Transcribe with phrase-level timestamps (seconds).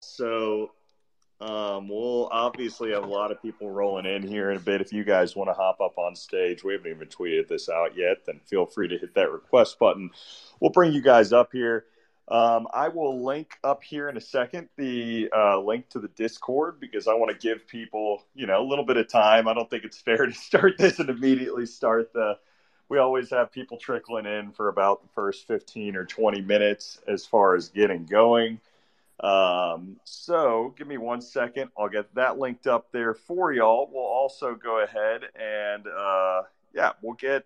[0.00, 0.72] So
[1.40, 4.80] um, we'll obviously have a lot of people rolling in here in a bit.
[4.80, 7.96] If you guys want to hop up on stage, we haven't even tweeted this out
[7.96, 10.10] yet, then feel free to hit that request button.
[10.60, 11.86] We'll bring you guys up here.
[12.28, 16.78] Um, I will link up here in a second the uh, link to the Discord
[16.78, 19.48] because I want to give people, you know, a little bit of time.
[19.48, 22.38] I don't think it's fair to start this and immediately start the.
[22.88, 27.24] We always have people trickling in for about the first 15 or 20 minutes as
[27.24, 28.60] far as getting going.
[29.22, 31.70] Um, so give me one second.
[31.78, 33.90] I'll get that linked up there for y'all.
[33.92, 36.42] We'll also go ahead and, uh,
[36.74, 37.44] yeah, we'll get,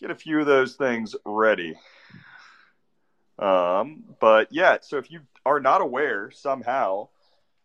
[0.00, 1.76] get a few of those things ready.
[3.38, 7.08] Um, but yeah, so if you are not aware somehow,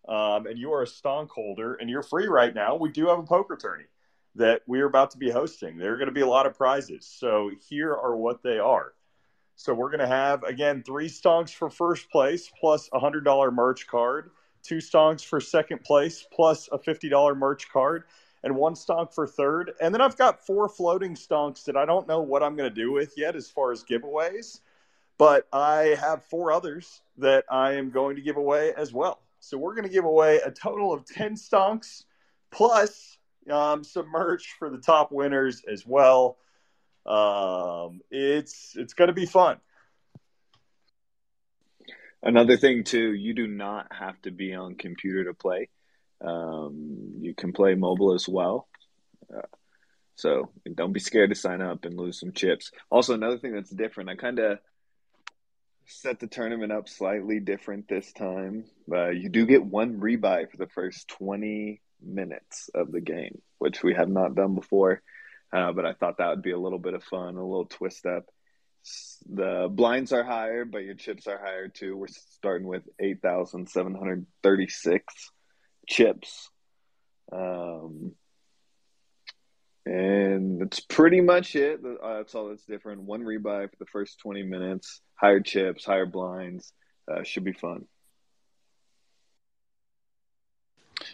[0.07, 3.19] um, and you are a stonk holder and you're free right now, we do have
[3.19, 3.85] a poker tourney
[4.35, 5.77] that we're about to be hosting.
[5.77, 7.07] There are going to be a lot of prizes.
[7.07, 8.93] So here are what they are.
[9.55, 13.51] So we're going to have again three stonks for first place plus a hundred dollar
[13.51, 14.31] merch card,
[14.63, 18.03] two stonks for second place plus a fifty dollar merch card,
[18.43, 19.73] and one stonk for third.
[19.79, 22.75] And then I've got four floating stonks that I don't know what I'm going to
[22.75, 24.59] do with yet as far as giveaways,
[25.17, 29.21] but I have four others that I am going to give away as well.
[29.39, 32.05] So we're going to give away a total of ten stonks
[32.51, 33.17] plus
[33.51, 36.37] um, some merch for the top winners as well.
[37.05, 39.57] Um, it's it's going to be fun.
[42.21, 45.69] Another thing too, you do not have to be on computer to play.
[46.21, 48.67] Um, you can play mobile as well.
[49.33, 49.41] Uh,
[50.15, 52.71] so don't be scared to sign up and lose some chips.
[52.89, 54.59] Also, another thing that's different, I kind of
[55.85, 58.65] set the tournament up slightly different this time.
[58.89, 63.83] Uh, you do get one rebuy for the first 20 minutes of the game, which
[63.83, 65.01] we have not done before.
[65.53, 68.07] Uh, but I thought that would be a little bit of fun, a little twist
[68.07, 68.25] up.
[69.29, 71.95] The blinds are higher, but your chips are higher too.
[71.95, 75.31] We're starting with 8,736
[75.87, 76.49] chips.
[77.31, 78.13] Um,
[79.85, 81.81] and that's pretty much it.
[81.85, 83.03] Uh, that's all that's different.
[83.03, 86.73] One rebuy for the first 20 minutes, higher chips, higher blinds.
[87.09, 87.85] Uh, should be fun.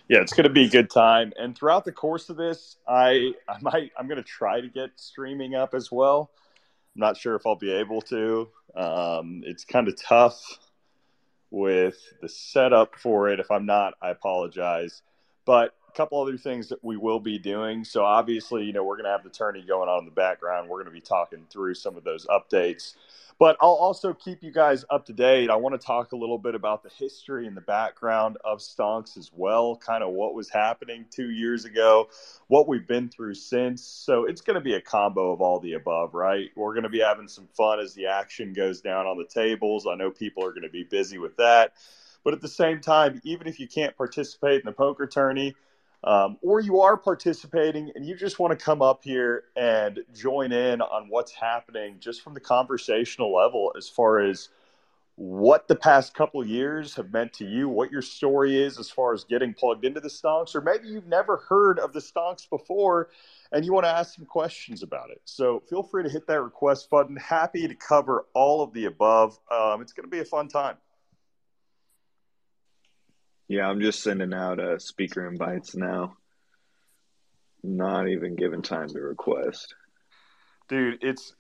[0.08, 1.34] Yeah, it's going to be a good time.
[1.38, 4.92] And throughout the course of this, I I might I'm going to try to get
[4.96, 6.32] streaming up as well.
[6.96, 8.50] I'm not sure if I'll be able to.
[8.76, 10.60] Um, it's kind of tough
[11.52, 13.40] with the setup for it.
[13.40, 15.02] If I'm not, I apologize.
[15.46, 17.84] But a couple other things that we will be doing.
[17.84, 20.70] So obviously, you know, we're going to have the tourney going on in the background.
[20.70, 22.96] We're going to be talking through some of those updates.
[23.40, 25.50] But I'll also keep you guys up to date.
[25.50, 29.18] I want to talk a little bit about the history and the background of Stonks
[29.18, 32.10] as well, kind of what was happening two years ago,
[32.48, 33.82] what we've been through since.
[33.82, 36.50] So it's going to be a combo of all the above, right?
[36.58, 39.88] We're going to be having some fun as the action goes down on the tables.
[39.88, 41.72] I know people are going to be busy with that.
[42.26, 45.56] But at the same time, even if you can't participate in the poker tourney,
[46.04, 50.52] um, or you are participating and you just want to come up here and join
[50.52, 54.50] in on what's happening just from the conversational level as far as
[55.16, 59.14] what the past couple years have meant to you, what your story is as far
[59.14, 63.10] as getting plugged into the stonks, or maybe you've never heard of the stonks before
[63.52, 65.22] and you want to ask some questions about it.
[65.26, 67.18] So feel free to hit that request button.
[67.18, 69.38] Happy to cover all of the above.
[69.52, 70.78] Um, it's going to be a fun time.
[73.50, 76.16] Yeah, I'm just sending out uh, speaker invites now.
[77.64, 79.74] Not even giving time to request.
[80.70, 81.34] Dude, it's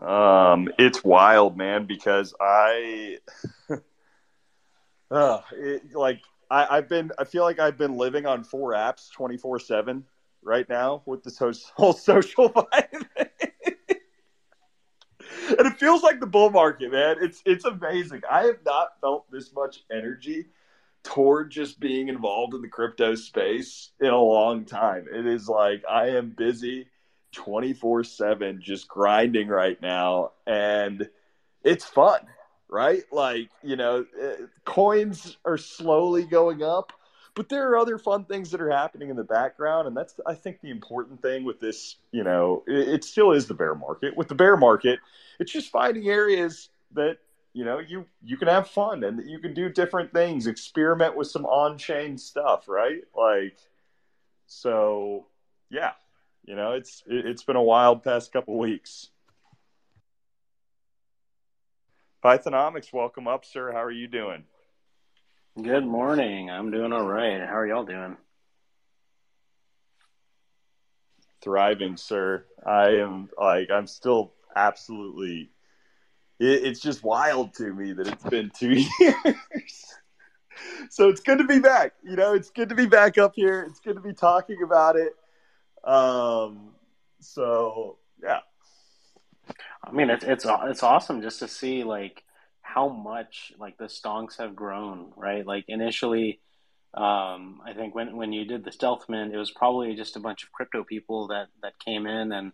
[0.00, 3.18] um it's wild, man, because I
[5.10, 9.12] uh, it, like I, I've been I feel like I've been living on four apps
[9.12, 10.04] twenty four seven
[10.42, 13.19] right now with this whole social vibe
[15.60, 17.16] and it feels like the bull market, man.
[17.20, 18.22] It's it's amazing.
[18.28, 20.46] I have not felt this much energy
[21.02, 25.04] toward just being involved in the crypto space in a long time.
[25.12, 26.88] It is like I am busy
[27.34, 31.06] 24/7 just grinding right now and
[31.62, 32.20] it's fun,
[32.66, 33.02] right?
[33.12, 36.94] Like, you know, eh, coins are slowly going up
[37.40, 40.34] but there are other fun things that are happening in the background and that's i
[40.34, 44.14] think the important thing with this you know it, it, still is the bear market.
[44.14, 44.98] With the bear market
[45.38, 47.16] it's just finding areas that
[47.54, 51.28] you know you you can have fun and you can do different things experiment with
[51.28, 53.04] some on-chain stuff right?
[53.16, 53.56] Like
[54.46, 55.24] so
[55.70, 55.92] yeah
[56.44, 59.08] you know it's it, it's been a wild past couple weeks.
[62.22, 63.72] Pythonomics welcome up sir.
[63.72, 64.44] How are you doing
[65.56, 66.48] Good morning.
[66.48, 67.40] I'm doing all right.
[67.40, 68.16] How are y'all doing?
[71.42, 72.44] Thriving, sir.
[72.64, 75.50] I am like I'm still absolutely
[76.38, 78.70] it, it's just wild to me that it's been two
[79.00, 79.96] years.
[80.88, 81.94] so it's good to be back.
[82.04, 83.66] You know, it's good to be back up here.
[83.68, 85.14] It's good to be talking about it.
[85.82, 86.74] Um,
[87.18, 88.40] so yeah.
[89.82, 92.22] I mean, it's it's it's awesome just to see like
[92.72, 95.46] how much like the stonks have grown, right?
[95.46, 96.40] Like initially,
[96.94, 100.20] um, I think when when you did the stealth mint, it was probably just a
[100.20, 102.52] bunch of crypto people that that came in and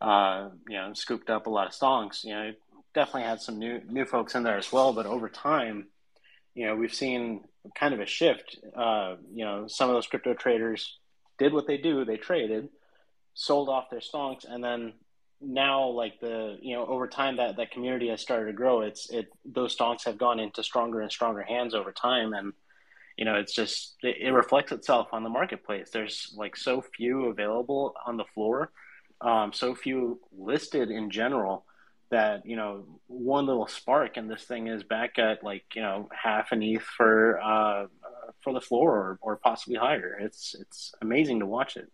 [0.00, 2.24] uh, you know scooped up a lot of stonks.
[2.24, 2.52] You know,
[2.94, 5.88] definitely had some new new folks in there as well, but over time,
[6.54, 8.58] you know, we've seen kind of a shift.
[8.76, 10.98] Uh, you know, some of those crypto traders
[11.38, 12.68] did what they do; they traded,
[13.34, 14.94] sold off their stonks, and then
[15.40, 19.10] now like the you know over time that that community has started to grow it's
[19.10, 22.32] it those stonks have gone into stronger and stronger hands over time.
[22.32, 22.52] And
[23.16, 25.90] you know it's just it, it reflects itself on the marketplace.
[25.90, 28.70] There's like so few available on the floor
[29.20, 31.64] um, so few listed in general
[32.10, 36.08] that you know one little spark and this thing is back at like you know
[36.12, 37.86] half an ETH for uh,
[38.42, 40.16] for the floor or, or possibly higher.
[40.20, 41.90] It's it's amazing to watch it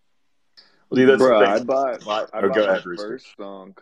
[0.93, 2.03] well, that's Bro, I bought,
[2.35, 3.79] I oh, bought my ahead, first stonk.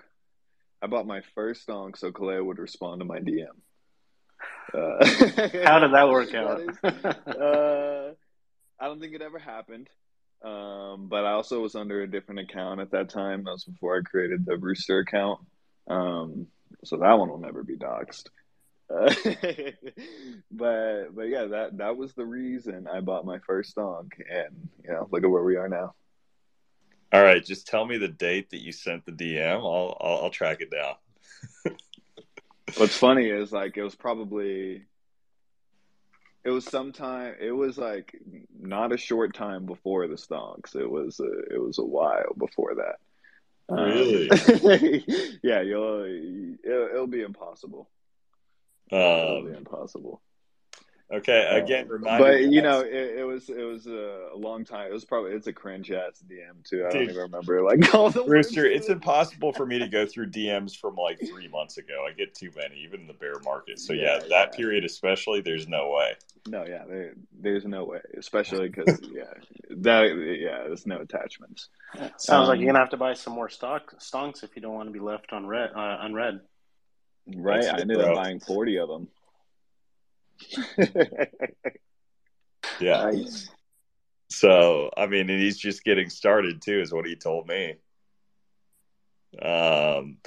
[0.82, 3.46] I bought my first stonk so Kalea would respond to my DM.
[4.72, 5.04] Uh,
[5.64, 6.60] How did that work out?
[6.84, 8.12] uh,
[8.78, 9.88] I don't think it ever happened.
[10.42, 13.44] Um, but I also was under a different account at that time.
[13.44, 15.40] That was before I created the Rooster account.
[15.88, 16.46] Um,
[16.84, 18.28] so that one will never be doxxed.
[18.88, 19.14] Uh,
[20.50, 24.90] but but yeah, that that was the reason I bought my first stonk, and you
[24.90, 25.94] know, look at where we are now.
[27.12, 29.56] All right, just tell me the date that you sent the DM.
[29.56, 30.94] I'll I'll, I'll track it down.
[32.76, 34.84] What's funny is like it was probably
[36.44, 38.16] it was sometime it was like
[38.58, 40.76] not a short time before the stonks.
[40.76, 42.96] It was a, it was a while before that.
[43.68, 44.30] Really?
[44.30, 46.04] Um, yeah, you'll
[46.64, 47.88] it'll, it'll be impossible.
[48.92, 50.20] Um, it'll be impossible.
[51.12, 54.88] Okay, again, remind But you know, it, it, was it was a long time.
[54.88, 56.86] It was probably it's a cringe ass DM too.
[56.86, 58.64] I Dude, don't even remember like all the Rooster.
[58.64, 62.06] It's impossible for me to go through DMs from like three months ago.
[62.08, 63.80] I get too many, even in the bear market.
[63.80, 64.56] So yeah, yeah that yeah.
[64.56, 66.12] period especially, there's no way.
[66.46, 69.24] No, yeah, there, there's no way, especially because yeah,
[69.68, 70.02] that
[70.40, 71.70] yeah, there's no attachments.
[72.18, 74.74] Sounds um, like you're gonna have to buy some more stock stonks if you don't
[74.74, 76.40] want to be left on red uh, unread.
[77.34, 79.08] Right, I ended up buying forty of them.
[82.80, 83.10] yeah.
[83.10, 83.48] Nice.
[84.30, 87.74] So, I mean, and he's just getting started too, is what he told me.
[89.42, 90.18] Um,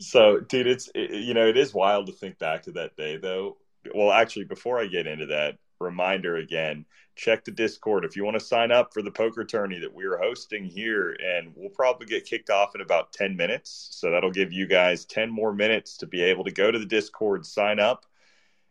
[0.00, 3.16] so, dude, it's it, you know, it is wild to think back to that day,
[3.16, 3.56] though.
[3.94, 6.84] Well, actually, before I get into that, reminder again:
[7.16, 10.18] check the Discord if you want to sign up for the poker tourney that we're
[10.18, 13.88] hosting here, and we'll probably get kicked off in about ten minutes.
[13.90, 16.86] So that'll give you guys ten more minutes to be able to go to the
[16.86, 18.06] Discord, sign up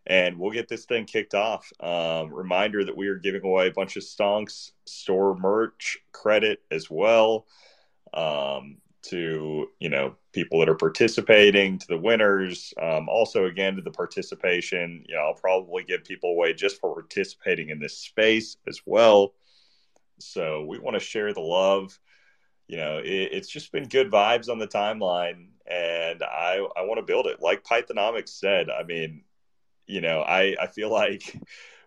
[0.08, 1.72] and we'll get this thing kicked off.
[1.80, 6.90] Um, reminder that we are giving away a bunch of stonks, store merch credit as
[6.90, 7.46] well
[8.14, 12.74] um, to you know people that are participating, to the winners.
[12.82, 16.94] Um, also, again to the participation, you know, I'll probably give people away just for
[16.94, 19.34] participating in this space as well.
[20.20, 21.98] So we want to share the love.
[22.68, 26.98] You know, it, it's just been good vibes on the timeline, and I I want
[26.98, 27.42] to build it.
[27.42, 29.24] Like Pythonomics said, I mean,
[29.92, 31.38] you know, I, I feel like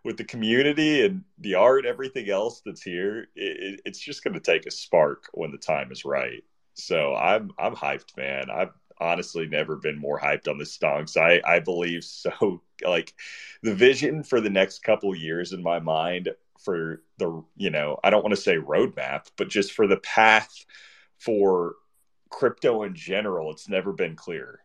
[0.05, 4.40] with the community and the art, everything else that's here, it, it's just going to
[4.40, 6.45] take a spark when the time is right.
[6.75, 8.50] So I'm I'm hyped, man.
[8.50, 11.17] I've honestly never been more hyped on the stonks.
[11.17, 12.62] I I believe so.
[12.85, 13.14] Like
[13.62, 18.11] the vision for the next couple years in my mind for the you know I
[18.11, 20.67] don't want to say roadmap, but just for the path
[21.19, 21.76] for
[22.31, 24.59] crypto in general, it's never been clear.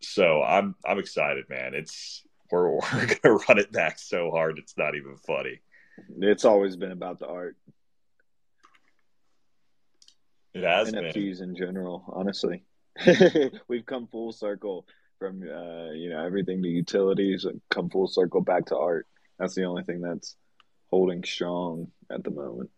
[0.00, 1.74] So I'm I'm excited, man.
[1.74, 5.60] It's we're, we're going to run it back so hard it's not even funny.
[6.20, 7.56] It's always been about the art.
[10.54, 11.50] It has NFTs been.
[11.50, 12.62] in general, honestly.
[13.68, 14.86] We've come full circle
[15.18, 19.06] from uh, you know everything to utilities and come full circle back to art.
[19.38, 20.36] That's the only thing that's
[20.90, 22.70] holding strong at the moment.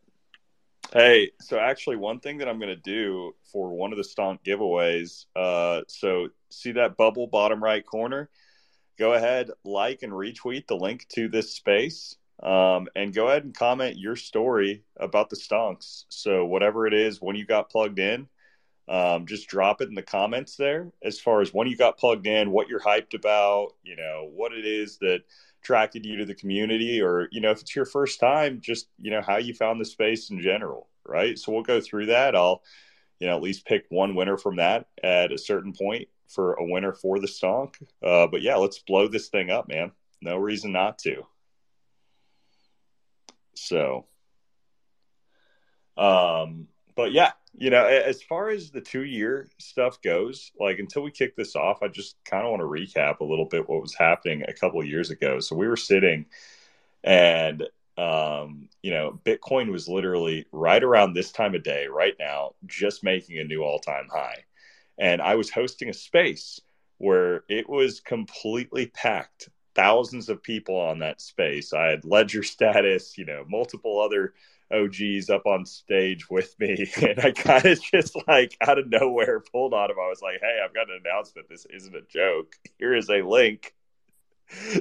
[0.93, 4.41] Hey, so actually, one thing that I'm going to do for one of the stonk
[4.45, 5.27] giveaways.
[5.37, 8.29] Uh, so see that bubble bottom right corner
[9.01, 12.17] go ahead, like and retweet the link to this space.
[12.43, 16.05] Um, and go ahead and comment your story about the stonks.
[16.09, 18.29] So, whatever it is, when you got plugged in,
[18.89, 22.27] um, just drop it in the comments there as far as when you got plugged
[22.27, 25.21] in, what you're hyped about, you know, what it is that
[25.63, 29.11] attracted you to the community, or, you know, if it's your first time, just, you
[29.11, 31.39] know, how you found the space in general, right?
[31.39, 32.35] So, we'll go through that.
[32.35, 32.63] I'll,
[33.19, 36.65] you know, at least pick one winner from that at a certain point for a
[36.65, 37.75] winner for the stonk.
[38.03, 39.93] Uh, but yeah, let's blow this thing up, man.
[40.23, 41.27] No reason not to.
[43.55, 44.07] So,
[45.97, 51.03] um, but yeah, you know, as far as the two year stuff goes, like until
[51.03, 53.83] we kick this off, I just kind of want to recap a little bit what
[53.83, 55.41] was happening a couple of years ago.
[55.41, 56.27] So we were sitting
[57.03, 57.67] and
[58.01, 63.05] um, you know, Bitcoin was literally right around this time of day, right now, just
[63.05, 64.45] making a new all time high.
[65.01, 66.61] And I was hosting a space
[66.99, 71.73] where it was completely packed, thousands of people on that space.
[71.73, 74.35] I had ledger status, you know, multiple other
[74.71, 76.87] OGs up on stage with me.
[77.03, 79.97] And I kind of just like out of nowhere pulled on him.
[79.99, 81.49] I was like, hey, I've got an announcement.
[81.49, 82.57] This isn't a joke.
[82.79, 83.75] Here is a link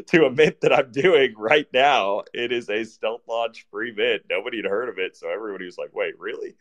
[0.07, 2.23] to a mint that I'm doing right now.
[2.33, 4.23] It is a stealth launch free mint.
[4.29, 5.15] Nobody had heard of it.
[5.15, 6.55] So everybody was like, wait, really?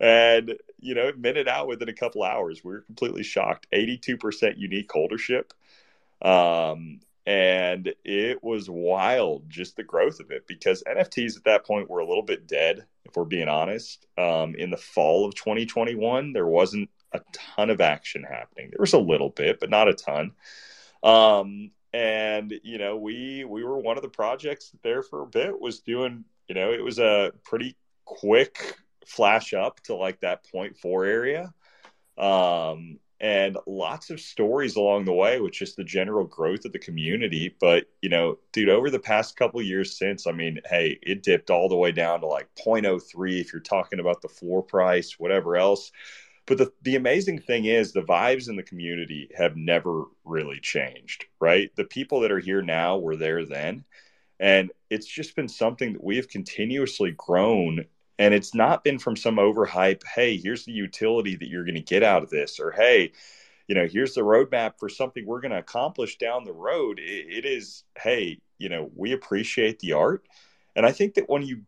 [0.00, 2.64] And, you know, minted out within a couple hours.
[2.64, 3.66] We were completely shocked.
[3.72, 5.50] 82% unique holdership.
[6.22, 11.88] Um, and it was wild just the growth of it because nfts at that point
[11.88, 16.32] were a little bit dead if we're being honest um, in the fall of 2021
[16.32, 19.94] there wasn't a ton of action happening there was a little bit but not a
[19.94, 20.32] ton
[21.02, 25.60] um, and you know we we were one of the projects there for a bit
[25.60, 27.76] was doing you know it was a pretty
[28.06, 28.76] quick
[29.10, 31.52] flash up to like that 0.4 area.
[32.18, 36.78] Um and lots of stories along the way with just the general growth of the
[36.78, 37.54] community.
[37.60, 41.50] But you know dude over the past couple years since i mean hey it dipped
[41.50, 45.56] all the way down to like 0.03 if you're talking about the floor price whatever
[45.56, 45.92] else.
[46.46, 51.26] But the, the amazing thing is the vibes in the community have never really changed
[51.40, 51.74] right?
[51.76, 53.84] The people that are here now were there then.
[54.38, 57.84] And it's just been something that we have continuously grown
[58.20, 61.80] and it's not been from some overhype hey here's the utility that you're going to
[61.80, 63.10] get out of this or hey
[63.66, 66.98] you know here's the roadmap for something we're going to accomplish down the road.
[67.00, 70.24] It, it is hey you know we appreciate the art.
[70.76, 71.62] And i think that when you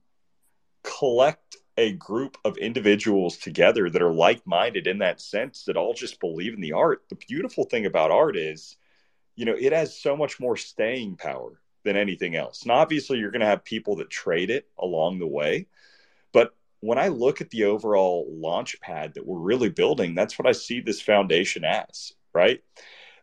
[0.85, 6.21] collect a group of individuals together that are like-minded in that sense that all just
[6.21, 8.76] believe in the art the beautiful thing about art is
[9.37, 12.62] you know it has so much more staying power than anything else.
[12.62, 15.66] And obviously you're going to have people that trade it along the way
[16.82, 20.52] when i look at the overall launch pad that we're really building that's what i
[20.52, 22.62] see this foundation as right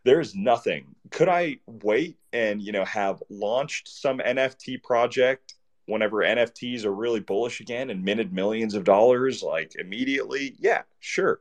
[0.03, 5.53] there's nothing could i wait and you know have launched some nft project
[5.89, 11.39] whenever NFTs are really bullish again and minted millions of dollars like immediately, yeah, sure.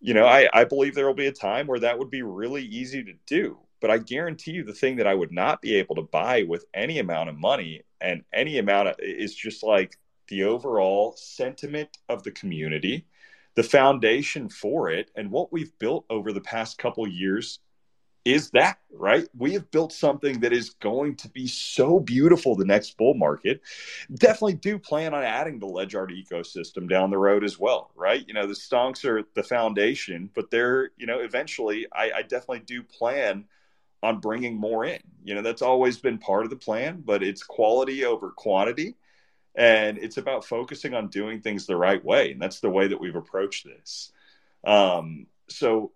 [0.00, 2.64] You know, I, I believe there will be a time where that would be really
[2.64, 3.58] easy to do.
[3.80, 6.64] But I guarantee you the thing that I would not be able to buy with
[6.72, 9.96] any amount of money and any amount of is just like
[10.32, 13.04] the overall sentiment of the community,
[13.54, 17.58] the foundation for it, and what we've built over the past couple years
[18.24, 19.28] is that right?
[19.36, 23.60] We have built something that is going to be so beautiful the next bull market.
[24.14, 28.24] Definitely do plan on adding the LedgArt ecosystem down the road as well right?
[28.26, 32.60] You know the stonks are the foundation but they're you know eventually I, I definitely
[32.60, 33.44] do plan
[34.02, 35.00] on bringing more in.
[35.24, 38.96] You know that's always been part of the plan but it's quality over quantity
[39.54, 43.00] and it's about focusing on doing things the right way and that's the way that
[43.00, 44.12] we've approached this
[44.64, 45.92] um, so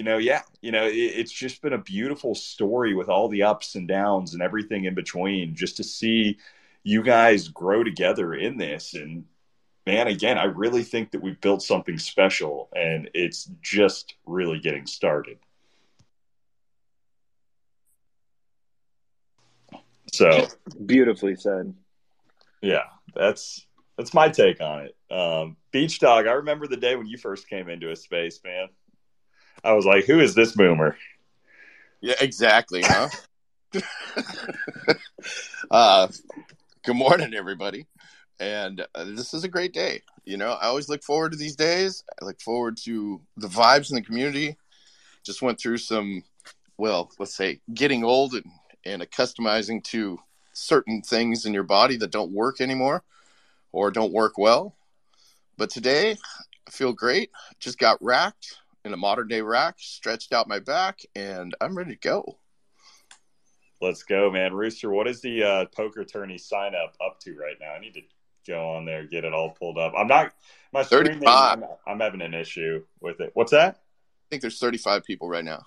[0.00, 3.42] you know, yeah, you know, it, it's just been a beautiful story with all the
[3.42, 5.54] ups and downs and everything in between.
[5.54, 6.38] Just to see
[6.82, 9.26] you guys grow together in this, and
[9.86, 14.86] man, again, I really think that we've built something special, and it's just really getting
[14.86, 15.36] started.
[20.14, 20.46] So
[20.86, 21.74] beautifully said.
[22.62, 25.14] Yeah, that's that's my take on it.
[25.14, 28.68] Um, Beach Dog, I remember the day when you first came into a space, man.
[29.62, 30.96] I was like, who is this boomer?
[32.00, 33.08] Yeah, exactly, huh?
[35.70, 36.08] uh,
[36.84, 37.86] good morning, everybody.
[38.38, 40.00] And uh, this is a great day.
[40.24, 42.02] You know, I always look forward to these days.
[42.20, 44.56] I look forward to the vibes in the community.
[45.24, 46.22] Just went through some,
[46.78, 48.46] well, let's say, getting old and,
[48.86, 50.18] and accustomizing to
[50.60, 53.02] certain things in your body that don't work anymore
[53.72, 54.76] or don't work well.
[55.56, 56.16] But today,
[56.66, 57.30] I feel great.
[57.58, 61.94] Just got racked in a modern day rack, stretched out my back, and I'm ready
[61.94, 62.38] to go.
[63.80, 64.52] Let's go, man.
[64.52, 67.72] Rooster, what is the uh, poker tourney sign up up to right now?
[67.72, 68.02] I need to
[68.46, 69.94] go on there, get it all pulled up.
[69.96, 70.32] I'm not
[70.72, 71.26] my streaming.
[71.26, 73.30] I'm, I'm having an issue with it.
[73.34, 73.76] What's that?
[73.76, 75.64] I think there's 35 people right now.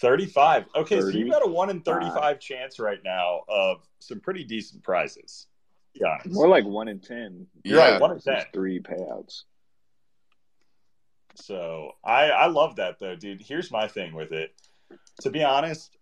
[0.00, 0.66] 35.
[0.74, 1.12] Okay, 30.
[1.12, 5.46] so you've got a one in 35 chance right now of some pretty decent prizes.
[5.94, 7.46] Yeah, more like one in 10.
[7.64, 7.92] You're yeah.
[7.92, 8.44] right, one in 10.
[8.52, 9.44] three payouts.
[11.36, 13.42] So I I love that though, dude.
[13.42, 14.54] Here's my thing with it.
[15.22, 15.96] To be honest,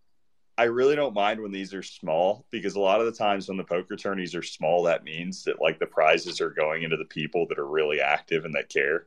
[0.57, 3.57] I really don't mind when these are small because a lot of the times when
[3.57, 7.05] the poker tourneys are small, that means that like the prizes are going into the
[7.05, 9.07] people that are really active and that care.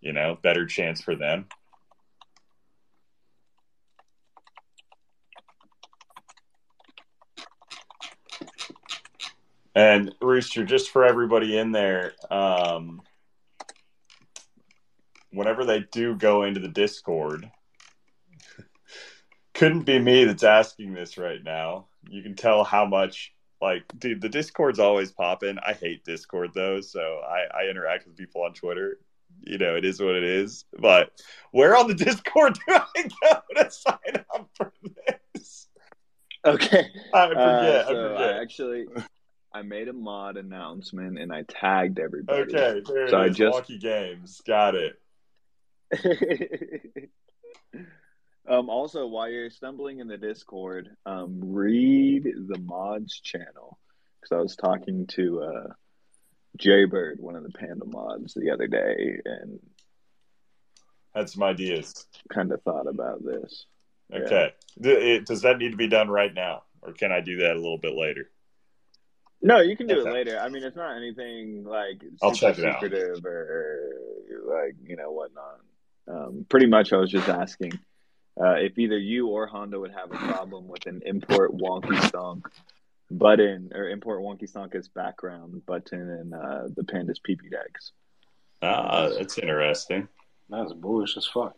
[0.00, 1.46] You know, better chance for them.
[9.78, 13.00] And Rooster, just for everybody in there, um,
[15.30, 17.48] whenever they do go into the Discord,
[19.54, 21.86] couldn't be me that's asking this right now.
[22.10, 23.32] You can tell how much,
[23.62, 25.58] like, dude, the Discord's always popping.
[25.64, 28.98] I hate Discord though, so I, I interact with people on Twitter.
[29.44, 30.64] You know, it is what it is.
[30.76, 31.12] But
[31.52, 34.72] where on the Discord do I go to sign up for
[35.06, 35.68] this?
[36.44, 36.88] Okay.
[37.14, 37.38] I forget.
[37.38, 38.34] Uh, so I forget.
[38.34, 38.86] I actually
[39.52, 42.42] I made a mod announcement and I tagged everybody.
[42.42, 44.40] okay, there it so I just- Wonky Games.
[44.46, 45.00] Got it.
[48.48, 53.78] um, also, while you're stumbling in the Discord, um, read the mods channel
[54.20, 55.72] because I was talking to uh,
[56.58, 59.58] Jaybird, one of the Panda mods, the other day, and
[61.14, 62.06] Had some ideas.
[62.32, 63.64] kind of thought about this.
[64.12, 64.52] Okay.
[64.82, 67.60] It- does that need to be done right now, or can I do that a
[67.60, 68.30] little bit later?
[69.40, 70.10] No, you can do Okay.
[70.10, 70.38] it later.
[70.38, 72.82] I mean, it's not anything like I'll super check it out.
[72.82, 73.78] secretive or
[74.46, 75.60] like you know whatnot.
[76.08, 77.78] Um, pretty much, I was just asking
[78.40, 82.42] uh, if either you or Honda would have a problem with an import wonky stonk
[83.10, 87.92] button or import wonky stonk as background button in uh, the Pandas PP decks.
[88.60, 90.08] Ah, that's interesting.
[90.50, 91.54] That's bullish as fuck.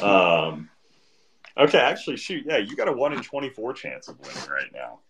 [0.00, 0.70] Um,
[1.58, 5.00] okay, actually, shoot, yeah, you got a one in twenty-four chance of winning right now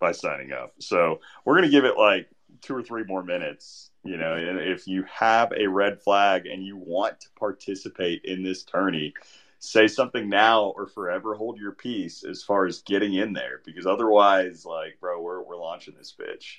[0.00, 0.74] by signing up.
[0.80, 2.28] So we're gonna give it like
[2.60, 3.90] two or three more minutes.
[4.04, 8.42] You know, and if you have a red flag and you want to participate in
[8.42, 9.14] this tourney,
[9.60, 13.86] say something now or forever hold your peace as far as getting in there, because
[13.86, 16.58] otherwise, like, bro, we're we're launching this bitch.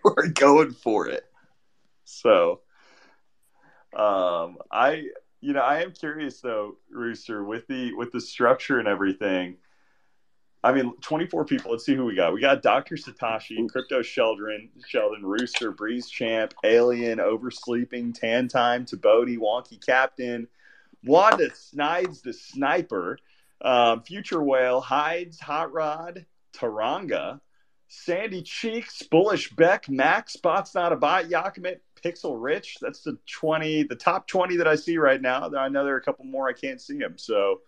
[0.04, 1.24] we're going for it.
[2.04, 2.60] So,
[3.96, 5.04] um, I
[5.42, 9.56] you know, I am curious though, Rooster, with the with the structure and everything.
[10.64, 11.72] I mean, 24 people.
[11.72, 12.32] Let's see who we got.
[12.32, 12.94] We got Dr.
[12.94, 20.46] Satoshi, Crypto Sheldon, Sheldon, Rooster, Breeze Champ, Alien, Oversleeping, Tan Time, Tabodi, Wonky Captain,
[21.04, 23.18] Wanda Snides the Sniper,
[23.60, 26.26] um, Future Whale, Hides, Hot Rod,
[26.56, 27.40] Taranga,
[27.88, 32.78] Sandy Cheeks, Bullish Beck, Max, Spots Not a Bot, Yakimet, Pixel Rich.
[32.80, 35.50] That's the 20, the top 20 that I see right now.
[35.56, 36.48] I know there are a couple more.
[36.48, 37.16] I can't see them.
[37.16, 37.60] So,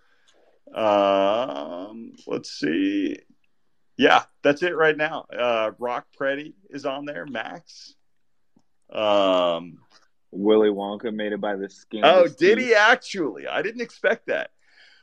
[0.74, 3.18] um, let's see.
[3.96, 5.26] Yeah, that's it right now.
[5.36, 7.26] Uh, Rock Pretty is on there.
[7.26, 7.94] Max.
[8.92, 9.78] Um,
[10.30, 12.02] Willy Wonka made it by the skin.
[12.04, 13.46] Oh, his did he actually?
[13.46, 14.50] I didn't expect that.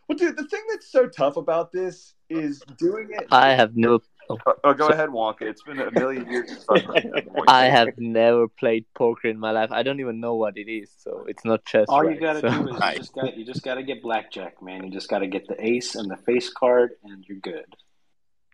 [0.08, 3.28] Well, dude, the thing that's so tough about this is doing it.
[3.32, 4.00] I have never,
[4.46, 5.42] Oh, oh, go ahead, Wonka.
[5.42, 7.46] It's been a million years since I've heard that voice.
[7.48, 9.72] I have never played poker in my life.
[9.72, 11.86] I don't even know what it is, so it's not chess.
[11.90, 12.16] All right?
[12.16, 14.84] you gotta So- do is you just got you just gotta get blackjack, man.
[14.86, 17.66] You just gotta get the ace and the face card, and you're good.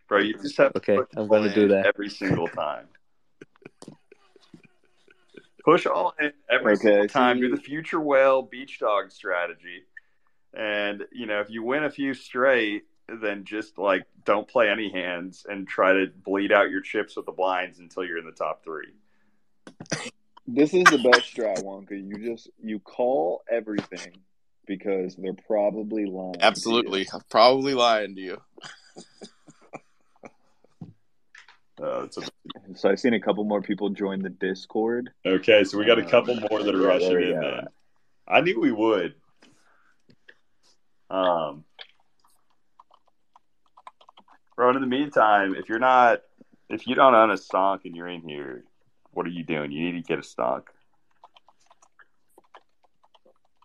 [0.08, 1.86] Bro, you just have Okay, put I'm gonna do that.
[1.86, 2.88] every single time.
[5.64, 7.40] Push all in every Okay, single time.
[7.42, 9.84] Do the future whale beach dog strategy,
[10.54, 12.84] and you know if you win a few straight,
[13.22, 17.26] then just like don't play any hands and try to bleed out your chips with
[17.26, 18.94] the blinds until you're in the top three.
[20.46, 21.92] This is the best strat, Wonka.
[21.92, 24.12] You just you call everything
[24.66, 26.34] because they're probably lying.
[26.34, 26.46] to you.
[26.46, 27.08] Absolutely.
[27.14, 28.42] I'm probably lying to you.
[31.80, 32.24] Uh, it's a-
[32.76, 35.12] So I've seen a couple more people join the Discord.
[35.24, 37.28] okay, so we got a couple more that are Yeah, rushing there in.
[37.28, 37.42] you go.
[37.58, 37.68] Then
[38.28, 39.14] I knew we would.
[41.12, 41.64] Um,
[44.58, 44.72] bro.
[44.72, 46.24] In the meantime, if you're not,
[46.68, 48.66] if you don't own a stonk and you're in here,
[49.12, 49.72] what are you doing?
[49.72, 50.64] You need to get a stonk.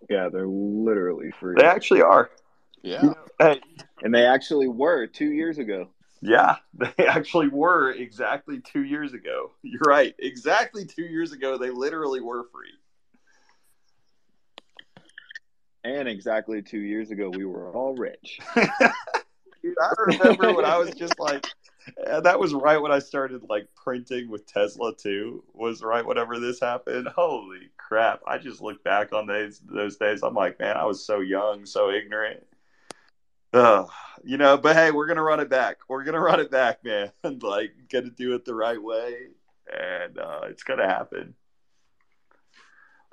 [0.09, 1.55] Yeah, they're literally free.
[1.59, 2.31] They actually are.
[2.83, 3.15] Yeah.
[3.39, 3.61] Hey,
[4.03, 5.89] And they actually were two years ago.
[6.21, 9.53] yeah, they actually were exactly two years ago.
[9.63, 10.15] You're right.
[10.19, 12.69] Exactly two years ago, they literally were free.
[15.85, 18.39] And exactly two years ago, we were all rich.
[19.63, 21.47] Dude, I remember when I was just like,
[22.07, 25.45] uh, that was right when I started like printing with Tesla too.
[25.55, 27.09] Was right whenever this happened.
[27.09, 28.21] Holy crap!
[28.27, 30.23] I just look back on those those days.
[30.23, 32.45] I'm like, man, I was so young, so ignorant.
[33.53, 33.91] Ugh,
[34.25, 35.79] you know, but hey, we're gonna run it back.
[35.89, 37.13] We're gonna run it back, man.
[37.43, 39.29] like, gonna do it the right way,
[39.73, 41.35] and uh, it's gonna happen.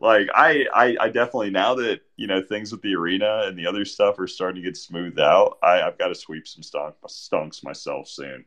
[0.01, 3.67] Like I, I, I definitely now that you know things with the arena and the
[3.67, 5.57] other stuff are starting to get smoothed out.
[5.61, 8.45] I, I've got to sweep some stunk, stunks myself soon.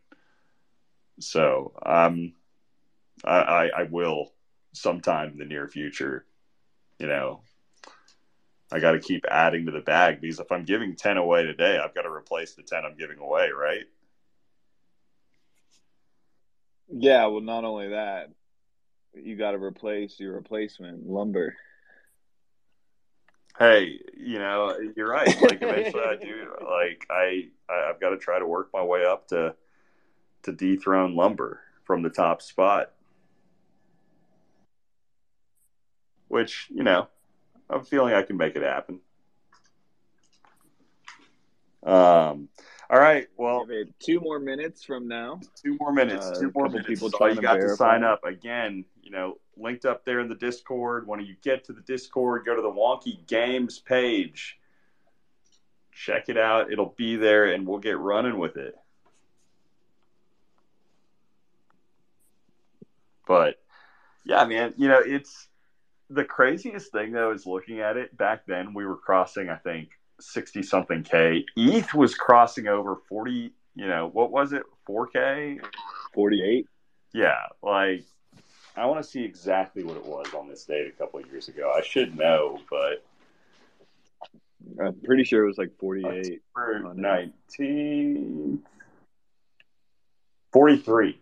[1.21, 2.33] So um,
[3.25, 4.33] I, I, I will
[4.73, 6.25] sometime in the near future.
[6.99, 7.41] You know,
[8.71, 11.79] I got to keep adding to the bag because if I'm giving ten away today,
[11.79, 13.85] I've got to replace the ten I'm giving away, right?
[16.89, 18.31] Yeah, well, not only that,
[19.15, 21.57] you got to replace your replacement lumber.
[23.59, 25.29] Hey, you know, you're right.
[25.41, 26.49] Like eventually, I do.
[26.63, 29.55] Like I, I I've got to try to work my way up to
[30.45, 32.93] to dethrone lumber from the top spot.
[36.29, 37.09] Which you know,
[37.69, 39.01] I'm feeling I can make it happen.
[41.83, 42.49] Um,
[42.93, 43.27] all right.
[43.39, 43.67] Well,
[44.01, 45.41] two more minutes from now.
[45.57, 46.27] Two more minutes.
[46.27, 46.87] Uh, two more minutes.
[46.87, 48.85] People so you got to, to sign up again.
[49.03, 51.07] You know, linked up there in the Discord.
[51.07, 54.59] When you get to the Discord, go to the Wonky Games page.
[55.91, 56.71] Check it out.
[56.71, 58.75] It'll be there, and we'll get running with it.
[63.27, 63.59] But
[64.23, 65.49] yeah, man, you know, it's
[66.11, 68.15] the craziest thing though is looking at it.
[68.15, 71.45] Back then, we were crossing, I think, 60 something K.
[71.57, 74.63] ETH was crossing over 40, you know, what was it?
[74.89, 75.61] 4K?
[76.15, 76.67] 48?
[77.13, 77.35] Yeah.
[77.63, 78.05] Like,
[78.77, 81.49] I want to see exactly what it was on this date a couple of years
[81.49, 81.73] ago.
[81.77, 83.05] I should know, but.
[84.81, 86.41] I'm pretty sure it was like 48.
[86.95, 88.63] 19.
[90.53, 91.19] 43.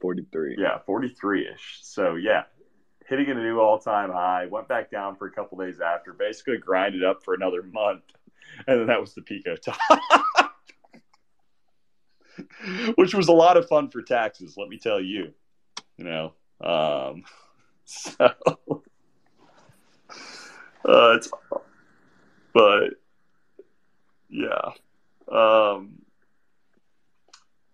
[0.00, 0.56] 43.
[0.58, 1.80] Yeah, 43 ish.
[1.82, 2.44] So, yeah,
[3.08, 6.58] hitting a new all time high, went back down for a couple days after, basically
[6.58, 8.02] grinded up for another month.
[8.66, 9.78] And then that was the Pico top.
[12.96, 15.32] Which was a lot of fun for taxes, let me tell you.
[15.96, 17.24] You know, um,
[17.84, 18.12] so
[20.84, 21.30] uh, it's,
[22.52, 22.90] but
[24.28, 24.70] yeah,
[25.30, 25.98] um,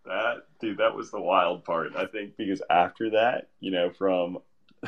[0.07, 1.95] that dude, that was the wild part.
[1.97, 4.39] I think because after that, you know, from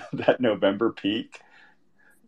[0.13, 1.41] that November peak,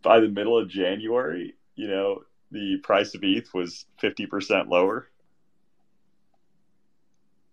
[0.01, 5.07] by the middle of January, you know, the price of ETH was 50% lower.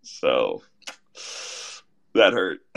[0.02, 0.62] So
[2.14, 2.60] that hurt.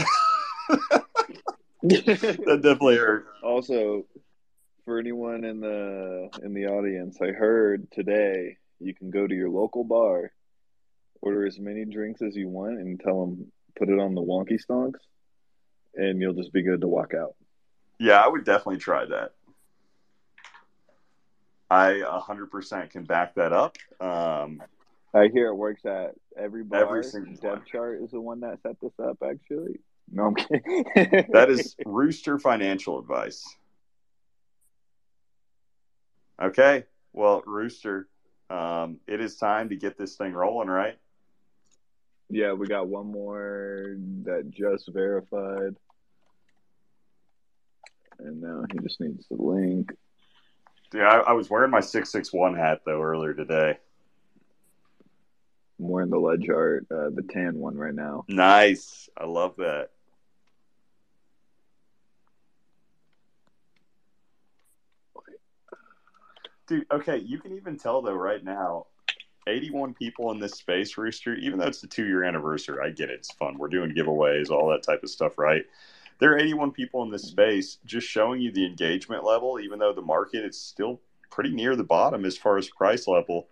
[1.84, 3.28] that definitely hurt.
[3.44, 4.06] Also,
[4.86, 9.50] for anyone in the in the audience, I heard today you can go to your
[9.50, 10.32] local bar,
[11.22, 14.60] order as many drinks as you want, and tell them put it on the wonky
[14.60, 15.00] stonks
[15.96, 17.36] and you'll just be good to walk out.
[18.00, 19.34] Yeah, I would definitely try that.
[21.70, 23.78] I 100% can back that up.
[24.00, 24.62] Um,
[25.14, 26.82] I hear it works at every bar.
[26.82, 29.80] Every single Dev chart is the one that set this up, actually.
[30.12, 30.86] No, I'm kidding.
[31.32, 33.44] that is Rooster Financial Advice.
[36.42, 38.08] Okay, well, Rooster,
[38.50, 40.98] um, it is time to get this thing rolling, right?
[42.30, 45.76] Yeah, we got one more that just verified.
[48.20, 49.92] And now he just needs the link.
[50.94, 53.78] Yeah, I, I was wearing my 661 hat, though, earlier today.
[55.80, 58.26] I'm wearing the LedgArt, uh, the tan one right now.
[58.28, 59.10] Nice.
[59.18, 59.90] I love that.
[66.68, 68.88] Dude, okay, you can even tell, though, right now,
[69.48, 73.10] 81 people in this space, Rooster, even though it's the two year anniversary, I get
[73.10, 73.20] it.
[73.20, 73.58] It's fun.
[73.58, 75.64] We're doing giveaways, all that type of stuff, right?
[76.20, 79.94] There are 81 people in this space just showing you the engagement level, even though
[79.94, 81.00] the market is still
[81.32, 83.48] pretty near the bottom as far as price level.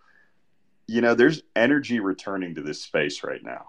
[0.87, 3.67] You know, there's energy returning to this space right now.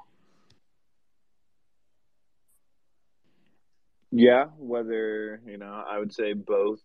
[4.11, 6.81] Yeah, whether, you know, I would say both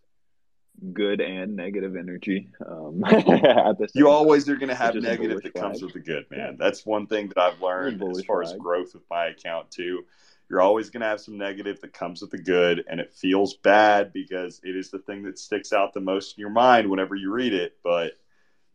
[0.92, 2.48] good and negative energy.
[2.66, 3.02] Um,
[3.94, 5.62] you always are going to have negative that flag.
[5.62, 6.56] comes with the good, man.
[6.58, 8.54] That's one thing that I've learned as far flag.
[8.54, 10.04] as growth with my account too.
[10.50, 13.54] You're always going to have some negative that comes with the good, and it feels
[13.54, 17.14] bad because it is the thing that sticks out the most in your mind whenever
[17.14, 18.12] you read it, but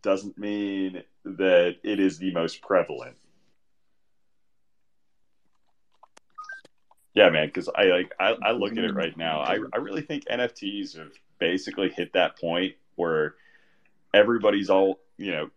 [0.01, 3.17] doesn't mean that it is the most prevalent.
[7.13, 9.41] Yeah, man, because I like I, I look at it right now.
[9.41, 13.35] I, I really think NFTs have basically hit that point where
[14.13, 15.49] everybody's all, you know,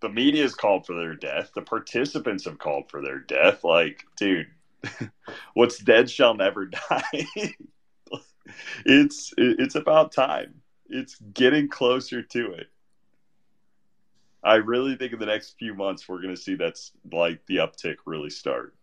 [0.00, 1.50] the media has called for their death.
[1.54, 3.64] The participants have called for their death.
[3.64, 4.48] Like, dude,
[5.54, 7.26] what's dead shall never die.
[8.84, 10.62] it's it's about time.
[10.88, 12.68] It's getting closer to it.
[14.42, 17.56] I really think in the next few months we're going to see that's like the
[17.56, 18.74] uptick really start.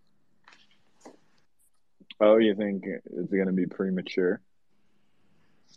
[2.20, 4.42] Oh, you think it's going to be premature?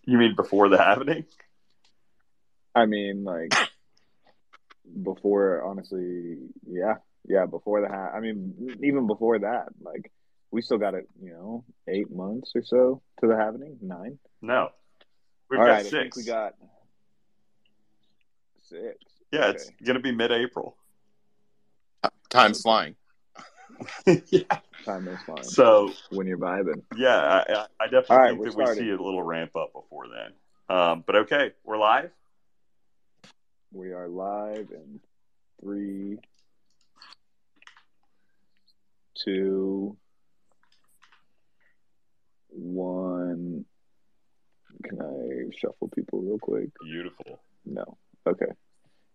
[0.05, 1.24] You mean before the happening?
[2.74, 3.53] I mean, like
[5.03, 5.62] before.
[5.64, 6.96] Honestly, yeah,
[7.29, 7.46] yeah.
[7.46, 10.11] Before the ha- I mean, even before that, like
[10.50, 11.09] we still got it.
[11.22, 13.76] You know, eight months or so to the happening.
[13.83, 14.18] Nine.
[14.40, 14.70] No.
[15.50, 15.92] We've All got right, I six.
[15.92, 16.55] think we got
[18.62, 18.94] six.
[19.33, 19.50] yeah, Okay.
[19.57, 20.76] it's going to be mid April.
[22.29, 22.94] Time's flying.
[24.07, 24.61] yeah.
[24.85, 26.83] time is fine So, when you're vibing.
[26.97, 30.33] yeah, I, I- definitely right, think that we see a little ramp up before then.
[30.77, 32.11] Um, but okay, we're live.
[33.73, 35.01] We are live in
[35.61, 36.19] three,
[39.25, 39.97] two,
[42.49, 43.64] one.
[44.85, 46.69] Can I shuffle people real quick?
[46.83, 47.40] Beautiful.
[47.64, 47.99] No.
[48.27, 48.47] Okay.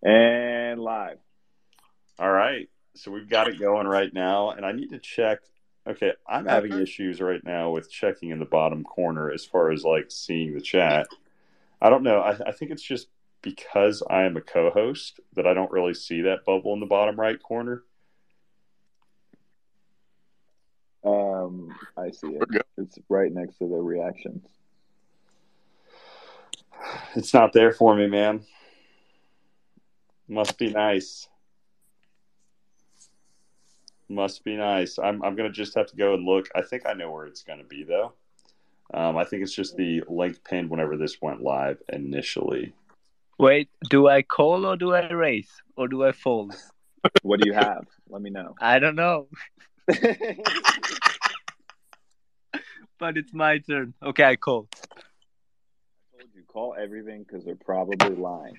[0.03, 1.17] And live.
[2.19, 2.69] All right.
[2.95, 4.51] So we've got it going right now.
[4.51, 5.39] And I need to check.
[5.87, 6.13] Okay.
[6.27, 10.05] I'm having issues right now with checking in the bottom corner as far as like
[10.09, 11.07] seeing the chat.
[11.81, 12.19] I don't know.
[12.19, 13.07] I, I think it's just
[13.41, 16.85] because I am a co host that I don't really see that bubble in the
[16.85, 17.83] bottom right corner.
[21.05, 22.65] Um, I see it.
[22.77, 24.47] It's right next to the reactions.
[27.15, 28.41] It's not there for me, man.
[30.27, 31.29] Must be nice.
[34.07, 34.99] Must be nice.
[34.99, 36.47] I'm I'm gonna just have to go and look.
[36.55, 38.13] I think I know where it's gonna be though.
[38.93, 42.73] Um, I think it's just the link pinned whenever this went live initially.
[43.39, 46.55] Wait, do I call or do I raise or do I fold?
[47.21, 47.85] What do you have?
[48.09, 48.55] Let me know.
[48.59, 49.27] I don't know,
[49.87, 49.99] but
[53.15, 53.93] it's my turn.
[54.01, 54.67] Okay, I call.
[54.73, 58.57] I told you call everything because they're probably lying.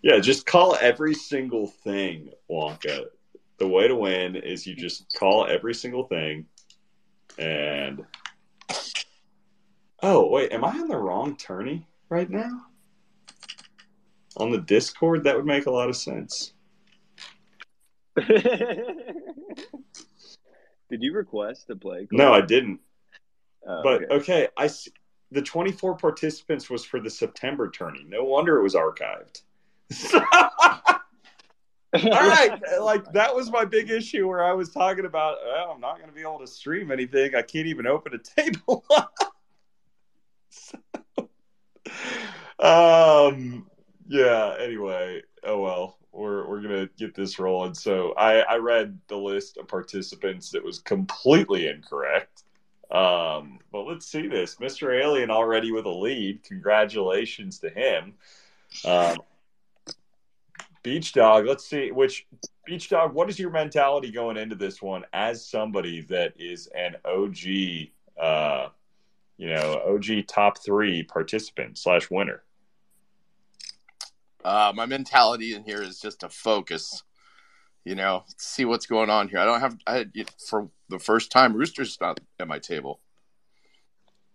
[0.00, 3.08] Yeah, just call every single thing, Wonka.
[3.62, 6.46] The way to win is you just call every single thing
[7.38, 8.04] and
[10.02, 12.62] Oh, wait, am I on the wrong tourney right now?
[14.36, 16.54] On the Discord, that would make a lot of sense.
[18.16, 18.34] Did
[20.90, 22.08] you request to play?
[22.10, 22.80] No, I didn't.
[23.64, 24.14] Oh, But okay.
[24.14, 24.68] okay, I
[25.30, 28.04] the 24 participants was for the September tourney.
[28.08, 29.42] No wonder it was archived.
[32.04, 35.80] All right, like that was my big issue where I was talking about, well, I'm
[35.80, 37.34] not going to be able to stream anything.
[37.34, 38.84] I can't even open a table.
[40.48, 40.78] So,
[42.58, 43.66] um,
[44.08, 44.56] yeah.
[44.58, 47.74] Anyway, oh well, we're we're gonna get this rolling.
[47.74, 52.44] So I I read the list of participants that was completely incorrect.
[52.90, 54.98] Um, but let's see this, Mr.
[54.98, 56.42] Alien already with a lead.
[56.44, 58.14] Congratulations to him.
[58.84, 59.18] Um,
[60.82, 62.26] Beach Dog, let's see which
[62.66, 66.96] Beach Dog, what is your mentality going into this one as somebody that is an
[67.04, 67.88] OG
[68.20, 68.68] uh
[69.42, 72.44] you know, OG top 3 participant slash winner?
[74.44, 77.02] Uh, my mentality in here is just to focus.
[77.84, 79.40] You know, see what's going on here.
[79.40, 79.76] I don't have.
[79.84, 80.06] I
[80.48, 83.00] for the first time, Rooster's not at my table.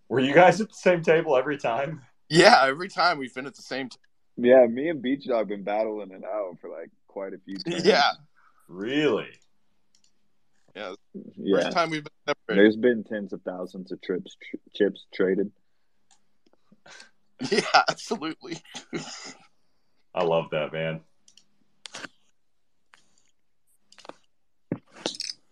[0.10, 2.02] Were you guys at the same table every time?
[2.30, 3.88] Yeah, every time we've been at the same.
[3.88, 3.98] T-
[4.38, 7.86] yeah, me and Beach Dog been battling it out for like quite a few times.
[7.86, 8.12] yeah,
[8.68, 9.28] Really?
[10.76, 10.94] yeah.
[11.54, 12.64] first time we've been separated.
[12.64, 15.52] There's been tens of thousands of trips tr- chips traded.
[17.52, 18.58] Yeah, absolutely.
[20.16, 21.02] I love that, man.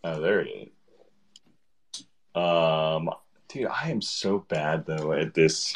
[0.03, 2.03] Oh, there it is.
[2.33, 3.09] Um,
[3.47, 5.75] dude, I am so bad though at this,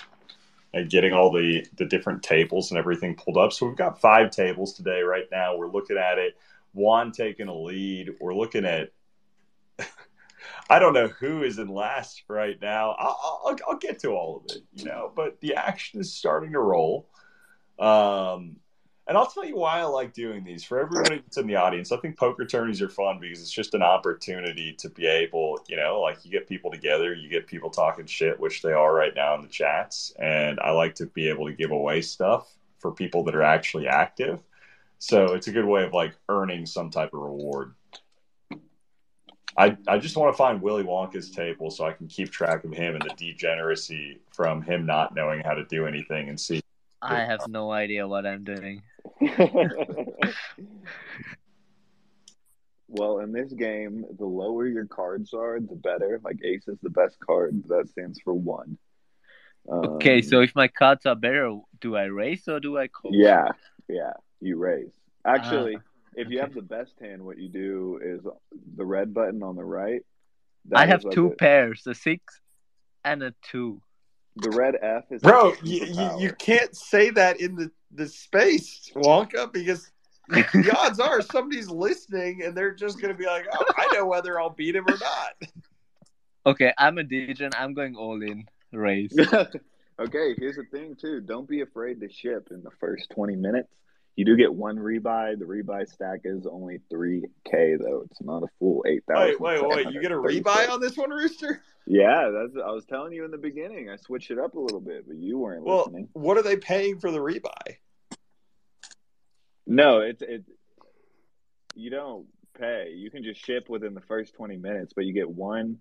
[0.74, 3.54] at getting all the the different tables and everything pulled up.
[3.54, 5.02] So we've got five tables today.
[5.02, 6.38] Right now, we're looking at it.
[6.74, 8.12] Juan taking a lead.
[8.20, 8.92] We're looking at.
[10.70, 12.92] I don't know who is in last right now.
[12.92, 16.52] I'll, I'll, I'll get to all of it, you know, but the action is starting
[16.52, 17.10] to roll.
[17.80, 18.58] Um,
[19.10, 21.92] and I'll tell you why I like doing these for everybody that's in the audience.
[21.92, 25.78] I think poker tourneys are fun because it's just an opportunity to be able, you
[25.78, 29.16] know, like you get people together, you get people talking shit, which they are right
[29.16, 30.14] now in the chats.
[30.20, 33.88] And I like to be able to give away stuff for people that are actually
[33.88, 34.44] active.
[35.00, 37.74] So it's a good way of like earning some type of reward.
[39.58, 42.74] I, I just want to find Willy Wonka's table so I can keep track of
[42.74, 46.62] him and the degeneracy from him not knowing how to do anything and see.
[47.02, 48.84] I have no idea what I'm doing.
[52.88, 56.20] well, in this game, the lower your cards are, the better.
[56.24, 57.64] Like ace is the best card.
[57.68, 58.78] That stands for one.
[59.68, 63.14] Okay, Um, so if my cards are better, do I raise or do I call?
[63.14, 63.50] yeah,
[63.88, 64.92] yeah, you raise.
[65.26, 65.82] Actually, Ah,
[66.16, 68.22] if you have the best hand, what you do is
[68.76, 70.02] the red button on the right.
[70.74, 72.40] I have like two a- pairs, a six
[73.04, 73.82] and a two.
[74.38, 78.08] The red F is Bro, a you, you, you can't say that in the, the
[78.08, 79.92] space, Wonka, because
[80.28, 84.06] the odds are somebody's listening and they're just going to be like, oh, I know
[84.06, 85.50] whether I'll beat him or not.
[86.46, 88.46] Okay, I'm a DJ and I'm going all in.
[88.72, 89.14] Race.
[90.00, 91.22] okay, here's the thing too.
[91.22, 93.74] Don't be afraid to ship in the first 20 minutes.
[94.20, 95.40] You do get one rebuy.
[95.40, 98.04] The rebuy stack is only 3k though.
[98.12, 99.40] It's not a full 8,000.
[99.40, 99.94] Wait, wait, wait.
[99.94, 101.62] You get a rebuy on this one, Rooster?
[101.88, 103.90] Yeah, that's I was telling you in the beginning.
[103.90, 106.10] I switched it up a little bit, but you weren't Well, listening.
[106.12, 107.78] what are they paying for the rebuy?
[109.66, 110.44] No, it's it.
[111.76, 112.26] You don't
[112.60, 112.92] pay.
[112.98, 115.78] You can just ship within the first 20 minutes, but you get one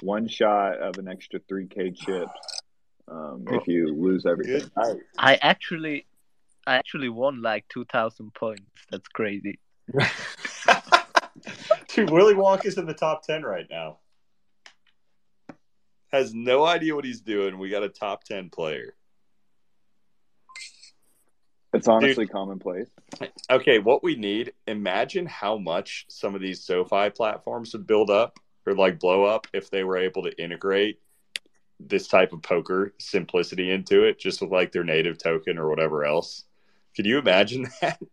[0.00, 2.62] one shot of an extra 3k chips
[3.06, 4.68] um, if you lose everything.
[4.76, 5.00] Good.
[5.16, 6.04] I actually,
[6.66, 8.62] I actually won like two thousand points.
[8.90, 9.58] That's crazy.
[11.88, 13.98] Dude, Willy Wonka's in the top 10 right now.
[16.12, 17.58] Has no idea what he's doing.
[17.58, 18.94] We got a top 10 player.
[21.72, 22.88] It's honestly commonplace.
[23.50, 28.38] Okay, what we need, imagine how much some of these SoFi platforms would build up
[28.66, 31.00] or like blow up if they were able to integrate
[31.78, 36.04] this type of poker simplicity into it, just with like their native token or whatever
[36.04, 36.44] else.
[36.96, 37.98] Could you imagine that?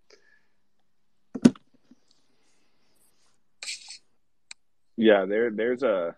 [4.95, 6.15] Yeah, there there's a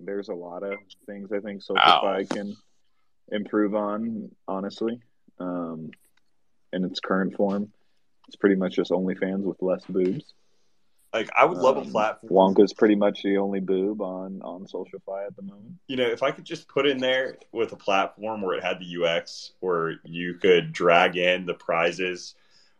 [0.00, 2.24] there's a lot of things I think Ow.
[2.30, 2.56] Can
[3.30, 4.30] improve on.
[4.48, 4.98] Honestly,
[5.38, 5.90] um,
[6.72, 7.70] in its current form,
[8.28, 10.32] it's pretty much just OnlyFans with less boobs.
[11.12, 12.32] Like, I would love a Um, platform.
[12.32, 15.74] Wonka's pretty much the only boob on on SocialFi at the moment.
[15.86, 18.78] you know, if I could just put in there with a platform where it had
[18.80, 22.34] the UX where you could drag in the prizes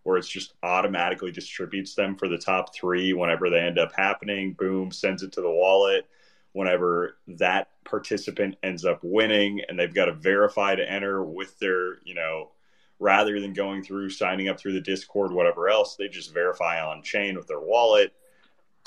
[0.04, 4.52] where it's just automatically distributes them for the top three whenever they end up happening,
[4.52, 6.08] boom, sends it to the wallet.
[6.54, 11.98] Whenever that participant ends up winning and they've got to verify to enter with their,
[12.04, 12.50] you know,
[12.98, 17.02] rather than going through signing up through the Discord, whatever else, they just verify on
[17.02, 18.12] chain with their wallet.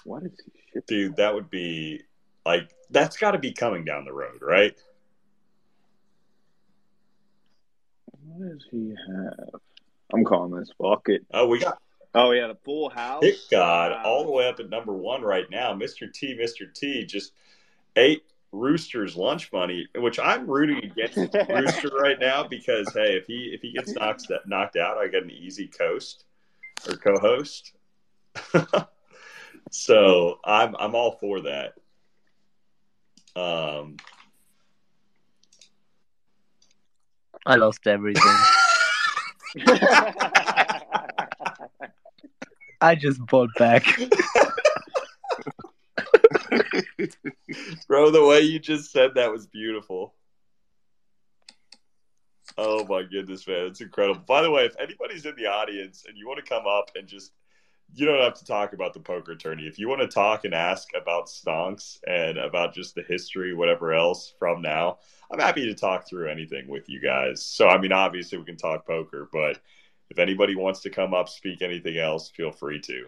[0.05, 0.87] What is he shit?
[0.87, 2.01] Dude, that would be
[2.45, 4.73] like, that's got to be coming down the road, right?
[8.23, 9.59] What does he have?
[10.13, 10.69] I'm calling this.
[10.81, 11.25] Fuck it.
[11.33, 11.79] Oh, we got
[12.13, 13.23] Oh yeah, the full house.
[13.23, 14.03] Pick God Wow.
[14.05, 15.73] all the way up at number one right now.
[15.73, 16.11] Mr.
[16.13, 16.73] T, Mr.
[16.73, 17.33] T just
[17.97, 21.17] ate Rooster's lunch money, which I'm rooting against
[21.49, 25.23] Rooster right now because hey, if he if he gets knocked knocked out, I get
[25.23, 26.23] an easy coast
[26.87, 27.73] or co-host.
[29.71, 31.73] so I'm I'm all for that.
[33.35, 33.97] Um,
[37.45, 38.37] I lost everything.
[42.81, 43.85] I just bought back.
[47.87, 50.13] Bro, the way you just said that was beautiful.
[52.57, 53.65] Oh my goodness, man.
[53.67, 54.21] It's incredible.
[54.21, 57.07] By the way, if anybody's in the audience and you want to come up and
[57.07, 57.31] just
[57.93, 59.67] you don't have to talk about the poker attorney.
[59.67, 63.93] If you want to talk and ask about stonks and about just the history, whatever
[63.93, 64.97] else from now,
[65.31, 67.43] I'm happy to talk through anything with you guys.
[67.43, 69.59] So I mean obviously we can talk poker, but
[70.09, 73.05] if anybody wants to come up, speak anything else, feel free to.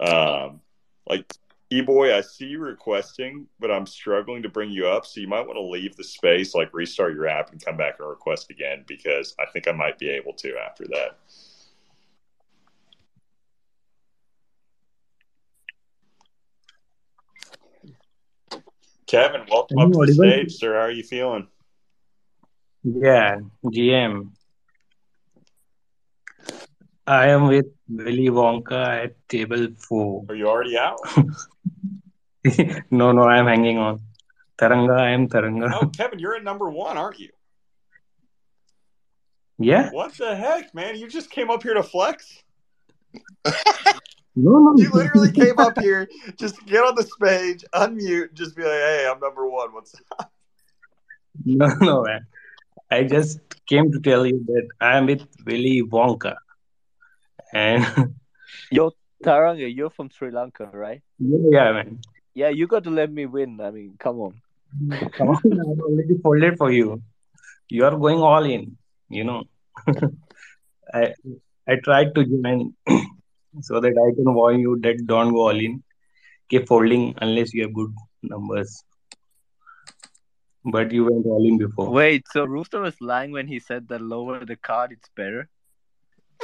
[0.00, 0.60] Um
[1.08, 1.32] like
[1.70, 5.46] E-boy, I see you requesting, but I'm struggling to bring you up, so you might
[5.46, 8.84] want to leave the space, like restart your app and come back and request again,
[8.86, 11.18] because I think I might be able to after that.
[19.06, 20.74] Kevin, welcome up to the stage, sir.
[20.74, 21.46] How are you feeling?
[22.82, 24.30] Yeah, GM.
[27.06, 30.24] I am with Willy Wonka at table four.
[30.28, 30.98] Are you already out?
[32.90, 34.00] no, no, I am hanging on.
[34.58, 35.70] Taranga, I am Taranga.
[35.72, 37.30] Oh, Kevin, you're at number one, aren't you?
[39.58, 39.90] Yeah?
[39.90, 40.96] What the heck, man?
[40.96, 42.42] You just came up here to flex?
[44.36, 44.74] No, no.
[44.76, 48.72] You literally came up here just to get on the stage, unmute, just be like,
[48.72, 49.72] "Hey, I'm number one.
[49.72, 50.32] What's up?"
[51.44, 52.26] No, no, man.
[52.90, 56.34] I just came to tell you that I am with Willy Wonka.
[57.52, 57.84] And
[58.70, 58.92] Yo,
[59.22, 61.02] Taranga, you're from Sri Lanka, right?
[61.18, 62.00] yeah, man.
[62.34, 63.60] Yeah, you got to let me win.
[63.60, 64.40] I mean, come on.
[65.16, 67.02] Come on, I already folded for you.
[67.68, 68.76] You are going all in,
[69.08, 69.44] you know.
[70.92, 71.14] I
[71.68, 72.74] I tried to join
[73.62, 75.82] so that I can warn you that don't go all in.
[76.48, 77.92] Keep folding unless you have good
[78.22, 78.84] numbers.
[80.64, 81.90] But you went all in before.
[81.90, 85.48] Wait, so Rooster was lying when he said that lower the card, it's better?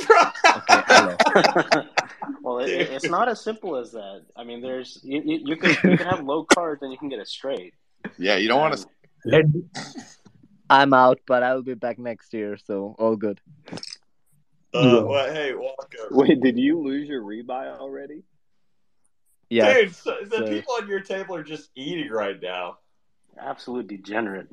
[0.01, 1.89] Okay, I lost.
[2.43, 4.23] well, it, it- it's not as simple as that.
[4.37, 7.09] I mean, there's you, you, you can you can have low cards and you can
[7.09, 7.75] get a straight.
[8.19, 8.87] Yeah, you don't want to.
[9.25, 9.45] Let
[10.71, 13.41] I'm out, but I'll be back next year, so all good.
[14.75, 16.09] Uh, well, hey, Walker.
[16.11, 18.23] Wait, did you lose your rebuy already?
[19.51, 19.75] Yeah.
[19.75, 22.79] Dude, so, the so- people on your table are just eating right now.
[23.39, 24.49] Absolute degenerate.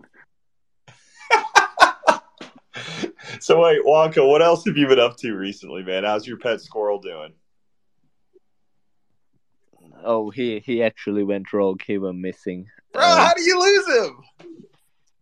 [3.39, 6.03] so wait, Wonka, what else have you been up to recently, man?
[6.03, 7.33] How's your pet squirrel doing?
[10.03, 11.81] Oh, he he actually went rogue.
[11.85, 12.67] He went missing.
[12.93, 14.17] Bro, Um, how do you lose him?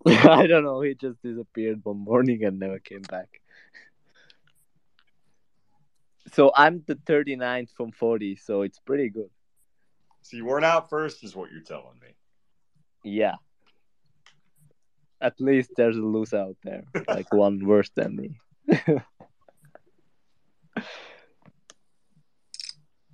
[0.31, 0.81] I don't know.
[0.81, 3.41] He just disappeared one morning and never came back.
[6.33, 9.29] So I'm the 39th from 40, so it's pretty good.
[10.21, 12.09] So you weren't out first, is what you're telling me.
[13.03, 13.35] Yeah.
[15.21, 18.39] At least there's a loose out there, like one worse than me.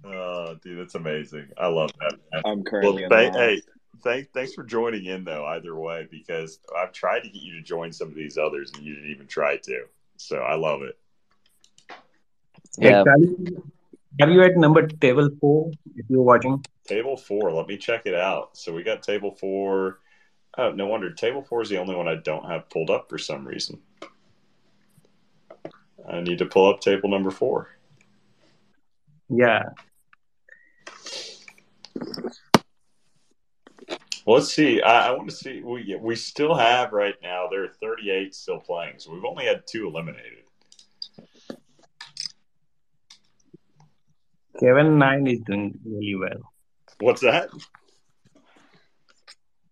[0.05, 1.47] Oh, dude, that's amazing.
[1.57, 2.17] I love that.
[2.31, 2.41] Man.
[2.45, 3.61] I'm Well, currently in th- the hey,
[4.03, 5.45] thank, thanks for joining in though.
[5.45, 8.83] Either way, because I've tried to get you to join some of these others, and
[8.83, 9.85] you didn't even try to.
[10.17, 10.97] So I love it.
[12.77, 13.03] Yeah.
[13.07, 13.57] Actually,
[14.21, 16.63] are you at number table four if you're watching?
[16.87, 17.51] Table four.
[17.51, 18.57] Let me check it out.
[18.57, 19.99] So we got table four.
[20.57, 21.11] Oh, no wonder.
[21.11, 23.79] Table four is the only one I don't have pulled up for some reason.
[26.07, 27.69] I need to pull up table number four.
[29.29, 29.63] Yeah.
[34.25, 34.81] Well, let's see.
[34.81, 35.61] I, I want to see.
[35.61, 37.47] We we still have right now.
[37.49, 40.42] There are 38 still playing, so we've only had two eliminated.
[44.59, 46.53] Kevin Nine is doing really well.
[46.99, 47.49] What's that?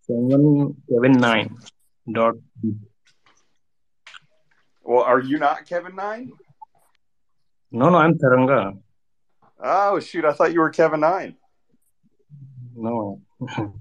[0.02, 1.58] Seven Kevin Nine
[2.12, 2.36] dot
[4.84, 6.32] Well, are you not Kevin Nine?
[7.72, 8.78] no no I'm Taranga.
[9.64, 10.26] Oh shoot!
[10.26, 11.36] I thought you were Kevin Nine.
[12.76, 13.22] No.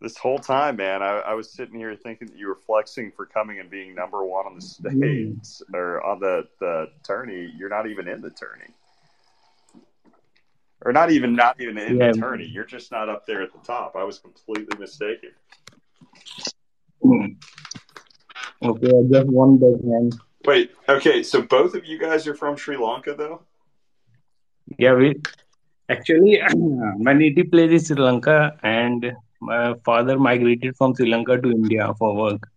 [0.00, 3.26] This whole time, man, I, I was sitting here thinking that you were flexing for
[3.26, 5.74] coming and being number one on the stage mm.
[5.74, 7.52] or on the the tourney.
[7.56, 8.70] You're not even in the tourney,
[10.84, 12.12] or not even not even in Yeah.
[12.12, 12.44] the tourney.
[12.44, 13.96] You're just not up there at the top.
[13.96, 15.30] I was completely mistaken.
[17.04, 17.36] Mm.
[18.62, 20.14] Okay, I just one big hand.
[20.44, 23.42] Wait, okay, so both of you guys are from Sri Lanka, though.
[24.78, 25.16] Yeah, we
[25.88, 26.40] actually
[26.98, 31.92] my native place is Sri Lanka, and my father migrated from Sri Lanka to India
[31.98, 32.48] for work.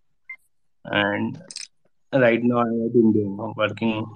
[0.84, 1.40] And
[2.12, 4.06] right now I'm at India, working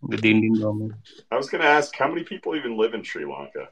[0.00, 0.92] with the Indian government.
[1.30, 3.68] I was going to ask, how many people even live in Sri Lanka?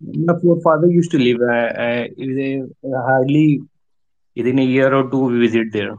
[0.00, 1.38] My father used to live.
[1.42, 3.60] I, I, they hardly
[4.36, 5.96] within a year or two we visit there.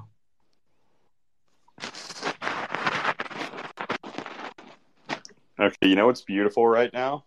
[5.60, 7.26] Okay, you know what's beautiful right now?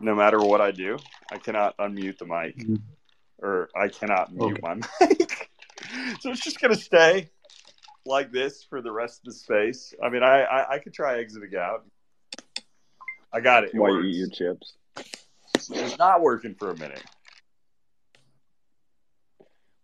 [0.00, 0.96] No matter what I do,
[1.30, 2.80] I cannot unmute the mic, Mhm.
[3.38, 4.60] or I cannot mute Okay.
[4.62, 5.50] my mic.
[6.20, 7.30] so it's just going to stay
[8.06, 9.94] like this for the rest of the space.
[10.02, 11.84] I mean, I, I, I could try exiting out.
[13.32, 13.70] I got it.
[13.74, 14.74] It While you eat your chips.
[15.70, 17.04] It's not working for a minute.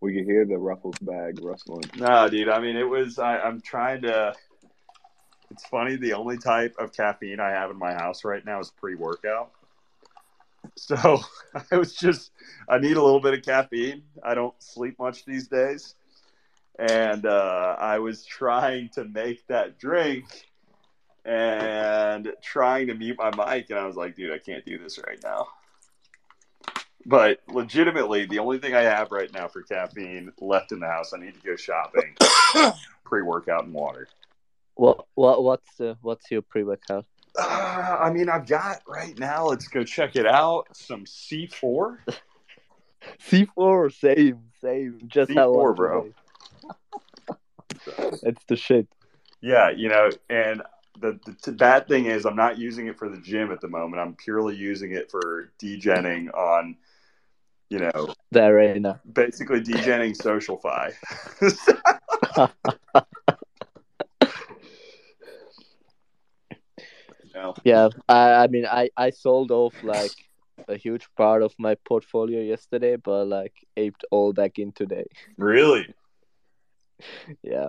[0.01, 1.84] We can hear the Ruffles bag rustling.
[1.97, 2.49] No, dude.
[2.49, 3.18] I mean, it was.
[3.18, 4.34] I, I'm trying to.
[5.51, 5.97] It's funny.
[5.97, 9.53] The only type of caffeine I have in my house right now is pre-workout.
[10.77, 11.20] So
[11.72, 12.31] I was just.
[12.68, 14.03] I need a little bit of caffeine.
[14.22, 15.95] I don't sleep much these days,
[16.79, 20.24] and uh, I was trying to make that drink
[21.24, 24.99] and trying to mute my mic, and I was like, dude, I can't do this
[25.07, 25.49] right now.
[27.05, 31.12] But legitimately, the only thing I have right now for caffeine left in the house,
[31.14, 32.16] I need to go shopping.
[33.05, 34.09] Pre-workout and water.
[34.74, 37.07] What what what's the what's your pre-workout?
[37.39, 39.47] Uh, I mean, I've got right now.
[39.47, 40.68] Let's go check it out.
[40.74, 41.99] Some C4.
[43.20, 45.01] C4, same, same.
[45.07, 46.09] Just how I C4, bro.
[48.22, 48.89] It's the shit.
[49.41, 50.62] Yeah, you know, and
[50.99, 53.68] the, the t- bad thing is I'm not using it for the gym at the
[53.68, 54.01] moment.
[54.01, 56.76] I'm purely using it for degenning on,
[57.68, 59.01] you know, The arena.
[59.12, 60.57] basically degenning social
[67.37, 70.12] know, Yeah, I I mean I I sold off like
[70.68, 75.07] a huge part of my portfolio yesterday, but like aped all back in today.
[75.37, 75.87] really,
[77.43, 77.68] Yeah.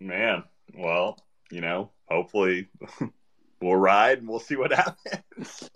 [0.00, 0.44] man.
[0.74, 1.18] Well,
[1.50, 2.68] you know, hopefully
[3.60, 5.70] we'll ride and we'll see what happens.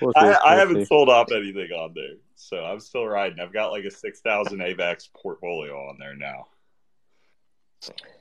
[0.00, 0.84] We'll see, I, I we'll haven't see.
[0.86, 3.38] sold off anything on there, so I'm still riding.
[3.38, 6.46] I've got like a six thousand AVAX portfolio on there now.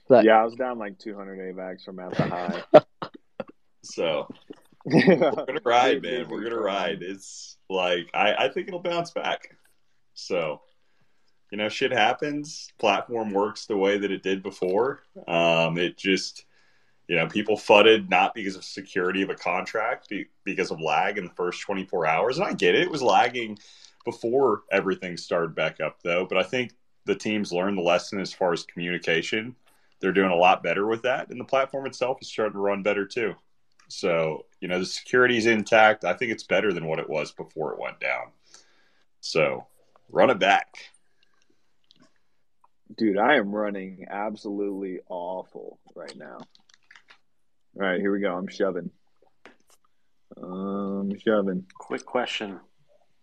[0.07, 0.25] Right.
[0.25, 2.63] Yeah, I was down like 200 AVAX from at the high.
[3.81, 4.27] So
[4.85, 6.29] We're gonna ride, man.
[6.29, 7.01] We're gonna ride.
[7.01, 9.55] It's like I, I think it'll bounce back.
[10.13, 10.61] So,
[11.51, 12.69] you know, shit happens.
[12.79, 15.03] Platform works the way that it did before.
[15.27, 16.45] Um, it just,
[17.07, 21.17] you know, people fudded not because of security of a contract, be, because of lag
[21.17, 22.37] in the first 24 hours.
[22.37, 23.59] And I get it; it was lagging
[24.05, 26.25] before everything started back up, though.
[26.25, 26.71] But I think
[27.05, 29.55] the teams learned the lesson as far as communication.
[29.99, 32.83] They're doing a lot better with that, and the platform itself is starting to run
[32.83, 33.35] better too.
[33.89, 36.05] So, you know, the security is intact.
[36.05, 38.27] I think it's better than what it was before it went down.
[39.19, 39.65] So,
[40.09, 40.75] run it back.
[42.97, 46.37] Dude, I am running absolutely awful right now.
[47.75, 48.35] All right, here we go.
[48.35, 48.91] I'm shoving.
[50.37, 51.65] I'm shoving.
[51.77, 52.59] Quick question.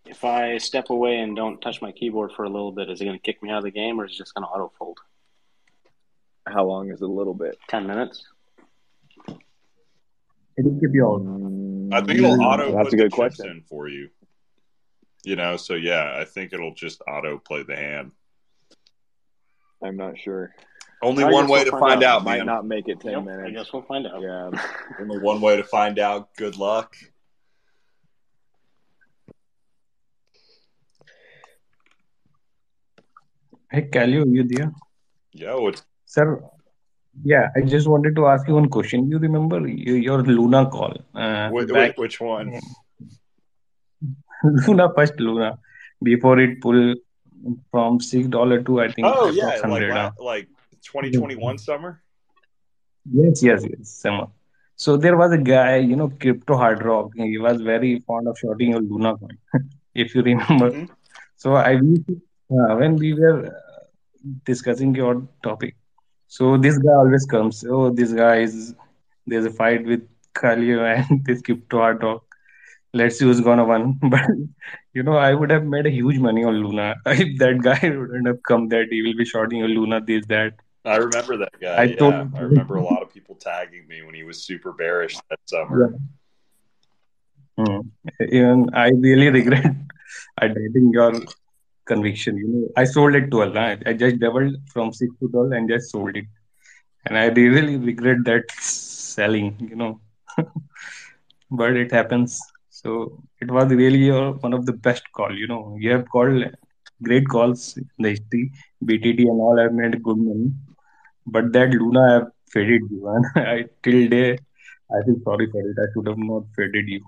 [0.09, 3.05] If I step away and don't touch my keyboard for a little bit, is it
[3.05, 4.71] going to kick me out of the game or is it just going to auto
[4.79, 4.97] fold?
[6.47, 7.57] How long is it a little bit?
[7.67, 8.25] 10 minutes?
[10.57, 11.21] It'll keep you out.
[11.21, 13.47] Mm, I think it'll auto That's put a good chips question.
[13.49, 14.09] in for you.
[15.23, 18.11] You know, so yeah, I think it'll just auto play the hand.
[19.83, 20.55] I'm not sure.
[21.03, 22.19] Only I one way we'll to find find out.
[22.21, 23.51] out, Might not make it 10 Yep, I minutes.
[23.65, 24.21] guess we'll find out.
[24.21, 24.49] Yeah.
[24.99, 26.33] Only one way to find out.
[26.37, 26.95] Good luck.
[33.69, 34.71] Hey, Kaleo, you there?
[35.33, 36.41] Yo, it's Sir,
[37.23, 39.09] yeah, I just wanted to ask you one question.
[39.09, 42.53] You remember your Luna call uh, which, back which one?
[44.67, 45.59] Luna first Luna
[46.01, 46.97] before it pulled
[47.71, 50.47] from six dollar to I think Oh yeah, like la- uh, like
[50.85, 52.01] 2021 summer.
[53.11, 54.27] Yes, yes, yes, summer.
[54.75, 57.11] So there was a guy, you know, Crypto Hard Rock.
[57.15, 59.37] He was very fond of shorting your Luna coin,
[59.95, 60.71] if you remember.
[60.71, 60.89] Mhm.
[61.35, 62.21] So I used to,
[62.51, 63.51] uh, when we were uh,
[64.45, 65.75] discussing your topic,
[66.27, 67.63] so this guy always comes.
[67.69, 68.75] Oh, this guy is
[69.25, 70.01] there's a fight with
[70.35, 72.23] Kaleo and this Crypto Hard Rock.
[72.93, 73.99] Let's see who's gonna win.
[74.09, 74.27] But
[74.93, 78.27] you know, I would have made a huge money on Luna if that guy wouldn't
[78.27, 80.53] have come that he will be shorting your Luna, this, that.
[80.85, 81.81] I remember that guy.
[81.81, 84.71] I yeah, told I remember a lot of people tagging me when he was super
[84.73, 85.39] bearish that
[85.69, 85.87] Yeah.
[85.87, 85.93] summer.
[87.57, 87.79] Hmm.
[88.31, 89.75] Even I really regret
[90.41, 91.11] admitting your
[91.87, 92.37] conviction.
[92.37, 93.55] You know, I sold it 12.
[93.55, 93.77] huh?
[93.85, 96.25] I just doubled from 6 to 12 and just sold it.
[97.05, 99.99] And I really regret that selling, you know.
[101.51, 102.39] But it happens.
[102.69, 105.75] So it was really one of the best call, you know.
[105.79, 106.43] You have called
[107.03, 108.51] great calls in the history.
[108.83, 110.51] BTT and all have made good money.
[111.25, 113.07] But that Luna have faded you.
[113.07, 114.37] And I till day
[114.91, 115.77] I feel sorry for it.
[115.85, 117.01] I should have not faded you.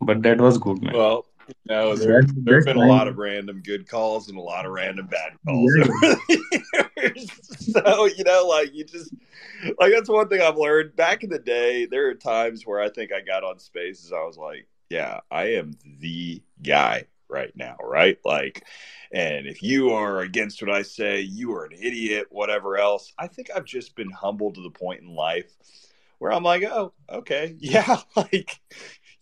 [0.00, 0.94] But that was good, man.
[0.94, 1.24] Well,
[1.66, 4.72] no, there there have been a lot of random good calls and a lot of
[4.72, 5.84] random bad calls Yeah.
[5.84, 7.30] over the years.
[7.58, 9.14] So you know, like you just
[9.78, 10.96] like that's one thing I've learned.
[10.96, 14.12] Back in the day, there are times where I think I got on spaces.
[14.12, 18.18] I was like, yeah, I am the guy right now, right?
[18.24, 18.64] Like,
[19.12, 22.26] and if you are against what I say, you are an idiot.
[22.30, 25.50] Whatever else, I think I've just been humbled to the point in life
[26.18, 28.60] where I'm like, oh, okay, yeah, like,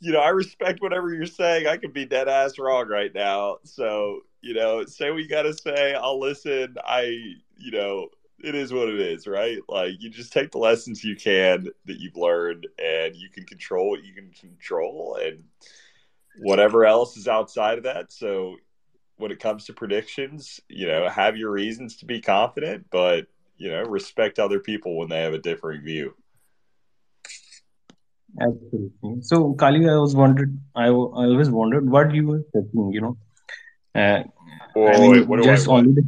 [0.03, 1.69] you know, I respect whatever you're saying.
[1.69, 3.59] I could be dead ass wrong right now.
[3.63, 5.95] So, you know, say what you got to say.
[5.95, 6.75] I'll listen.
[6.85, 7.03] I,
[7.57, 8.09] you know,
[8.43, 9.61] it is what it is, right?
[9.69, 13.91] Like, you just take the lessons you can that you've learned and you can control
[13.91, 15.45] what you can control and
[16.41, 18.13] whatever else is outside of that.
[18.13, 18.57] So,
[19.19, 23.71] when it comes to predictions, you know, have your reasons to be confident, but, you
[23.71, 26.17] know, respect other people when they have a differing view.
[28.41, 29.23] Absolutely.
[29.23, 33.01] So, Kali, I was wondered, I, w- I always wondered what you were thinking, you
[33.01, 33.17] know.
[33.95, 34.23] Uh,
[34.77, 35.85] I Wait, mean, I just what?
[35.85, 36.03] only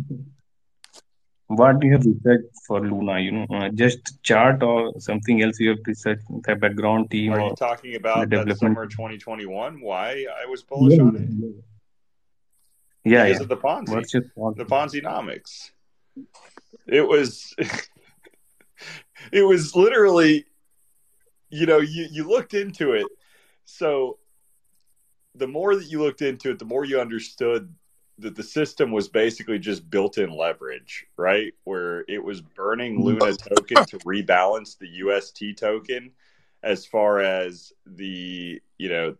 [1.49, 5.61] what do you have researched for Luna, you know, uh, just chart or something else
[5.61, 9.81] you have researched, the background team Are you talking the about that summer 2021?
[9.81, 11.29] Why I was Yeah, bullish on it?
[11.29, 11.49] yeah,
[13.05, 13.43] yeah, Because yeah.
[13.43, 14.57] of the Ponzi, What's your thought?
[14.57, 15.71] the Ponzi-nomics.
[16.87, 17.55] It was,
[19.33, 20.47] it was literally,
[21.55, 23.07] you know, you you looked into it.
[23.65, 24.19] So
[25.37, 27.73] the more that you looked into it, the more you understood
[28.19, 31.53] that the system was basically just built-in leverage, right?
[31.63, 36.11] Where it was burning Luna token to rebalance the UST token
[36.63, 39.17] as far as the, you know,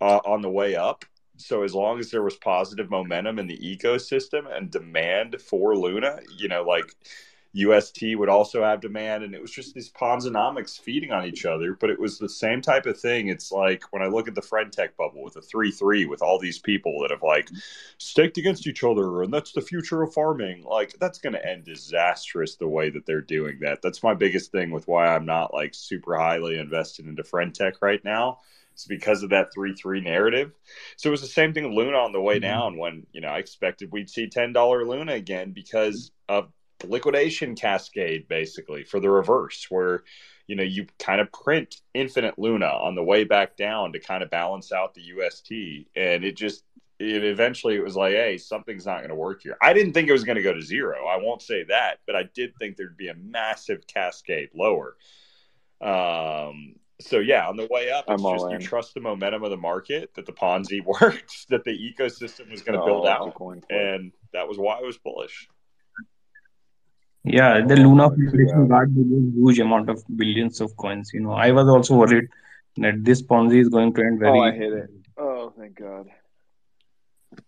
[0.00, 1.04] uh, on the way up.
[1.36, 6.20] So as long as there was positive momentum in the ecosystem and demand for Luna,
[6.36, 6.94] you know, like
[7.52, 11.74] UST would also have demand, and it was just these Ponzonomics feeding on each other.
[11.74, 13.28] But it was the same type of thing.
[13.28, 16.22] It's like when I look at the friend tech bubble with a three three with
[16.22, 17.50] all these people that have like
[17.98, 20.62] staked against each other, and that's the future of farming.
[20.64, 23.82] Like that's going to end disastrous the way that they're doing that.
[23.82, 27.74] That's my biggest thing with why I'm not like super highly invested into friend tech
[27.82, 28.38] right now.
[28.72, 30.52] It's because of that three three narrative.
[30.96, 32.40] So it was the same thing with Luna on the way Mhm.
[32.40, 36.52] down when you know I expected we'd see ten dollar Luna again because of
[36.84, 40.04] liquidation cascade basically for the reverse where
[40.46, 44.22] you know you kind of print infinite luna on the way back down to kind
[44.22, 46.64] of balance out the ust and it just
[47.00, 49.56] it eventually it was like hey something's not going to work here.
[49.62, 51.06] I didn't think it was going to go to zero.
[51.06, 54.96] I won't say that but i did think there'd be a massive cascade lower.
[55.80, 59.50] Um so yeah on the way up it's I'm just you trust the momentum of
[59.50, 63.36] the market that the ponzi works that the ecosystem was going to build Oh, out
[63.70, 65.48] and that was why i was bullish
[67.30, 68.88] Yeah, the Oh, Luna Foundation God.
[68.88, 71.10] got a huge amount of billions of coins.
[71.12, 72.28] You know, I was also worried
[72.78, 74.38] that this Ponzi is going to end oh, very.
[74.38, 74.90] Oh, I hit it.
[75.18, 76.08] Oh, thank God.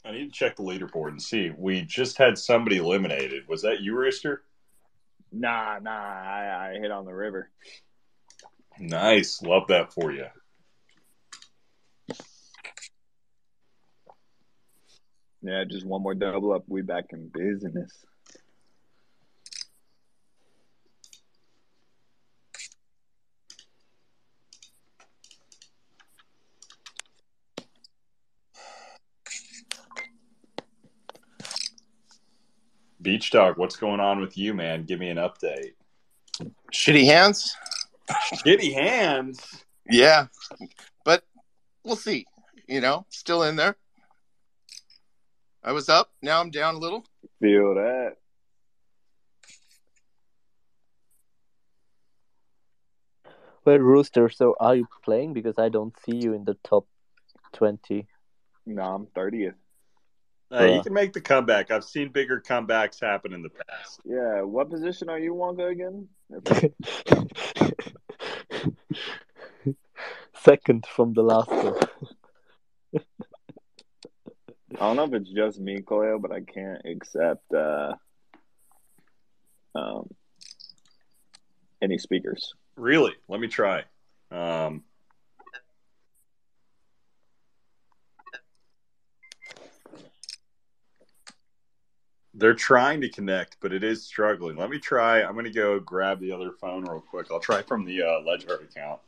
[0.05, 1.51] I need to check the leaderboard and see.
[1.57, 3.49] We just had somebody eliminated.
[3.49, 4.43] Was that you, Rooster?
[5.33, 5.91] Nah, nah.
[5.91, 7.51] I, I hit on the river.
[8.79, 9.41] Nice.
[9.43, 10.27] Love that for you.
[15.43, 16.65] Yeah, just one more double up.
[16.69, 18.05] We back in business.
[33.03, 34.85] Beach Dog, what's going on with you, man?
[34.85, 35.73] Give me an update.
[36.73, 37.57] Shitty hands.
[38.45, 39.65] Shitty hands.
[39.89, 40.27] Yeah,
[41.05, 41.25] but
[41.85, 42.27] we'll see.
[42.69, 43.77] You know, still in there.
[45.65, 46.11] I was up.
[46.23, 47.05] Now I'm down a little.
[47.41, 48.17] Feel that.
[53.65, 55.35] Well, Rooster, so are you playing?
[55.35, 56.87] Because I don't see you in the top
[57.53, 58.07] 20.
[58.67, 59.55] No, I'm 30th.
[60.53, 61.71] Uh, you can make the comeback.
[61.71, 64.01] I've seen bigger comebacks happen in the past.
[64.05, 66.09] Yeah, what position are you, Wonka, again?
[70.35, 71.77] Second from the last one.
[74.75, 77.95] I don't know if it's just me, Koyo, but I can't accept uh,
[79.75, 80.09] um,
[81.83, 82.55] any speakers.
[82.77, 83.13] Really?
[83.29, 83.85] Let me try.
[84.31, 84.85] Um,
[92.41, 94.57] they're trying to connect, but it is struggling.
[94.57, 95.23] Let me try.
[95.23, 97.27] I'm going to go grab the other phone real quick.
[97.31, 99.01] I'll try from the uh, LedgArt account.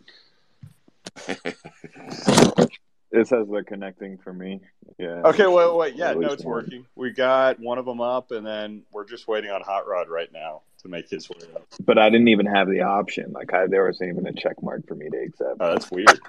[3.10, 4.60] It says they're connecting for me.
[4.98, 5.22] Yeah.
[5.24, 5.94] Okay, wait, wait.
[5.96, 6.86] Yeah, no, it's working.
[6.94, 10.32] We got one of them up, and then we're just waiting on Hot Rod right
[10.32, 11.66] now to make his way up.
[11.84, 13.32] But I didn't even have the option.
[13.32, 15.56] Like, I, there wasn't even a check mark for me to accept.
[15.60, 16.20] Oh, that's weird.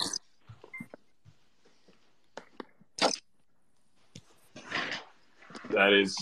[5.69, 6.17] That is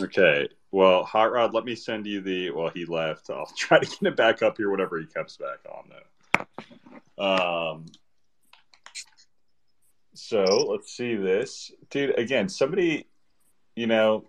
[0.00, 0.48] okay.
[0.70, 2.50] Well, Hot Rod, let me send you the.
[2.50, 3.30] Well, he left.
[3.30, 6.46] I'll try to get it back up here whenever he comes back on,
[7.18, 7.24] though.
[7.24, 7.86] Um.
[10.14, 12.18] So let's see this, dude.
[12.18, 13.06] Again, somebody,
[13.74, 14.24] you know,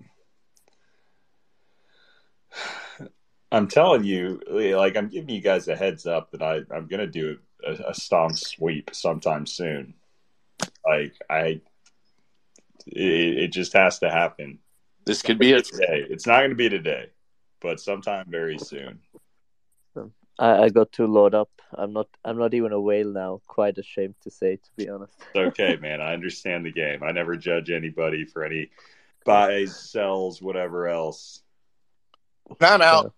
[3.51, 7.07] I'm telling you, like I'm giving you guys a heads up that I I'm gonna
[7.07, 9.93] do a, a stonk sweep sometime soon.
[10.85, 11.61] Like I,
[12.87, 14.59] it, it just has to happen
[15.05, 15.65] This could be it.
[15.65, 16.05] today.
[16.09, 17.07] It's not gonna be today,
[17.61, 18.99] but sometime very soon.
[20.37, 21.49] I, I got to load up.
[21.73, 23.41] I'm not I'm not even a whale now.
[23.47, 25.13] Quite ashamed to say, to be honest.
[25.33, 26.01] It's okay, man.
[26.01, 27.03] I understand the game.
[27.03, 28.69] I never judge anybody for any
[29.25, 31.41] buys, sells, whatever else.
[32.59, 33.13] Found out.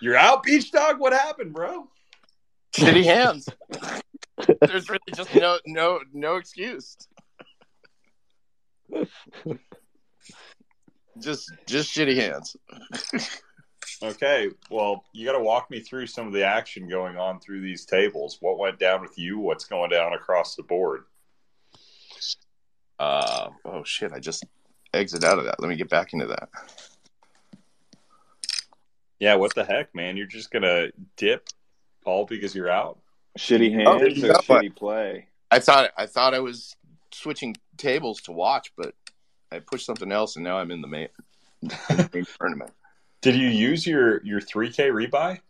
[0.00, 1.00] You're out, Beach Dog.
[1.00, 1.88] What happened, bro?
[2.72, 3.48] Shitty hands.
[4.60, 6.96] There's really just no no no excuse.
[11.20, 12.56] just just shitty hands.
[14.02, 17.62] Okay, well, you got to walk me through some of the action going on through
[17.62, 18.36] these tables.
[18.40, 19.38] What went down with you?
[19.38, 21.04] What's going down across the board?
[22.98, 24.12] Uh oh shit!
[24.12, 24.44] I just
[24.94, 25.60] exit out of that.
[25.60, 26.48] Let me get back into that.
[29.20, 30.16] Yeah, what the heck, man?
[30.16, 31.48] You're just gonna dip
[32.04, 32.98] all because you're out?
[33.38, 35.26] Shitty Oh, hands or no, but- shitty play?
[35.50, 36.76] I thought I thought I was
[37.12, 38.94] switching tables to watch, but
[39.50, 41.08] I pushed something else, and now I'm in the main,
[41.62, 42.72] in the main tournament.
[43.20, 45.40] Did you use your your 3K rebuy?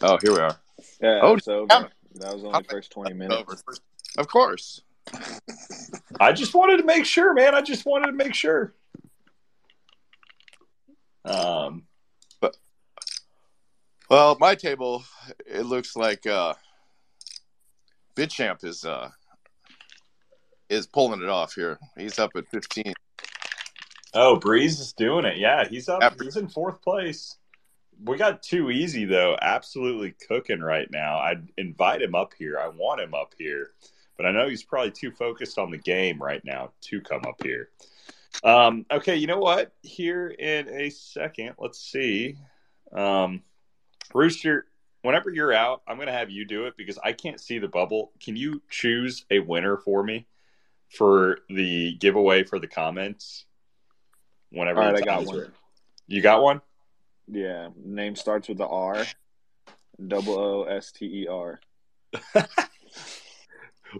[0.00, 0.56] Oh, here we are.
[1.00, 1.66] Yeah, Oh, it's over.
[1.70, 1.86] yeah.
[2.16, 3.40] That was only the first 20 minutes.
[3.40, 3.56] Over.
[4.18, 4.82] Of course.
[6.20, 7.54] I just wanted to make sure, man.
[7.54, 8.74] I just wanted to make sure.
[11.24, 11.84] Um,
[12.40, 12.56] but
[14.10, 15.04] well, my table
[15.46, 16.54] it looks like uh,
[18.16, 19.10] Bitchamp is uh
[20.72, 21.78] is pulling it off here.
[21.96, 22.94] He's up at fifteen.
[24.14, 25.36] Oh, Breeze is doing it.
[25.36, 26.02] Yeah, he's up.
[26.02, 27.36] After- he's in fourth place.
[28.04, 29.36] We got too easy though.
[29.40, 31.18] Absolutely cooking right now.
[31.18, 32.58] I'd invite him up here.
[32.58, 33.70] I want him up here,
[34.16, 37.42] but I know he's probably too focused on the game right now to come up
[37.42, 37.68] here.
[38.42, 39.72] Um, okay, you know what?
[39.82, 42.38] Here in a second, let's see.
[42.92, 43.42] Um,
[44.14, 44.66] Rooster,
[45.02, 47.68] whenever you're out, I'm going to have you do it because I can't see the
[47.68, 48.10] bubble.
[48.20, 50.26] Can you choose a winner for me
[50.92, 53.46] for the giveaway for the comments?
[54.50, 55.52] Whenever All right, I got one.
[56.06, 56.60] You got one?
[57.28, 59.04] Yeah, name starts with the R.
[60.06, 61.60] Double O S T E R.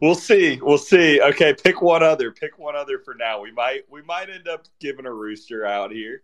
[0.01, 0.59] We'll see.
[0.63, 1.21] We'll see.
[1.21, 2.31] Okay, pick one other.
[2.31, 3.43] Pick one other for now.
[3.43, 6.23] We might we might end up giving a rooster out here.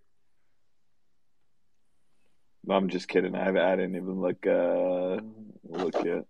[2.70, 3.34] I'm just kidding.
[3.34, 3.62] I haven't.
[3.62, 4.46] I didn't even look.
[4.46, 5.20] Uh,
[5.64, 6.24] look yet.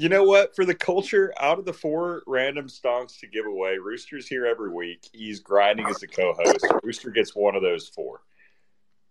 [0.00, 0.54] You know what?
[0.54, 4.70] For the culture, out of the four random stonks to give away, Rooster's here every
[4.72, 5.08] week.
[5.12, 6.64] He's grinding as a co-host.
[6.84, 8.20] Rooster gets one of those four.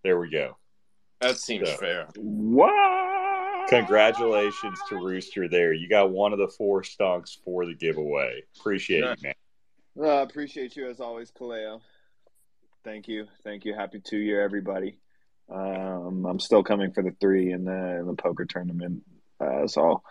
[0.04, 0.56] There we go.
[1.20, 2.08] That seems So- fair.
[2.16, 3.68] What?
[3.68, 5.74] Congratulations to Rooster there.
[5.74, 8.44] You got one of the four stonks for the giveaway.
[8.58, 9.12] Appreciate Yeah.
[9.12, 9.34] it, man.
[10.00, 11.82] Uh, appreciate you as always, Kaleo.
[12.86, 13.74] Thank you, thank you.
[13.74, 15.00] Happy two year, everybody.
[15.50, 19.04] Um, I'm still coming for the three in the in the poker tournament.
[19.42, 20.04] Uh, so I'll,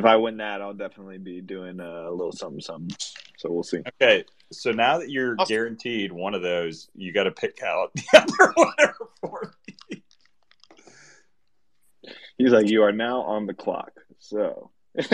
[0.00, 2.96] if I win that, I'll definitely be doing uh, a little something, something.
[3.36, 3.82] So we'll see.
[4.00, 5.54] Okay, so now that you're Awesome.
[5.54, 9.54] guaranteed one of those, you got to pick out the other winner for
[9.90, 10.02] me.
[12.38, 13.92] He's like, you are now on the clock.
[14.18, 14.70] So.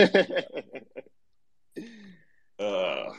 [2.59, 3.11] Uh,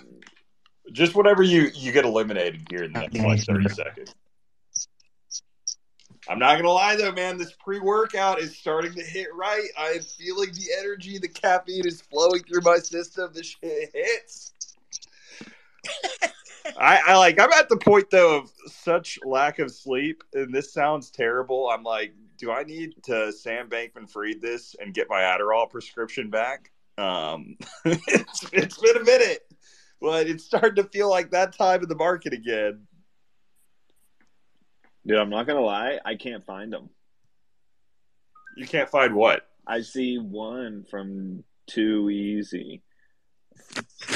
[0.91, 4.13] just whatever you you get eliminated here in the next like thirty seconds.
[6.29, 7.39] I'm not gonna lie though, man.
[7.39, 9.69] This pre-workout is starting to hit right.
[9.79, 11.19] I am feeling the energy.
[11.19, 13.31] The caffeine is flowing through my system.
[13.33, 14.53] This shit hits.
[16.79, 17.41] I, I like.
[17.41, 21.71] I'm at the point though of such lack of sleep, and this sounds terrible.
[21.71, 26.71] I'm like, do I need to Sam Bankman-Fried this and get my Adderall prescription back?
[26.99, 29.51] Um, it's, it's been a minute,
[30.01, 32.87] but it's starting to feel like that time in the market again.
[35.09, 36.91] Dude, I'm not gonna lie, I can't find them.
[38.59, 39.49] You can't find what?
[39.67, 42.83] I see one from Too Easy,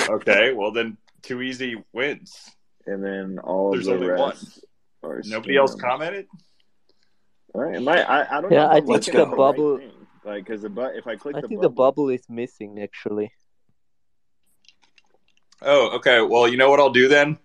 [0.08, 2.50] Okay, well then, too easy wins.
[2.86, 4.30] and then all There's of the only one.
[4.32, 4.64] rest
[5.02, 6.26] are Nobody else commented.
[7.54, 8.02] All right, am I?
[8.02, 8.70] I, I don't Yeah, know.
[8.72, 9.80] I think the at right bubble-
[10.24, 12.78] like, because the but if I click I the think bubble, the bubble is missing
[12.82, 13.32] actually.
[15.62, 16.20] Oh, okay.
[16.20, 17.38] Well, you know what I'll do then?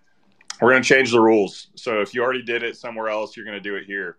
[0.60, 1.68] We're going to change the rules.
[1.76, 4.18] So if you already did it somewhere else, you're going to do it here.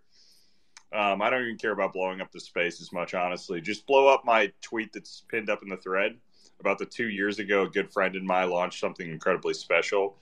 [0.94, 3.62] Um, I don't even care about blowing up the space as much, honestly.
[3.62, 6.18] Just blow up my tweet that's pinned up in the thread
[6.60, 7.64] about the two years ago.
[7.64, 10.18] A good friend of my launched something incredibly special.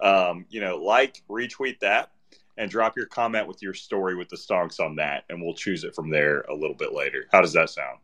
[0.00, 2.10] Um, you know, like, retweet that,
[2.56, 5.84] and drop your comment with your story with the stonks on that, and we'll choose
[5.84, 7.28] it from there a little bit later.
[7.30, 7.98] How does that sound?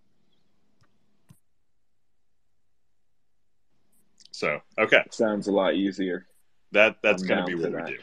[4.31, 6.27] So, okay, sounds a lot easier.
[6.73, 7.99] That that's I'm going to be for what we do.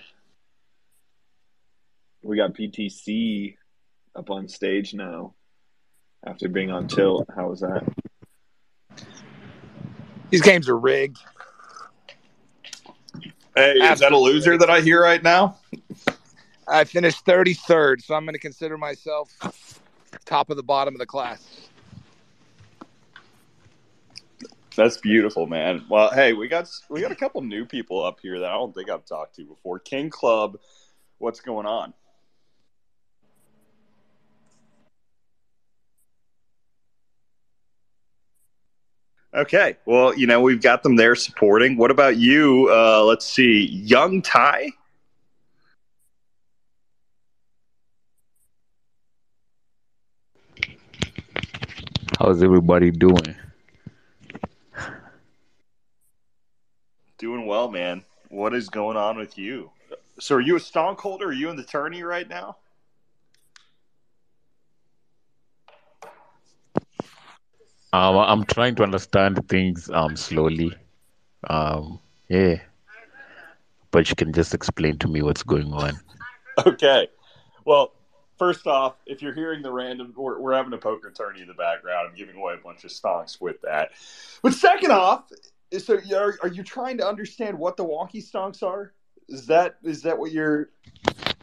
[2.23, 3.55] We got PTC
[4.15, 5.33] up on stage now
[6.25, 7.27] after being on tilt.
[7.35, 7.83] How was that?
[10.29, 11.17] These games are rigged.
[13.55, 15.57] Hey, is that a loser that I hear right now?
[16.67, 19.31] I finished 33rd, so I'm going to consider myself
[20.25, 21.66] top of the bottom of the class.
[24.77, 25.83] That's beautiful, man.
[25.89, 28.75] Well, hey, we got we got a couple new people up here that I don't
[28.75, 29.79] think I've talked to before.
[29.79, 30.59] King Club,
[31.17, 31.95] what's going on?
[39.33, 41.75] Okay, well, you know we've got them there supporting.
[41.75, 42.69] What about you?
[42.71, 44.69] Uh, let's see, Young Ty.
[52.19, 53.35] How's everybody doing?
[57.17, 58.03] Doing well, man.
[58.29, 59.71] What is going on with you?
[60.19, 61.27] So, are you a stonk holder?
[61.27, 62.57] Are you in the tourney right now?
[67.93, 70.73] Um, I'm trying to understand things um slowly.
[71.49, 72.59] Um, yeah,
[73.91, 75.99] but you can just explain to me what's going on.
[76.65, 77.07] Okay.
[77.65, 77.93] Well,
[78.39, 81.53] first off, if you're hearing the random, we're, we're having a poker tourney in the
[81.53, 82.07] background.
[82.09, 83.91] I'm giving away a bunch of stonks with that.
[84.41, 85.31] But second off,
[85.77, 88.93] so are, are you trying to understand what the wonky stonks are?
[89.29, 90.69] Is that is that what you're?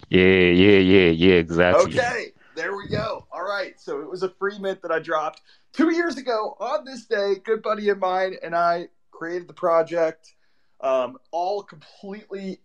[0.09, 1.35] Yeah, yeah, yeah, yeah.
[1.35, 1.99] Exactly.
[1.99, 3.27] Okay, there we go.
[3.31, 6.85] All right, so it was a free mint that I dropped two years ago on
[6.85, 7.35] this day.
[7.45, 10.35] Good buddy of mine and I created the project,
[10.81, 12.61] um, all completely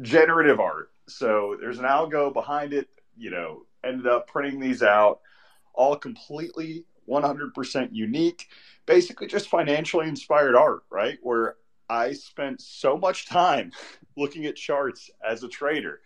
[0.00, 0.90] generative art.
[1.08, 2.88] So there's an algo behind it.
[3.16, 5.20] You know, ended up printing these out,
[5.74, 8.48] all completely 100% unique.
[8.86, 11.18] Basically, just financially inspired art, right?
[11.22, 11.56] Where
[11.88, 13.72] I spent so much time
[14.16, 16.00] looking at charts as a trader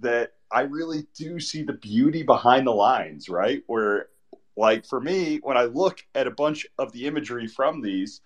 [0.00, 3.62] that I really do see the beauty behind the lines, right?
[3.66, 4.08] Where,
[4.56, 8.22] like, for me, when I look at a bunch of the imagery from these,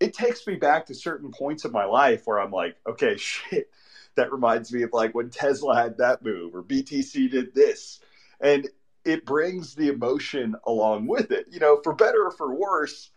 [0.00, 3.70] it takes me back to certain points of my life where I'm like, okay, shit,
[4.16, 8.00] that reminds me of like when Tesla had that move or BTC did this.
[8.40, 8.68] And
[9.08, 11.46] it brings the emotion along with it.
[11.50, 13.10] You know, for better or for worse,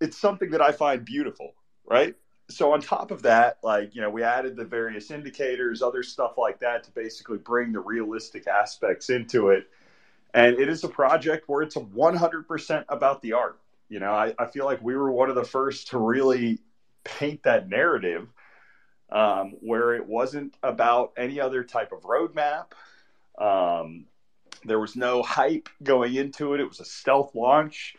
[0.00, 1.54] it's something that I find beautiful,
[1.86, 2.16] right?
[2.50, 6.36] So on top of that, like, you know, we added the various indicators, other stuff
[6.36, 9.68] like that to basically bring the realistic aspects into it.
[10.34, 13.60] And it is a project where it's a 100% about the art.
[13.88, 16.58] You know, I, I feel like we were one of the first to really
[17.04, 18.26] paint that narrative
[19.12, 22.72] um, where it wasn't about any other type of roadmap.
[23.38, 24.06] Um,
[24.64, 26.60] there was no hype going into it.
[26.60, 27.94] It was a stealth launch.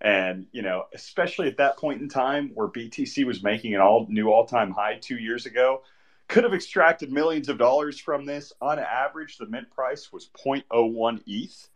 [0.00, 4.06] And, you know, especially at that point in time where BTC was making an all
[4.08, 5.82] new all time high two years ago,
[6.28, 8.52] could have extracted millions of dollars from this.
[8.60, 11.68] On average, the mint price was 0.01 ETH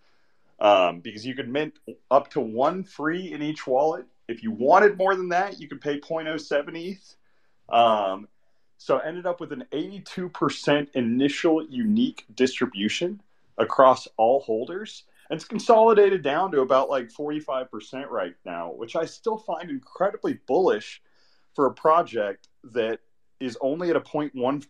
[0.60, 1.78] um, because you could mint
[2.10, 4.06] up to one free in each wallet.
[4.26, 7.16] If you wanted more than that, you could pay 0.07 ETH.
[7.74, 8.28] Um,
[8.78, 13.20] so ended up with an 82% initial unique distribution
[13.58, 15.04] across all holders.
[15.30, 20.40] And it's consolidated down to about like 45% right now, which I still find incredibly
[20.46, 21.02] bullish
[21.54, 23.00] for a project that
[23.40, 24.62] is only at a 0.13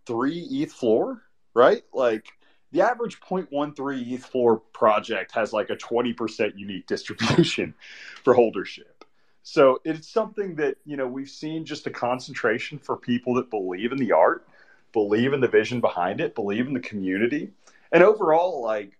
[0.51, 1.22] ETH floor,
[1.55, 1.82] right?
[1.93, 2.26] Like
[2.72, 7.74] the average 0.13 ETH floor project has like a 20% unique distribution
[8.24, 8.99] for holdership.
[9.43, 13.93] So it's something that, you know, we've seen just a concentration for people that believe
[13.93, 14.47] in the art,
[14.93, 17.51] believe in the vision behind it, believe in the community.
[17.93, 18.99] And overall, like,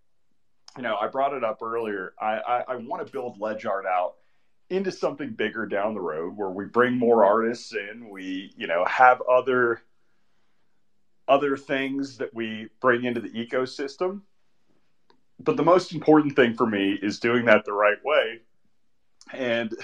[0.76, 2.14] you know, I brought it up earlier.
[2.20, 4.14] I, I, I want to build LedgArt out
[4.70, 8.09] into something bigger down the road where we bring more artists in.
[8.11, 9.82] We, you know, have other
[11.26, 14.22] other things that we bring into the ecosystem.
[15.39, 18.41] But the most important thing for me is doing that the right way.
[19.32, 19.74] And,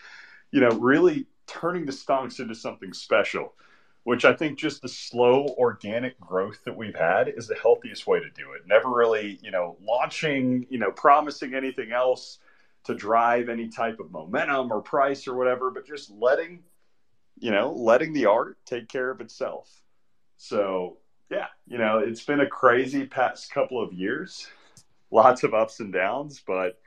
[0.50, 3.52] you know, really turning the stonks into something special
[4.04, 8.20] which I think just the slow organic growth that we've had is the healthiest way
[8.20, 8.66] to do it.
[8.66, 12.38] Never really, you know, launching, you know, promising anything else
[12.84, 16.62] to drive any type of momentum or price or whatever, but just letting,
[17.38, 19.82] you know, letting the art take care of itself.
[20.36, 20.98] So,
[21.30, 24.46] yeah, you know, it's been a crazy past couple of years,
[25.10, 26.78] lots of ups and downs, but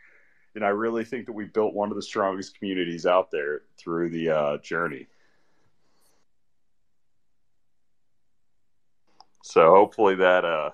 [0.53, 3.61] you know, I really think that we built one of the strongest communities out there
[3.77, 5.07] through the uh, journey.
[9.47, 10.71] So hopefully that uh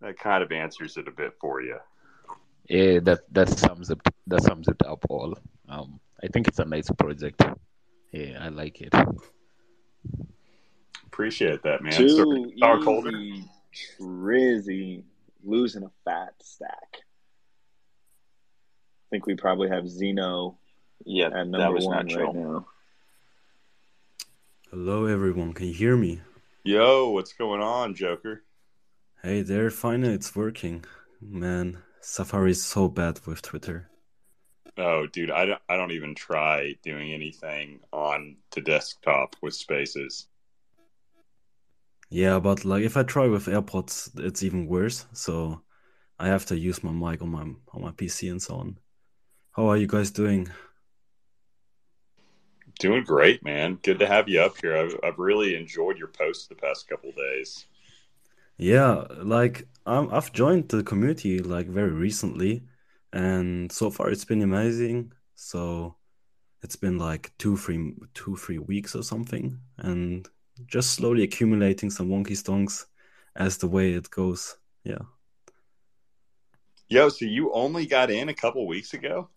[0.00, 1.76] that kind of answers it a bit for you.
[2.68, 5.36] Yeah, that that sums it that sums it up all.
[5.68, 7.42] Um, I think it's a nice project.
[8.12, 8.94] Yeah, I like it.
[11.06, 11.92] Appreciate that, man.
[11.92, 12.24] Too So,
[12.58, 13.12] Dark easy, Holder.
[14.00, 15.02] Trizzy
[15.44, 16.88] losing a fat stack.
[16.94, 17.00] I
[19.10, 20.56] think we probably have Zeno
[21.04, 22.32] Yeah, at that number was one natural.
[22.32, 22.66] right now.
[24.70, 25.52] Hello, everyone.
[25.52, 26.20] Can you hear me?
[26.68, 28.44] Yo, what's going on, Joker?
[29.22, 30.84] Hey there, finally it's working.
[31.18, 33.88] Man, Safari is so bad with Twitter.
[34.76, 40.28] Oh, dude, I don't, I don't even try doing anything on the desktop with spaces.
[42.10, 45.06] Yeah, but like if I try with AirPods, it's even worse.
[45.14, 45.62] So
[46.18, 48.78] I have to use my mic on my on my PC and so on.
[49.52, 50.50] How are you guys doing?
[52.78, 53.78] Doing great, man.
[53.82, 54.76] Good to have you up here.
[54.76, 57.66] I've, I've really enjoyed your posts the past couple days.
[58.56, 62.62] Yeah, like I'm, I've joined the community like very recently,
[63.12, 65.12] and so far it's been amazing.
[65.34, 65.96] So
[66.62, 70.28] it's been like two, three, two, three weeks or something, and
[70.66, 72.86] just slowly accumulating some wonky stonks
[73.36, 74.56] as the way it goes.
[74.84, 74.98] Yeah.
[76.88, 79.28] Yo, so you only got in a couple weeks ago?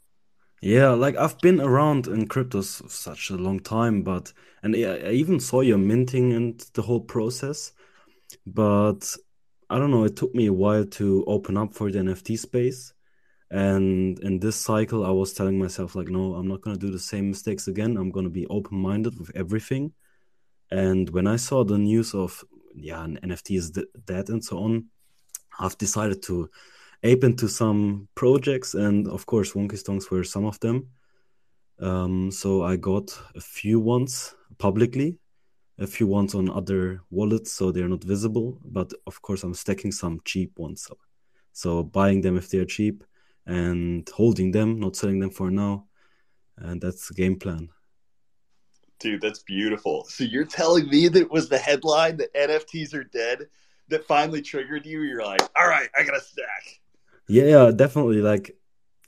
[0.62, 4.32] Yeah, like I've been around in cryptos such a long time, but
[4.62, 7.72] and I I even saw your minting and the whole process,
[8.45, 9.16] but
[9.72, 12.93] I don't know, it took me a while to open up for the NFT space.
[13.49, 16.91] And in this cycle, I was telling myself, like, no, I'm not going to do
[16.91, 17.97] the same mistakes again.
[17.97, 19.93] I'm going to be open minded with everything.
[20.72, 22.43] And when I saw the news of,
[22.76, 23.72] yeah, an NFT is
[24.05, 24.86] dead and so on,
[25.59, 26.49] I've decided to
[27.04, 28.74] ape into some projects.
[28.74, 30.88] And of course, Wonky Stonks were some of them.
[31.80, 35.18] Um, so I got a few ones publicly,
[35.80, 38.60] a few ones on other wallets, so they're not visible.
[38.64, 40.84] But of course, I'm stacking some cheap ones.
[40.84, 40.97] So,
[41.54, 43.04] so buying them if they're cheap
[43.47, 45.88] and holding them, not selling them for now.
[46.58, 47.70] And that's the game plan.
[48.99, 50.06] Dude, that's beautiful.
[50.06, 53.47] So you're telling me that was the headline that NFTs are dead
[53.88, 55.02] that finally triggered you?
[55.02, 56.81] You're like, all right, I got a stack.
[57.28, 58.22] Yeah, definitely.
[58.22, 58.58] Like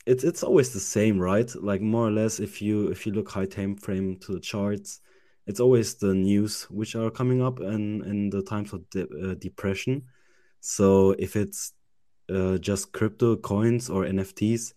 [0.05, 1.51] it's it's always the same, right?
[1.55, 5.01] Like more or less, if you if you look high time frame to the charts,
[5.47, 9.35] it's always the news which are coming up in in the times of de- uh,
[9.35, 10.03] depression.
[10.61, 11.73] So if it's
[12.33, 14.73] uh, just crypto coins or NFTs.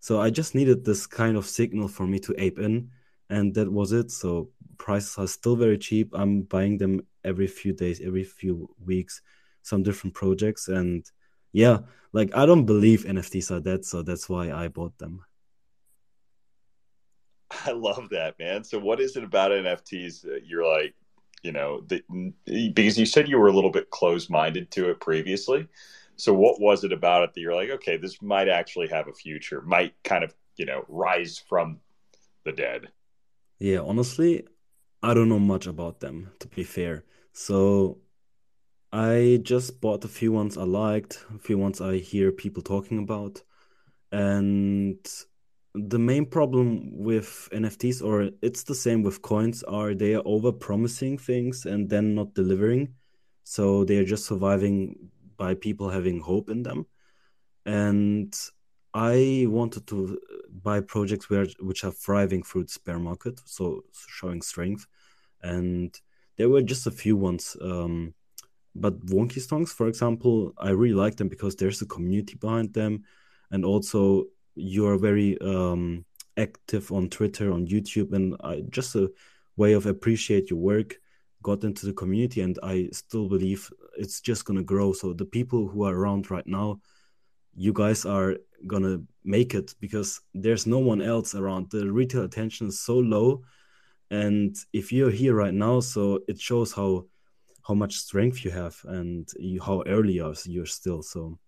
[0.00, 2.90] So I just needed this kind of signal for me to ape in,
[3.30, 4.10] and that was it.
[4.12, 6.10] So prices are still very cheap.
[6.14, 9.22] I'm buying them every few days, every few weeks,
[9.62, 11.04] some different projects, and
[11.52, 11.78] yeah,
[12.12, 15.24] like I don't believe NFTs are dead, so that's why I bought them.
[17.66, 18.64] I love that, man.
[18.64, 20.94] So what is it about NFTs that you're like,
[21.42, 22.02] you know, that,
[22.74, 25.68] because you said you were a little bit closed minded to it previously.
[26.16, 29.12] So what was it about it that you're like, okay, this might actually have a
[29.12, 31.78] future, might kind of, you know, rise from
[32.44, 32.88] the dead?
[33.58, 34.46] Yeah, honestly,
[35.02, 37.04] I don't know much about them, to be fair.
[37.32, 37.98] So
[38.92, 42.98] I just bought a few ones I liked, a few ones I hear people talking
[42.98, 43.42] about.
[44.12, 44.98] And
[45.74, 50.52] the main problem with NFTs, or it's the same with coins, are they are over
[50.52, 52.94] promising things and then not delivering.
[53.44, 56.86] So they are just surviving by people having hope in them.
[57.66, 58.34] And
[58.94, 60.18] I wanted to
[60.62, 64.86] buy projects where which are thriving through the bear market, so showing strength.
[65.42, 65.94] And
[66.36, 67.56] there were just a few ones.
[67.60, 68.14] Um,
[68.80, 73.04] but Wonky Stonks, for example, I really like them because there's a community behind them,
[73.50, 74.24] and also
[74.54, 76.04] you are very um,
[76.36, 79.10] active on Twitter, on YouTube, and I, just a
[79.56, 80.96] way of appreciate your work
[81.42, 84.92] got into the community and i still believe it's just going to grow.
[84.92, 86.80] So the people who are around right now
[87.54, 91.70] you guys are going to make it because there's no one else around.
[91.70, 93.44] The retail attention is so low.
[94.10, 97.06] And if you're here right now so it shows how
[97.66, 101.38] how much strength you have and you, how early you're still so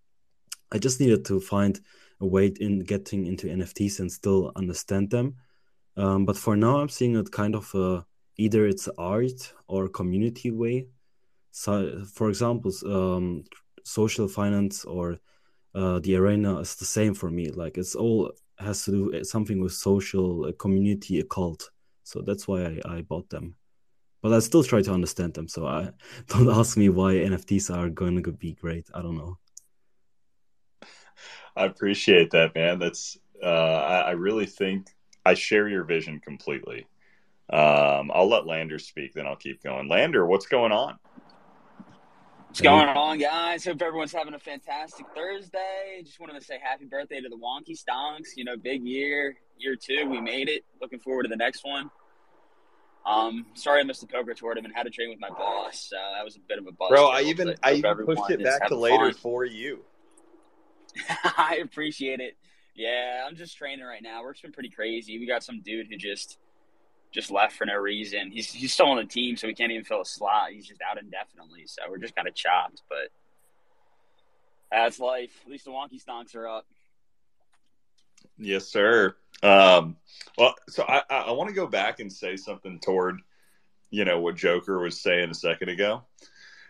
[0.72, 1.80] i just needed to find
[2.20, 5.34] a way in getting into nfts and still understand them
[5.96, 8.04] um, but for now i'm seeing it kind of a
[8.38, 10.86] either it's art or community way.
[11.50, 13.44] So, for example, um,
[13.84, 15.18] social finance or
[15.74, 17.50] uh, the arena is the same for me.
[17.50, 21.70] Like it's all has to do something with social uh, community cult.
[22.04, 23.56] So that's why I, I bought them.
[24.22, 25.48] But I still try to understand them.
[25.48, 25.90] So I
[26.28, 28.88] don't ask me why NFTs are going to be great.
[28.94, 29.38] I don't know.
[31.56, 32.78] I appreciate that, man.
[32.78, 34.88] That's uh, I, I really think
[35.24, 36.86] I share your vision completely.
[37.50, 39.88] Um, I'll let Lander speak, then I'll keep going.
[39.88, 40.98] Lander, what's going on?
[42.48, 43.64] What's going on, guys?
[43.64, 46.02] Hope everyone's having a fantastic Thursday.
[46.02, 48.30] Just wanted to say happy birthday to the Wonky Stonks.
[48.36, 50.08] You know, big year, year two.
[50.08, 50.64] We made it.
[50.80, 51.90] Looking forward to the next one.
[53.08, 54.66] Um, sorry I missed the poker tournament.
[54.66, 55.90] And had to train with my boss.
[55.94, 56.90] Uh, that was a bit of a bust.
[56.90, 59.14] Bro, I even I even pushed it back to later fun.
[59.14, 59.80] for you.
[61.08, 62.36] I appreciate it.
[62.74, 64.22] Yeah, I'm just training right now.
[64.22, 65.18] Work's been pretty crazy.
[65.18, 66.38] We got some dude who just
[67.10, 68.30] just left for no reason.
[68.30, 70.50] He's he's still on the team, so we can't even fill a slot.
[70.52, 72.82] He's just out indefinitely, so we're just kind of chopped.
[72.88, 73.08] But
[74.70, 75.40] that's life.
[75.44, 76.66] At least the wonky stonks are up.
[78.38, 79.16] Yes, sir.
[79.42, 79.96] Um,
[80.36, 83.20] well, so I, I want to go back and say something toward,
[83.90, 86.02] you know, what Joker was saying a second ago.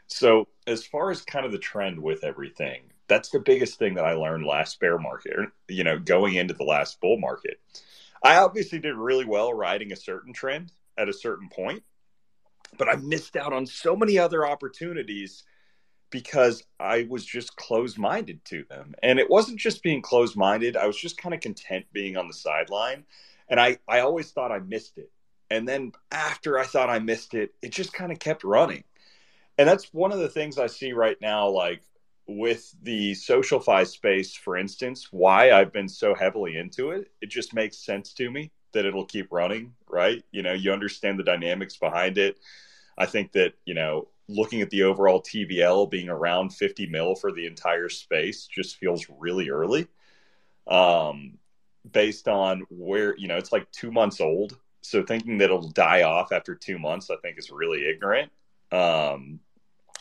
[0.07, 4.05] So as far as kind of the trend with everything, that's the biggest thing that
[4.05, 7.59] I learned last bear market, you know, going into the last bull market
[8.23, 11.83] I obviously did really well riding a certain trend at a certain point,
[12.77, 15.45] but I missed out on so many other opportunities
[16.11, 18.95] because I was just closed minded to them.
[19.03, 22.29] And it wasn't just being closed minded, I was just kind of content being on
[22.29, 23.05] the sideline.
[23.49, 25.11] And I, I always thought I missed it.
[25.51, 28.85] And then after I thought I missed it, it just kind of kept running.
[29.57, 31.83] And that's one of the things I see right now, like
[32.27, 37.55] with the SocialFi space, for instance, why I've been so heavily into it, it just
[37.55, 40.23] makes sense to me that it'll keep running, right?
[40.31, 42.39] You know, you understand the dynamics behind it.
[42.99, 47.33] I think that, you know, looking at the overall TVL being around 50 mil for
[47.33, 49.89] the entire space just feels really early.
[50.67, 51.39] um,
[51.91, 54.59] based on where you know it's like two months old.
[54.83, 58.31] So thinking that it'll die off after two months, I think, is really ignorant.
[58.73, 59.41] Um,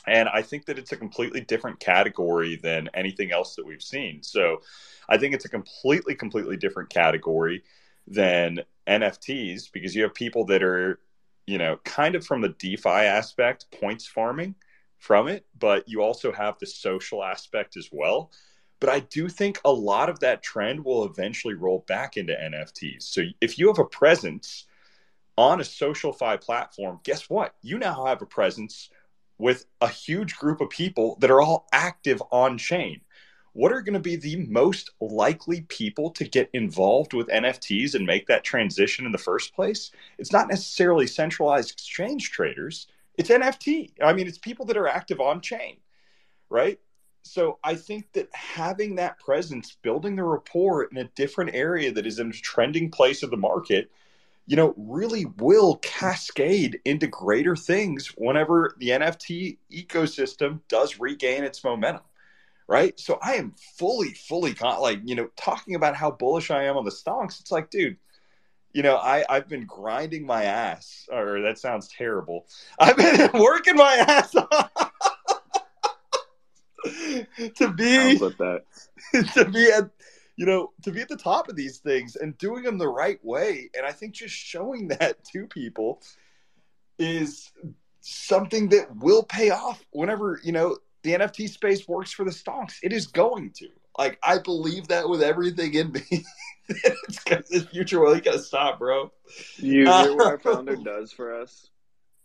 [0.07, 4.23] and I think that it's a completely different category than anything else that we've seen.
[4.23, 4.61] So
[5.09, 7.63] I think it's a completely, completely different category
[8.07, 10.99] than NFTs because you have people that are,
[11.47, 14.53] you know, kind of from the DeFi aspect, points farming
[14.99, 18.31] from it, but you also have the social aspect as well.
[18.79, 23.03] But I do think a lot of that trend will eventually roll back into NFTs.
[23.03, 24.65] So if you have a presence
[25.37, 27.55] on a SocialFi platform, guess what?
[27.61, 28.89] You now have a presence
[29.37, 33.01] with a huge group of people that are all active on chain.
[33.57, 38.05] What are going to be the most likely people to get involved with NFTs and
[38.05, 39.89] make that transition in the first place?
[40.19, 42.85] It's not necessarily centralized exchange traders,
[43.15, 43.93] it's NFT.
[43.99, 45.77] I mean, it's people that are active on chain,
[46.51, 46.79] right?
[47.23, 52.05] So I think that having that presence, building the rapport in a different area that
[52.05, 53.89] is in a trending place of the market
[54.45, 61.63] you know, really will cascade into greater things whenever the NFT ecosystem does regain its
[61.65, 62.03] momentum.
[62.67, 62.99] Right.
[62.99, 66.75] So I am fully, fully con- like, you know, talking about how bullish I am
[66.75, 67.39] on the stonks.
[67.39, 67.95] It's like, dude,
[68.73, 72.45] you know, I, I've been grinding my ass, or that sounds terrible.
[72.79, 74.71] I've been working my ass off
[77.55, 79.89] to be to be at
[80.37, 83.19] you know, to be at the top of these things and doing them the right
[83.25, 83.69] way.
[83.75, 86.01] And I think just showing that to people
[86.99, 87.51] is
[88.01, 92.79] something that will pay off whenever, you know, the NFT space works for the stocks.
[92.83, 93.69] It is going to.
[93.97, 96.01] Like, I believe that with everything in me.
[96.69, 98.01] it's the future.
[98.01, 99.11] Well, you gotta stop, bro.
[99.55, 101.69] You hear what our founder does for us?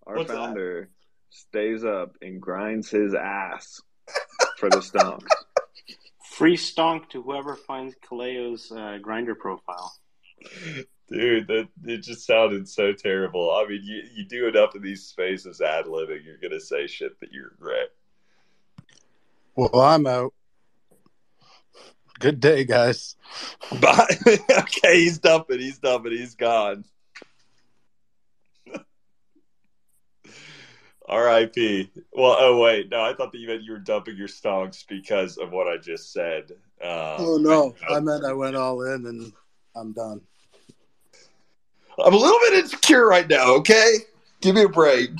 [0.04, 0.88] Our What's founder that?
[1.30, 3.80] stays up and grinds his ass
[4.58, 5.28] for the stonks.
[6.32, 9.94] Free stonk to whoever finds Kaleo's uh, Grindr profile.
[11.08, 13.52] Dude, that it just sounded so terrible.
[13.52, 17.20] I mean, you, you do enough of these spaces ad libbing, you're gonna say shit
[17.20, 17.90] that you regret.
[19.55, 20.32] Well, I'm out.
[22.18, 23.16] Good day, guys.
[23.80, 24.07] Bye.
[24.50, 25.59] okay, he's dumping.
[25.59, 26.12] He's dumping.
[26.12, 26.84] He's gone.
[31.09, 31.90] R.I.P.
[32.12, 35.36] Well, oh wait, no, I thought that you meant you were dumping your stonks because
[35.36, 36.53] of what I just said.
[36.82, 39.32] Uh, oh no, I, I meant I went all in and
[39.74, 40.20] I'm done.
[41.98, 43.57] I'm a little bit insecure right now.
[43.57, 43.96] Okay,
[44.40, 45.11] give me a break.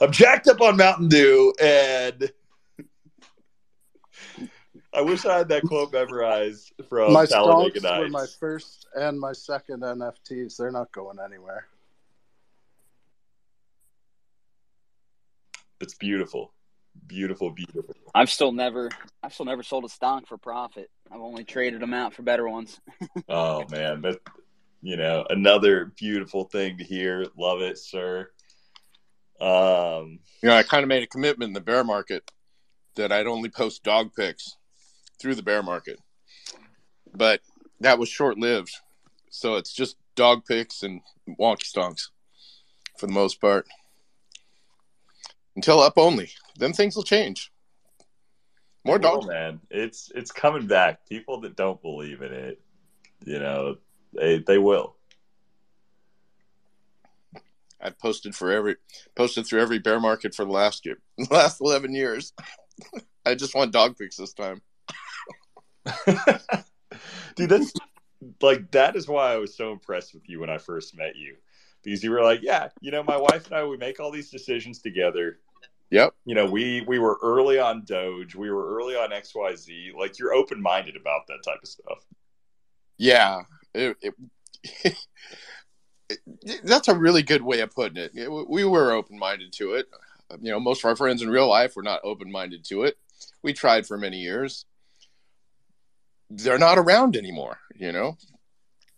[0.00, 2.30] I'm jacked up on Mountain Dew, and
[4.92, 8.00] I wish I had that quote memorized from my Talladega Nights.
[8.00, 10.56] were my first and my second NFTs.
[10.56, 11.66] They're not going anywhere.
[15.80, 16.52] It's beautiful,
[17.06, 17.94] beautiful, beautiful.
[18.14, 18.90] I've still never,
[19.22, 20.90] I've still never sold a stonk for profit.
[21.12, 22.80] I've only traded them out for better ones.
[23.28, 24.18] oh man, that
[24.82, 27.26] you know another beautiful thing to hear.
[27.36, 28.30] Love it, sir.
[29.40, 32.30] Um, you know, I kind of made a commitment in the bear market
[32.96, 34.56] that I'd only post dog pics
[35.20, 35.98] through the bear market,
[37.14, 37.40] but
[37.80, 38.72] that was short lived.
[39.30, 41.00] So it's just dog pics and
[41.38, 42.08] wonky stonks
[42.98, 43.66] for the most part
[45.54, 46.30] until up only.
[46.58, 47.50] Then things will change.
[48.84, 49.60] More dogs, man.
[49.70, 51.06] It's it's coming back.
[51.08, 52.60] People that don't believe in it,
[53.24, 53.78] you know,
[54.12, 54.95] they they will.
[57.80, 58.76] I've posted for every
[59.14, 60.98] posted through every bear market for the last year,
[61.30, 62.32] last eleven years.
[63.26, 64.62] I just want dog pics this time.
[67.36, 67.72] Dude, that's
[68.40, 71.36] like that is why I was so impressed with you when I first met you.
[71.82, 74.30] Because you were like, Yeah, you know, my wife and I we make all these
[74.30, 75.38] decisions together.
[75.90, 76.14] Yep.
[76.24, 79.94] You know, we we were early on Doge, we were early on XYZ.
[79.94, 81.98] Like you're open minded about that type of stuff.
[82.98, 83.42] Yeah.
[83.74, 84.14] It, it,
[84.84, 84.96] it,
[86.64, 88.12] that's a really good way of putting it.
[88.48, 89.86] We were open minded to it.
[90.40, 92.96] You know, most of our friends in real life were not open minded to it.
[93.42, 94.64] We tried for many years.
[96.28, 98.16] They're not around anymore, you know?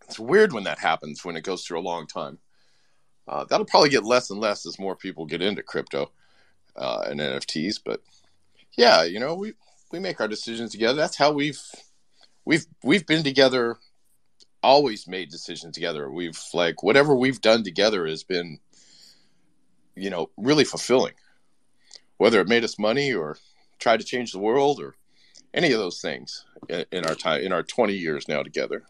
[0.05, 2.39] It's weird when that happens when it goes through a long time.
[3.27, 6.11] Uh, that'll probably get less and less as more people get into crypto
[6.75, 7.79] uh, and NFTs.
[7.85, 8.01] But
[8.75, 9.53] yeah, you know, we
[9.91, 10.95] we make our decisions together.
[10.95, 11.61] That's how we've
[12.43, 13.77] we've we've been together.
[14.61, 16.11] Always made decisions together.
[16.11, 18.59] We've like whatever we've done together has been,
[19.95, 21.13] you know, really fulfilling.
[22.17, 23.37] Whether it made us money or
[23.79, 24.95] tried to change the world or
[25.53, 28.83] any of those things in, our time in our 20 years now together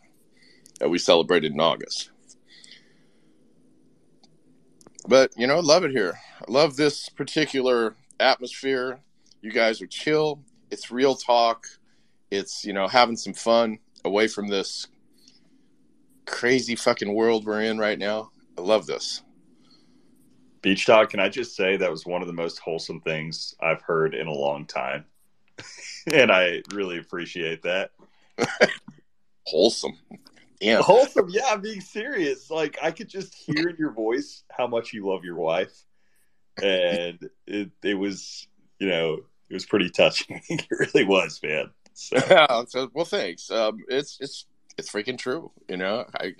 [0.79, 2.11] that we celebrated in August.
[5.07, 6.19] But you know, love it here.
[6.41, 8.99] I love this particular atmosphere.
[9.41, 10.41] You guys are chill.
[10.71, 11.65] It's real talk.
[12.31, 14.87] it's you know having some fun away from this
[16.29, 18.31] crazy fucking world we're in right now.
[18.57, 19.23] I love this.
[20.61, 23.81] Beach Dog, can I just say that was one of the most wholesome things I've
[23.81, 25.05] heard in a long time.
[26.13, 27.91] and I really appreciate that.
[29.45, 29.97] wholesome.
[30.59, 30.81] Yeah.
[30.81, 32.51] Wholesome, yeah, I'm being serious.
[32.51, 35.73] Like I could just hear in your voice how much you love your wife.
[36.61, 38.47] And it it was,
[38.79, 39.19] you know,
[39.49, 40.41] it was pretty touching.
[40.49, 41.71] it really was, man.
[41.93, 42.17] So.
[42.29, 43.49] Yeah, so, well thanks.
[43.49, 44.45] Um it's it's
[44.79, 46.05] it's freaking true, you know.
[46.15, 46.33] I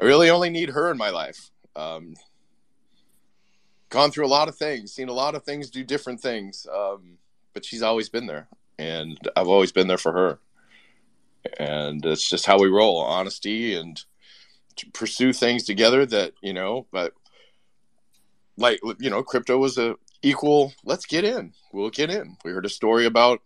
[0.00, 1.50] I really only need her in my life.
[1.74, 2.14] Um
[3.92, 6.66] gone through a lot of things, seen a lot of things do different things.
[6.74, 7.18] Um,
[7.52, 8.48] but she's always been there,
[8.78, 10.38] and I've always been there for her.
[11.58, 14.02] And it's just how we roll: honesty and
[14.92, 16.06] pursue things together.
[16.06, 17.12] That you know, but
[18.56, 20.72] like you know, crypto was a equal.
[20.84, 21.52] Let's get in.
[21.72, 22.36] We'll get in.
[22.44, 23.42] We heard a story about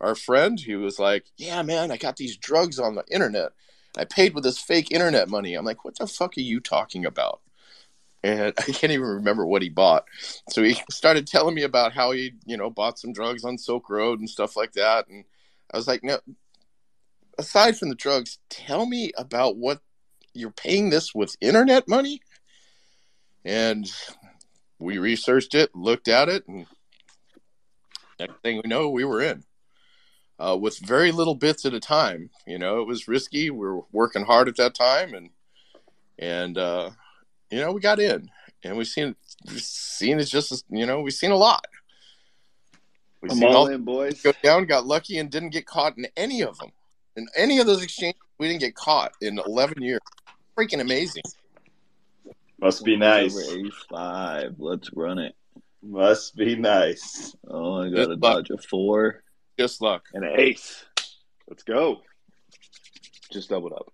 [0.00, 3.52] our friend He was like, "Yeah, man, I got these drugs on the internet.
[3.96, 7.04] I paid with this fake internet money." I'm like, "What the fuck are you talking
[7.04, 7.40] about?"
[8.22, 10.04] and I can't even remember what he bought.
[10.50, 13.88] So he started telling me about how he, you know, bought some drugs on Silk
[13.88, 15.08] Road and stuff like that.
[15.08, 15.24] And
[15.72, 16.18] I was like, no,
[17.38, 19.80] aside from the drugs, tell me about what
[20.34, 22.20] you're paying this with internet money.
[23.44, 23.90] And
[24.78, 26.66] we researched it, looked at it, and
[28.18, 29.44] next thing we know, we were in.
[30.40, 33.50] Uh, with very little bits at a time, you know, it was risky.
[33.50, 35.28] We were working hard at that time, and
[36.18, 36.90] and uh,
[37.50, 38.30] you know, we got in,
[38.64, 39.14] and we've seen
[39.46, 41.66] we've seen it just you know we've seen a lot.
[43.20, 44.22] We've I'm seen all in, boys.
[44.22, 46.70] Go down, got lucky, and didn't get caught in any of them.
[47.16, 50.00] In any of those exchanges, we didn't get caught in 11 years.
[50.56, 51.22] Freaking amazing.
[52.58, 53.36] Must be nice.
[53.36, 54.54] Over five.
[54.58, 55.34] Let's run it.
[55.82, 57.36] Must be nice.
[57.46, 59.22] Oh, I got a dodge of four.
[59.60, 60.06] Just luck.
[60.14, 60.86] And an ace.
[61.46, 62.00] Let's go.
[63.30, 63.92] Just doubled up.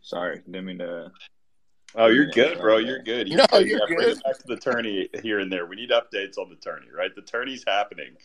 [0.00, 1.12] Sorry, didn't mean to
[1.94, 2.78] Oh, you're good, bro.
[2.78, 3.28] You're good.
[3.28, 3.68] You're no, good.
[3.68, 4.22] you're yeah, good.
[4.24, 5.66] Back to the tourney here and there.
[5.66, 7.14] We need updates on the tourney, right?
[7.14, 8.16] The tourney's happening,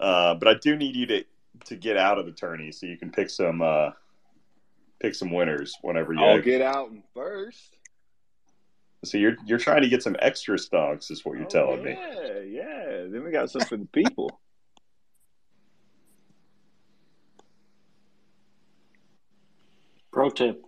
[0.00, 1.24] uh, but I do need you to
[1.66, 3.90] to get out of the tourney so you can pick some uh,
[4.98, 6.24] pick some winners whenever you.
[6.24, 7.76] I'll get out first.
[9.04, 11.84] So you're you're trying to get some extra stocks, is what you're oh, telling yeah,
[11.84, 11.98] me.
[12.16, 13.06] Yeah, yeah.
[13.06, 14.40] Then we got some for the people.
[20.36, 20.62] Tip: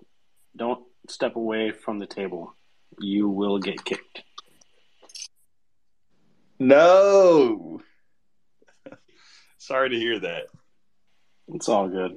[0.56, 2.54] Don't step away from the table.
[2.98, 4.22] You will get kicked.
[6.58, 7.80] No.
[9.58, 10.44] Sorry to hear that.
[11.48, 12.16] It's all good.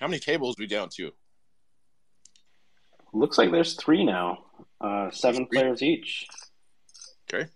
[0.00, 1.12] How many tables we down to?
[3.12, 4.44] Looks like there's three now.
[4.80, 5.60] Uh, seven three.
[5.60, 6.26] players each.
[7.32, 7.48] Okay.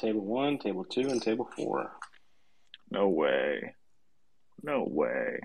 [0.00, 1.92] Table one, table two, and table four.
[2.90, 3.74] No way.
[4.62, 5.40] No way.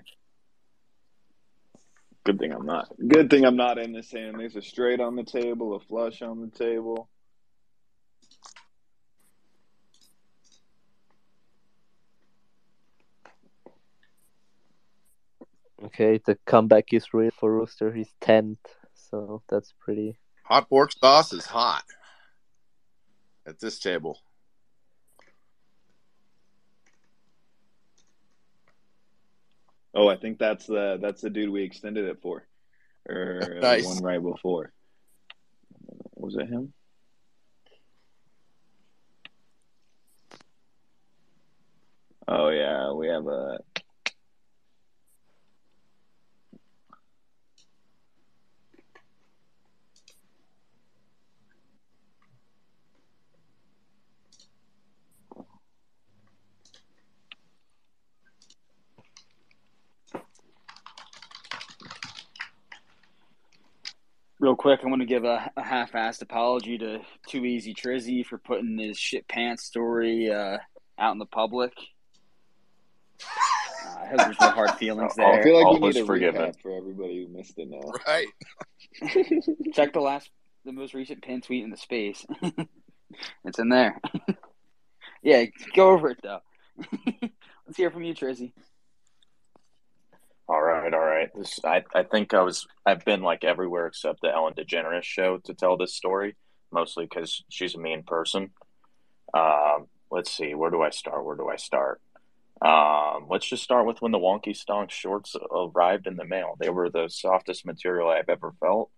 [2.25, 2.87] Good thing I'm not.
[3.05, 4.39] Good thing I'm not in this hand.
[4.39, 7.09] There's a straight on the table, a flush on the table.
[15.85, 17.91] Okay, the comeback is real for Rooster.
[17.91, 20.17] He's tenth, so that's pretty.
[20.45, 21.83] Hot pork sauce is hot
[23.45, 24.19] at this table.
[29.93, 32.47] Oh, I think that's the that's the dude we extended it for,
[33.07, 33.85] or nice.
[33.85, 34.71] one right before.
[36.15, 36.73] Was it him?
[42.27, 43.59] Oh yeah, we have a
[64.43, 66.99] Real quick, I want to give a, a half-assed apology to
[67.29, 70.57] Too Easy Trizzy for putting his shit pants story uh,
[70.99, 71.71] out in the public.
[73.21, 75.39] Uh, I hope there's no hard feelings there.
[75.39, 76.41] I feel like All we need a forgiven.
[76.41, 77.89] recap for everybody who missed it now.
[78.05, 78.27] Right.
[79.73, 80.29] Check the last,
[80.65, 82.25] the most recent pin tweet in the space.
[83.45, 83.97] it's in there.
[85.21, 86.41] yeah, go over it though.
[87.65, 88.51] Let's hear from you, Trizzy.
[90.47, 91.29] All right, all right.
[91.35, 95.37] This I I think I was I've been like everywhere except the Ellen DeGeneres show
[95.45, 96.35] to tell this story,
[96.71, 98.49] mostly because she's a mean person.
[99.33, 101.25] Um, let's see, where do I start?
[101.25, 102.01] Where do I start?
[102.61, 106.55] Um, let's just start with when the wonky stonk shorts arrived in the mail.
[106.59, 108.91] They were the softest material I've ever felt.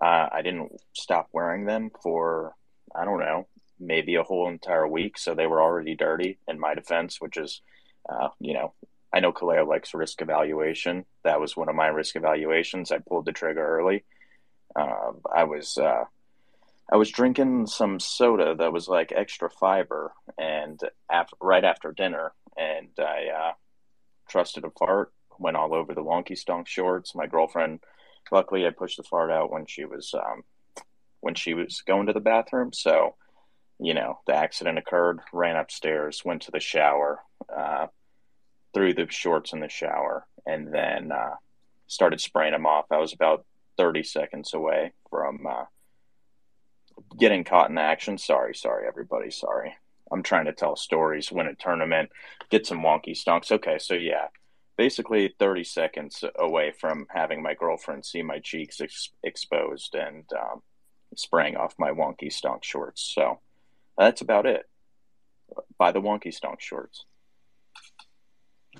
[0.00, 2.54] Uh, I didn't stop wearing them for
[2.94, 3.46] I don't know
[3.80, 7.60] maybe a whole entire week, so they were already dirty in my defense, which is,
[8.08, 8.72] uh, you know,
[9.14, 11.04] I know Kaleo likes risk evaluation.
[11.22, 12.90] That was one of my risk evaluations.
[12.90, 14.04] I pulled the trigger early.
[14.74, 16.04] Uh, I was uh,
[16.92, 20.80] I was drinking some soda that was like extra fiber, and
[21.40, 23.52] right after dinner, and I uh,
[24.28, 25.12] trusted a fart.
[25.38, 27.14] Went all over the wonky stonk shorts.
[27.14, 27.80] My girlfriend,
[28.32, 30.42] luckily, I pushed the fart out when she was um,
[31.20, 32.72] when she was going to the bathroom.
[32.72, 33.14] So,
[33.78, 35.20] you know, the accident occurred.
[35.32, 37.20] Ran upstairs, went to the shower,
[37.56, 37.86] uh,
[38.74, 41.36] threw the shorts in the shower, and then uh,
[41.86, 42.86] started spraying them off.
[42.90, 43.44] I was about
[43.76, 45.64] thirty seconds away from uh,
[47.18, 48.18] getting caught in action.
[48.18, 49.30] Sorry, sorry, everybody.
[49.30, 49.74] Sorry.
[50.12, 52.10] I'm trying to tell stories, win a tournament,
[52.50, 53.50] get some wonky stonks.
[53.50, 54.28] Okay, so yeah,
[54.76, 60.62] basically 30 seconds away from having my girlfriend see my cheeks ex- exposed and um,
[61.16, 63.12] spraying off my wonky stonk shorts.
[63.14, 63.40] So
[63.96, 64.68] that's about it.
[65.78, 67.04] Buy the wonky stonk shorts.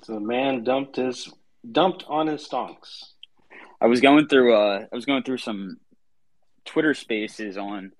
[0.03, 1.31] So the man dumped his
[1.69, 3.13] dumped on his stonks.
[3.81, 5.77] I was going through uh I was going through some
[6.65, 7.91] Twitter spaces on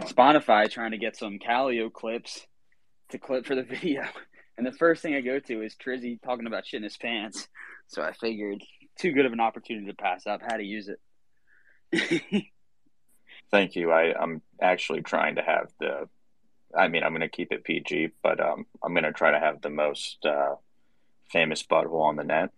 [0.00, 2.46] Spotify trying to get some Kaleo clips
[3.10, 4.04] to clip for the video.
[4.56, 7.48] And the first thing I go to is Trizzy talking about shit in his pants.
[7.86, 8.62] So I figured
[8.98, 10.42] too good of an opportunity to pass up.
[10.42, 10.90] How to use
[11.92, 12.22] it.
[13.50, 13.92] Thank you.
[13.92, 16.08] I, I'm actually trying to have the.
[16.76, 19.38] I mean, I'm going to keep it PG, but um, I'm going to try to
[19.38, 20.56] have the most uh,
[21.30, 22.50] famous butthole on the net.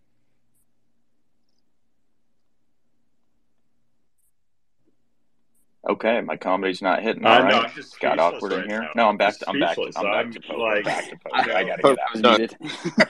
[5.88, 7.24] Okay, my comedy's not hitting.
[7.24, 8.82] I All know, right, I'm just got speechless awkward in here.
[8.82, 8.88] now.
[8.96, 9.28] No, I'm back.
[9.30, 9.76] Just To, I'm back.
[9.76, 9.90] To.
[9.96, 10.58] I'm back I'm to poker.
[10.58, 11.30] like- back to poker.
[11.34, 11.98] I gotta I get out.
[12.12, 12.56] was muted.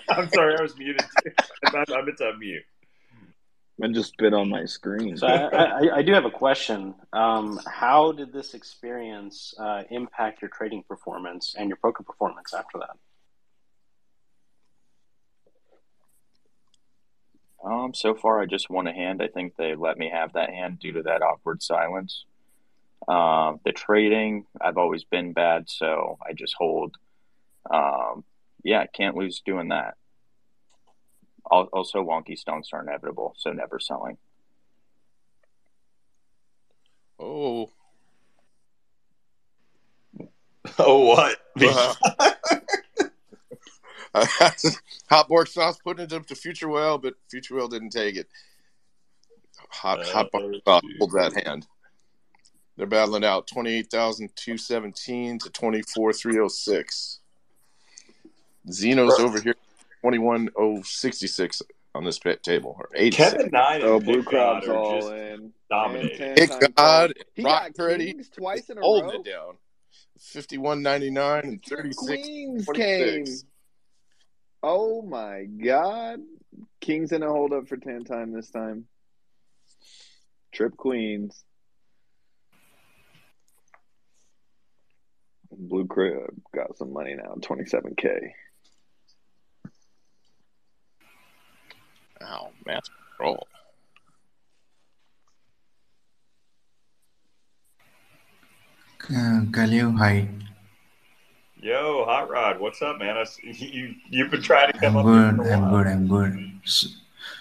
[0.09, 1.01] I'm sorry, I was muted.
[1.25, 1.33] Too.
[1.67, 2.61] I meant I meant to unmute.
[3.83, 5.17] I just spit on my screen.
[5.17, 6.95] So I, I, I do have a question.
[7.15, 12.79] Um, how did this experience uh, impact your trading performance and your poker performance after
[12.79, 12.91] that?
[17.65, 19.23] Um, so far I just won a hand.
[19.23, 22.25] I think they let me have that hand due to that awkward silence.
[23.09, 26.97] Um, the trading, I've always been bad, so I just hold.
[27.71, 28.25] Um,
[28.63, 29.95] yeah, can't lose doing that.
[31.51, 34.19] Also, wonky stonks are inevitable, so never selling.
[37.19, 37.71] Oh,
[40.79, 41.39] Oh, what?
[41.61, 41.95] Uh,
[45.11, 48.29] hot board sauce putting it up to Future Well, but Future Well didn't take it.
[49.71, 51.67] Hot hot board sauce pulled that hand.
[52.77, 57.21] They're battling out twenty eight thousand two seventeen to twenty four three oh six.
[58.71, 59.55] Zeno's over here
[60.01, 61.63] twenty one oh sixty six
[61.95, 63.33] on this pit table or eighty six.
[63.33, 65.53] Kevin Nine and Oh, Blue Pick God Crab's all in.
[65.71, 66.37] dominating.
[66.37, 69.21] Pick God, all- He Rock got Pretty, Kings twice in a holding row.
[69.21, 69.57] it down.
[70.19, 73.25] Fifty one ninety nine and thirty six Queens twenty came.
[74.61, 74.65] Six.
[74.65, 76.21] Oh my God.
[76.81, 78.87] Kings in a hold up for 10 time this time.
[80.53, 81.45] Trip Queens.
[85.53, 88.33] Blue Crib got some money now, 27K.
[92.23, 92.81] Ow, man,
[93.19, 93.47] roll.
[99.11, 100.29] Uh, Kaleo, hi.
[101.63, 103.19] Yo, Hot Rod, what's up, man?
[103.19, 105.53] I you you've been trying to I'm come up here good.
[105.53, 105.87] I'm good.
[105.87, 106.53] I'm good.
[106.65, 106.97] S-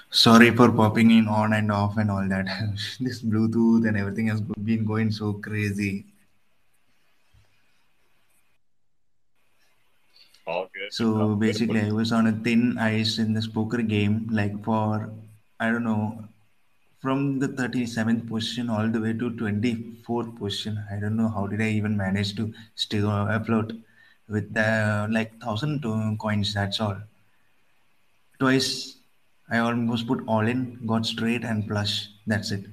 [0.09, 2.45] sorry for popping in on and off and all that.
[2.99, 6.05] this Bluetooth and everything has been going so crazy.
[10.45, 10.91] All good.
[10.91, 11.39] So All good.
[11.39, 15.09] basically, I was on a thin ice in this poker game, like for
[15.61, 16.25] I don't know,
[16.99, 20.83] from the 37th position all the way to 24th position.
[20.91, 23.71] I don't know how did I even manage to stay uh, afloat
[24.29, 25.81] with the like thousand
[26.19, 26.53] coins.
[26.53, 26.97] That's all.
[28.39, 28.97] Twice
[29.49, 32.09] I almost put all in, got straight and flush.
[32.27, 32.65] That's it.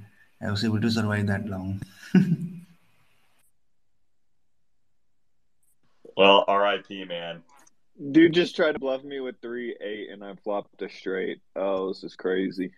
[0.43, 1.81] I was able to survive that long.
[6.17, 7.05] Well, R.I.P.
[7.05, 7.43] Man.
[8.13, 11.41] Dude just tried to bluff me with 3 8 and I flopped a straight.
[11.55, 12.73] Oh, this is crazy.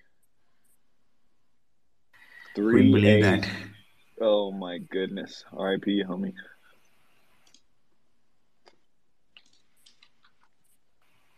[2.56, 3.42] 3 Couldn't believe 8.
[3.42, 3.48] that.
[4.20, 5.44] Oh my goodness.
[5.52, 6.34] RIP, homie.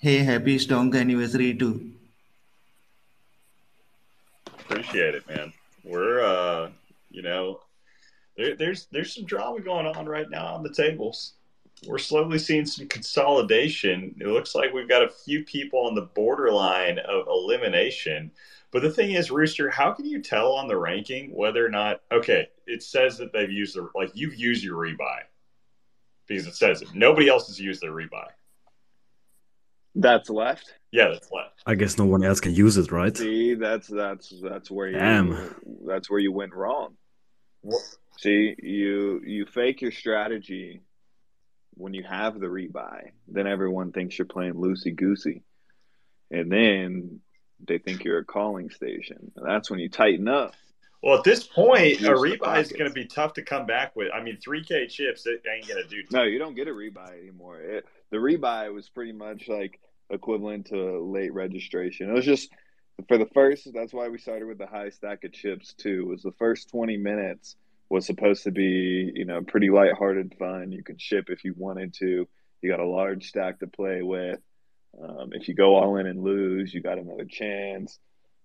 [0.02, 1.92] Hey, happy stonk anniversary too.
[4.46, 5.52] Appreciate it, man.
[5.84, 6.70] We're uh,
[7.10, 7.60] you know,
[8.36, 11.34] there, there's there's some drama going on right now on the tables.
[11.86, 14.14] We're slowly seeing some consolidation.
[14.18, 18.30] It looks like we've got a few people on the borderline of elimination.
[18.70, 22.00] But the thing is, Rooster, how can you tell on the ranking whether or not
[22.10, 25.20] okay, it says that they've used the like you've used your rebuy.
[26.26, 26.94] because it says it.
[26.94, 28.28] Nobody else has used their rebuy.
[29.94, 30.72] That's left.
[30.92, 31.62] Yeah, that's left.
[31.66, 33.16] I guess no one else can use it, right?
[33.16, 35.54] See, that's that's that's where you Damn.
[35.86, 36.94] that's where you went wrong.
[38.18, 40.82] See, you you fake your strategy
[41.74, 43.10] when you have the rebuy.
[43.28, 45.42] Then everyone thinks you're playing loosey goosey,
[46.30, 47.20] and then
[47.66, 49.32] they think you're a calling station.
[49.36, 50.54] That's when you tighten up.
[51.02, 54.08] Well, at this point, a rebuy is going to be tough to come back with.
[54.14, 56.02] I mean, 3K chips, it ain't going to do.
[56.12, 57.60] No, you don't get a rebuy anymore.
[57.60, 62.10] It, the rebuy was pretty much like equivalent to late registration.
[62.10, 62.50] It was just
[63.08, 63.68] for the first.
[63.72, 66.06] That's why we started with the high stack of chips too.
[66.06, 67.56] Was the first twenty minutes
[67.88, 70.72] was supposed to be you know pretty lighthearted fun.
[70.72, 72.28] You could ship if you wanted to.
[72.62, 74.38] You got a large stack to play with.
[75.02, 77.98] Um, if you go all in and lose, you got another chance.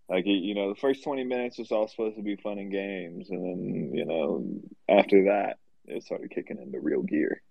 [0.07, 3.29] Like you know, the first twenty minutes was all supposed to be fun and games,
[3.29, 4.45] and then you know
[4.87, 7.41] after that it started kicking into real gear.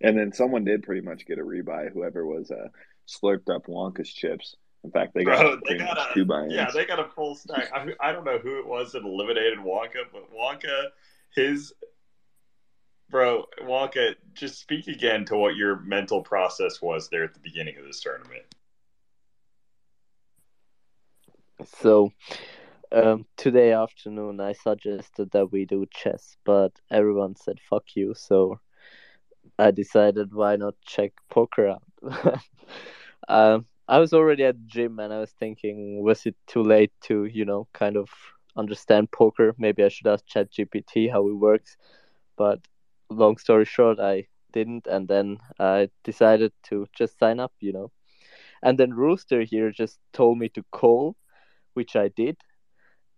[0.00, 1.90] And then someone did pretty much get a rebuy.
[1.92, 2.68] Whoever was uh,
[3.08, 4.54] slurped up Wonka's chips.
[4.84, 6.52] In fact, they got Bro, they got a two buy-ins.
[6.52, 7.70] yeah, they got a full stack.
[7.72, 10.88] I, I don't know who it was that eliminated Wonka, but Wonka,
[11.34, 11.72] his
[13.14, 17.78] bro, Wonka, just speak again to what your mental process was there at the beginning
[17.78, 18.42] of this tournament.
[21.78, 22.10] So,
[22.90, 28.58] um, today afternoon, I suggested that we do chess, but everyone said fuck you, so
[29.60, 31.84] I decided why not check poker out.
[33.28, 36.90] um, I was already at the gym and I was thinking, was it too late
[37.02, 38.08] to, you know, kind of
[38.56, 39.54] understand poker?
[39.56, 41.76] Maybe I should ask ChatGPT how it works.
[42.36, 42.58] But
[43.10, 47.90] long story short, I didn't, and then I decided to just sign up, you know.
[48.62, 51.16] And then Rooster here just told me to call,
[51.74, 52.36] which I did.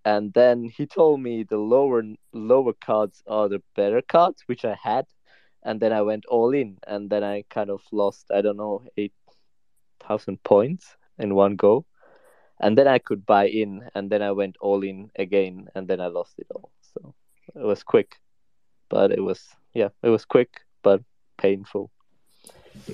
[0.05, 2.03] And then he told me the lower
[2.33, 5.07] lower cards are the better cards, which I had.
[5.63, 8.85] And then I went all in, and then I kind of lost, I don't know,
[8.97, 9.15] eight
[10.01, 11.87] thousand points in one go.
[12.61, 16.01] And then I could buy in, and then I went all in again, and then
[16.01, 16.71] I lost it all.
[16.95, 17.15] So
[17.55, 18.17] it was quick,
[18.89, 19.45] but it was
[19.77, 21.03] yeah, it was quick but
[21.37, 21.91] painful.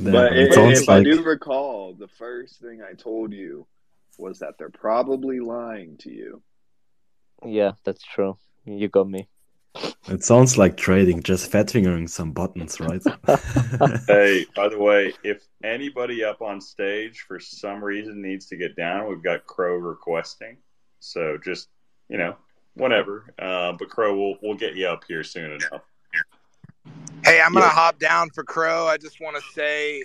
[0.00, 3.66] But it if, sounds if I do recall, the first thing I told you
[4.18, 6.42] was that they're probably lying to you.
[7.44, 8.36] Yeah, that's true.
[8.64, 9.28] You got me.
[10.09, 13.02] It sounds like trading, just fat fingering some buttons, right?
[14.06, 18.76] Hey, by the way, if anybody up on stage for some reason needs to get
[18.76, 20.56] down, we've got Crow requesting.
[21.00, 21.68] So just
[22.09, 22.34] you know,
[22.74, 23.32] whatever.
[23.38, 25.82] Uh, but Crow, we'll we'll get you up here soon enough.
[27.24, 27.70] Hey, I'm gonna Yeah.
[27.70, 28.86] hop down for Crow.
[28.86, 30.03] I just want to say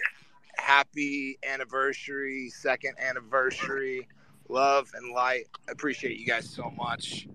[0.57, 4.07] happy anniversary, second anniversary,
[4.49, 5.45] love and light.
[5.67, 7.27] I appreciate you guys so much,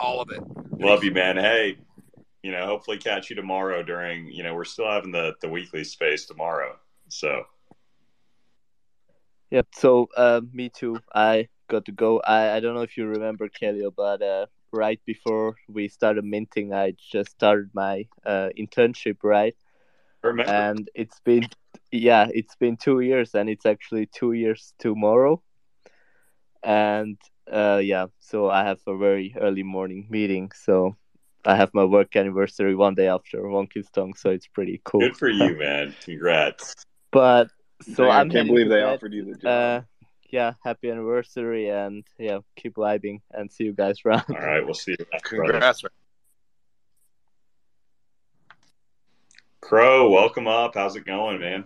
[0.00, 0.40] all of it.
[0.80, 1.36] Love you, man.
[1.36, 1.78] Hey,
[2.42, 4.26] you know, hopefully catch you tomorrow during.
[4.28, 6.76] You know, we're still having the the weekly space tomorrow.
[7.08, 7.44] So
[9.50, 9.68] Yep.
[9.74, 10.98] So uh, me too.
[11.14, 12.20] I got to go.
[12.20, 14.46] I, I don't know if you remember Kelly, but uh,
[14.76, 19.56] right before we started minting, I just started my uh, internship, right?
[20.22, 20.52] remember.
[20.52, 21.48] And it's been
[21.92, 25.42] yeah, it's been two years, and it's actually two years tomorrow.
[26.62, 27.16] And
[27.50, 30.50] uh, yeah, so I have a very early morning meeting.
[30.54, 30.96] So
[31.44, 35.00] I have my work anniversary one day after Wonky Stonk, so it's pretty cool.
[35.00, 35.94] Good for you, man.
[36.04, 36.74] Congrats.
[37.12, 37.48] But
[37.82, 38.94] so Dang, I I'm can't believe they bed.
[38.94, 39.46] offered you the job.
[39.46, 39.80] Uh,
[40.36, 44.24] yeah, happy anniversary and yeah, keep vibing and see you guys around.
[44.28, 45.06] All right, we'll see you.
[45.10, 45.52] next, brother.
[45.52, 45.82] Congrats.
[49.62, 50.74] Crow, welcome up.
[50.74, 51.64] How's it going, man?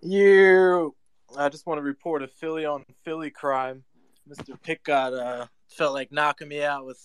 [0.00, 0.94] You,
[1.36, 3.82] I just want to report a Philly on Philly crime.
[4.28, 4.54] Mr.
[4.62, 7.04] Pick got uh felt like knocking me out with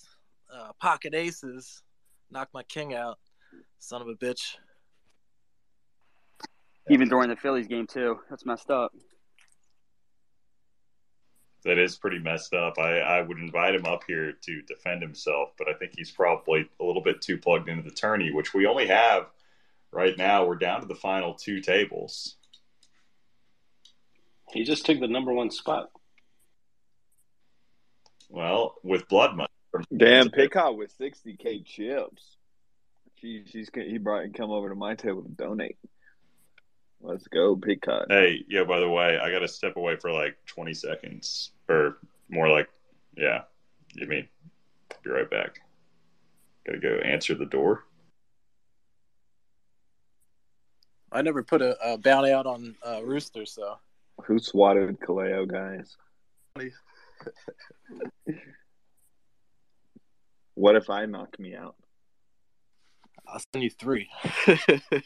[0.54, 1.82] uh, pocket aces,
[2.30, 3.18] knocked my king out.
[3.80, 4.58] Son of a bitch.
[6.88, 8.20] Even during the Phillies game too.
[8.30, 8.92] That's messed up.
[11.66, 12.78] That is pretty messed up.
[12.78, 16.70] I, I would invite him up here to defend himself, but I think he's probably
[16.80, 19.26] a little bit too plugged into the tourney, which we only have
[19.92, 20.46] right now.
[20.46, 22.36] We're down to the final two tables.
[24.54, 25.90] He just took the number one spot.
[28.30, 29.50] Well, with blood money.
[29.96, 32.38] Damn, Pickout with 60k chips.
[33.20, 35.78] She, she's he brought and come over to my table to donate.
[37.06, 38.08] Let's go, big Pickout.
[38.10, 42.00] Hey, yo, by the way, I got to step away for like 20 seconds, or
[42.30, 42.68] more like,
[43.16, 43.44] yeah,
[43.94, 44.28] you mean,
[45.04, 45.60] be right back.
[46.66, 47.84] Got to go answer the door.
[51.12, 53.78] I never put a, a bounty out on uh, Rooster, so
[54.24, 55.96] Who swatted Kaleo, guys?
[60.56, 61.76] What if I knock me out?
[63.28, 64.08] I'll send you three.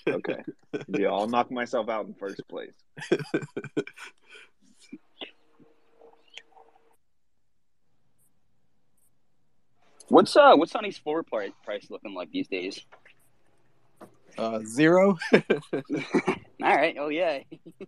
[0.08, 0.44] Okay.
[0.88, 2.74] Yeah, I'll knock myself out in first place.
[10.10, 12.84] What's uh what's Sonny's floor price price looking like these days?
[14.38, 15.18] Uh, zero.
[15.34, 15.42] All
[16.62, 16.96] right.
[17.00, 17.40] Oh yeah.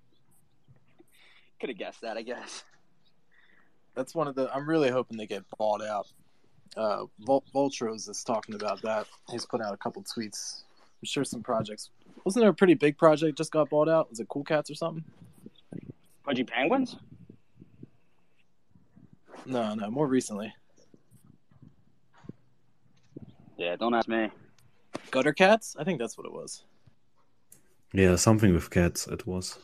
[1.60, 2.64] Could have guessed that, I guess.
[3.96, 4.54] That's one of the.
[4.54, 6.08] I'm really hoping they get bought out.
[6.78, 9.08] Uh, Vol- Voltros is talking about that.
[9.30, 10.64] He's put out a couple tweets.
[11.02, 11.90] I'm sure some projects.
[12.24, 14.10] Wasn't there a pretty big project just got bought out?
[14.10, 15.04] Was it Cool Cats or something?
[16.24, 16.96] Pudgy Penguins?
[19.46, 20.54] No, no, more recently.
[23.58, 24.30] Yeah, don't ask me.
[25.10, 25.76] Gutter Cats?
[25.78, 26.64] I think that's what it was.
[27.94, 29.06] Yeah, something with cats.
[29.08, 29.60] It was.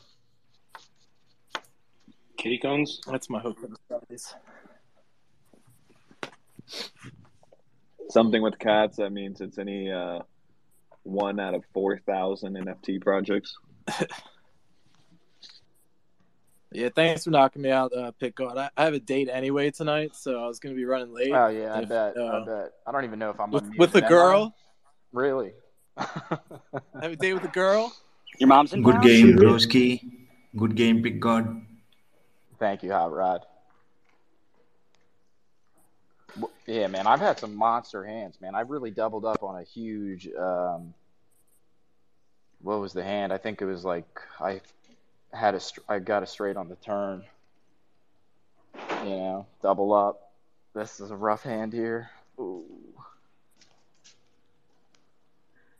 [2.37, 2.99] Kitty cones?
[3.09, 4.35] That's my hope for the Saturdays.
[8.09, 10.19] Something with cats, that means it's any uh,
[11.03, 13.55] one out of 4,000 NFT projects.
[16.73, 18.57] Yeah, thanks for knocking me out, uh, Pick God.
[18.57, 21.31] I, I have a date anyway tonight, so I was going to be running late.
[21.33, 22.17] Oh yeah, I If, bet.
[22.17, 22.71] I uh, bet.
[22.85, 24.07] I don't even know if I'm with, with a Am I?
[24.09, 24.55] girl.
[25.13, 25.53] Really?
[25.97, 26.33] Have
[27.01, 27.95] a date with a girl.
[28.37, 29.01] Your mom's in Good town?
[29.01, 30.01] game, broski.
[30.57, 31.65] Good game, pick God.
[32.59, 33.45] Thank you, Hot Rod.
[36.65, 38.55] Yeah, man, I've had some monster hands, man.
[38.55, 40.27] I've really doubled up on a huge.
[40.37, 40.93] Um,
[42.61, 43.31] what was the hand?
[43.31, 44.07] I think it was like
[44.39, 44.61] I
[45.31, 45.59] had a.
[45.59, 47.23] str- I got a straight on the turn.
[49.03, 50.31] You know, double up.
[50.73, 52.09] This is a rough hand here.
[52.39, 52.65] Ooh.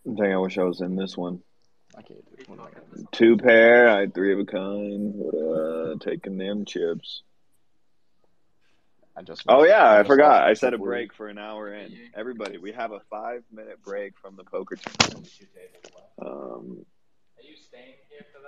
[0.06, 1.42] Dang, I wish I was in this one.
[1.98, 2.50] I can't do it.
[2.50, 3.08] What am I gonna do?
[3.12, 5.14] Two pair, I had three of a kind.
[5.16, 7.24] Would uh, taking them chips.
[9.18, 9.44] I just.
[9.48, 10.44] Oh yeah, I just forgot.
[10.48, 11.92] I set a break for an hour in.
[12.16, 15.30] Everybody, we have a five minute break from the poker tournament.
[16.24, 16.86] Um,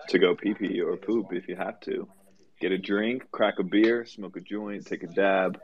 [0.09, 2.07] to go pee pee or poop if you have to.
[2.61, 5.59] Get a drink, crack a beer, smoke a joint, take a dab,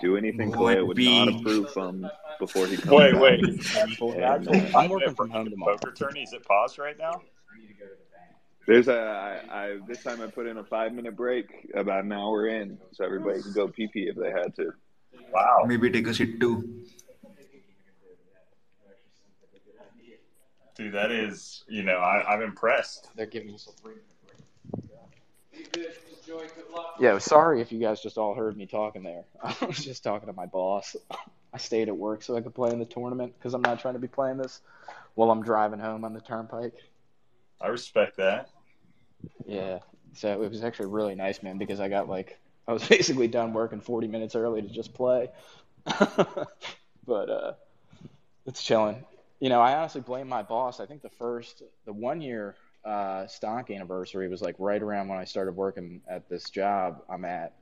[0.00, 1.24] do anything Go Clay would pee.
[1.24, 2.08] not approve from
[2.38, 3.22] before he comes Wait, back.
[3.22, 3.42] wait.
[4.16, 5.76] And, uh, I'm working from home tomorrow.
[5.78, 7.22] Poker tourney is it paused right now?
[8.66, 8.98] There's a
[9.48, 12.78] I, I this time I put in a five minute break about an hour in,
[12.92, 14.72] so everybody can go pee pee if they had to.
[15.32, 15.64] Wow.
[15.66, 16.84] Maybe take a shit too.
[20.76, 23.08] Dude, that is, you know, I, I'm impressed.
[23.16, 23.94] They're giving us a three.
[27.00, 29.24] Yeah, sorry if you guys just all heard me talking there.
[29.42, 30.94] I was just talking to my boss.
[31.54, 33.94] I stayed at work so I could play in the tournament because I'm not trying
[33.94, 34.60] to be playing this
[35.14, 36.74] while I'm driving home on the turnpike.
[37.60, 38.50] I respect that.
[39.46, 39.78] Yeah,
[40.14, 43.52] so it was actually really nice, man, because I got like I was basically done
[43.52, 45.28] working 40 minutes early to just play.
[47.06, 47.52] but uh,
[48.46, 49.04] it's chilling.
[49.40, 50.80] You know, I honestly blame my boss.
[50.80, 55.18] I think the first, the one year uh, stonk anniversary was like right around when
[55.18, 57.54] I started working at this job I'm at.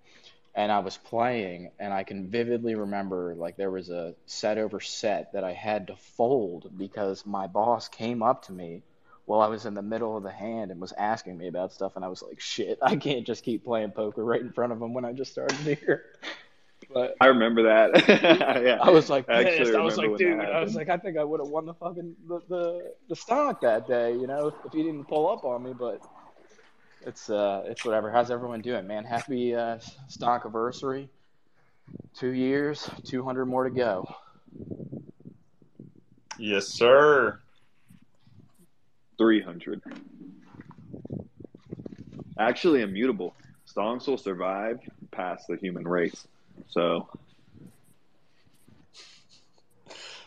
[0.57, 4.81] And I was playing, and I can vividly remember like there was a set over
[4.81, 8.82] set that I had to fold because my boss came up to me
[9.26, 11.96] while I was in the middle of the hand and was asking me about stuff,
[11.96, 14.80] and I was like, "Shit, I can't just keep playing poker right in front of
[14.80, 16.05] him when I just started here."
[16.92, 18.09] But I remember that.
[18.62, 19.42] yeah, I was like I.
[19.42, 21.72] I was like, when dude, I was like, I think I would have won the
[21.72, 25.62] fucking the, the the stonk that day, you know, if he didn't pull up on
[25.62, 25.72] me.
[25.72, 26.02] But
[27.06, 28.10] it's uh, it's whatever.
[28.10, 29.05] How's everyone doing, man?
[29.05, 29.78] Happy uh,
[30.10, 31.09] stonk anniversary.
[32.14, 34.06] Two years, two hundred more to go.
[36.38, 37.40] Yes, sir.
[39.19, 39.82] Three hundred.
[42.39, 43.35] Actually, immutable.
[43.66, 44.78] Stonks will survive
[45.12, 46.27] past the human race.
[46.69, 47.09] So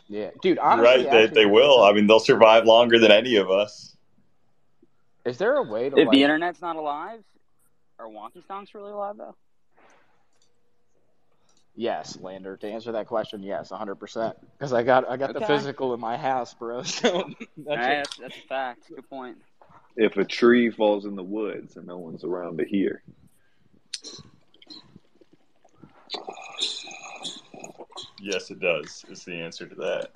[0.08, 0.58] Yeah, dude.
[0.58, 1.12] You're Honestly, right.
[1.12, 1.84] They, actually, they will.
[1.84, 3.96] I mean, they'll survive longer than any of us.
[5.26, 6.16] Is there a way to If like?
[6.16, 7.22] the internet's not alive,
[8.00, 9.36] are wonky stonks really alive though?
[11.80, 12.58] Yes, Lander.
[12.58, 14.36] To answer that question, yes, hundred percent.
[14.58, 16.82] Because I got I got the physical in my house, bro.
[16.84, 18.90] So that's right, that's, that's a fact.
[18.90, 19.38] Good point.
[19.96, 23.04] if a tree falls in the woods and no one's around to hear,
[28.20, 29.06] Yes, it does.
[29.10, 30.08] Is the answer to that.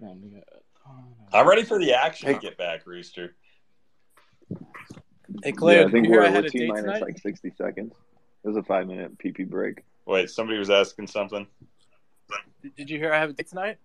[0.00, 0.44] Man, we got-
[1.32, 3.34] I'm ready for the action to get back, Rooster.
[5.42, 7.00] Hey, Clay, yeah, I think you hear we're, I had we're a T date minus
[7.00, 7.94] like sixty seconds.
[8.44, 9.82] It was a five minute PP break.
[10.06, 11.46] Wait, somebody was asking something.
[12.62, 13.78] Did- Did you hear I have a date tonight?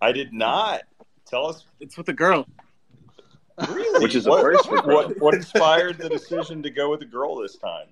[0.00, 0.82] I did not.
[1.26, 1.64] Tell us.
[1.80, 2.46] It's with a girl.
[3.68, 4.02] Really?
[4.02, 7.06] Which is a what, first for what, what inspired the decision to go with a
[7.06, 7.86] girl this time?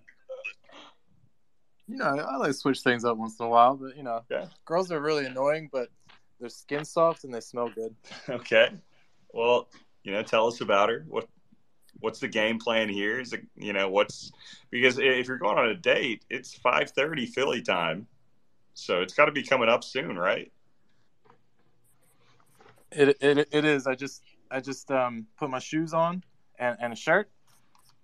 [1.89, 4.22] You know, I like to switch things up once in a while, but you know,
[4.30, 4.47] Yeah.
[4.64, 5.89] girls are really annoying, but
[6.40, 7.94] their skin's soft and they smell good.
[8.28, 8.70] Okay.
[9.32, 9.68] Well,
[10.05, 11.05] you know, tell us about her.
[11.09, 11.26] What
[12.03, 13.19] what's the game plan here?
[13.19, 14.33] Is it you know what's
[14.70, 18.07] because if you're going on a date, it's five thirty Philly time,
[18.74, 20.53] so it's got to be coming up soon, right?
[22.91, 23.87] It, it it is.
[23.87, 26.23] I just I just um put my shoes on
[26.59, 27.31] and, and a shirt,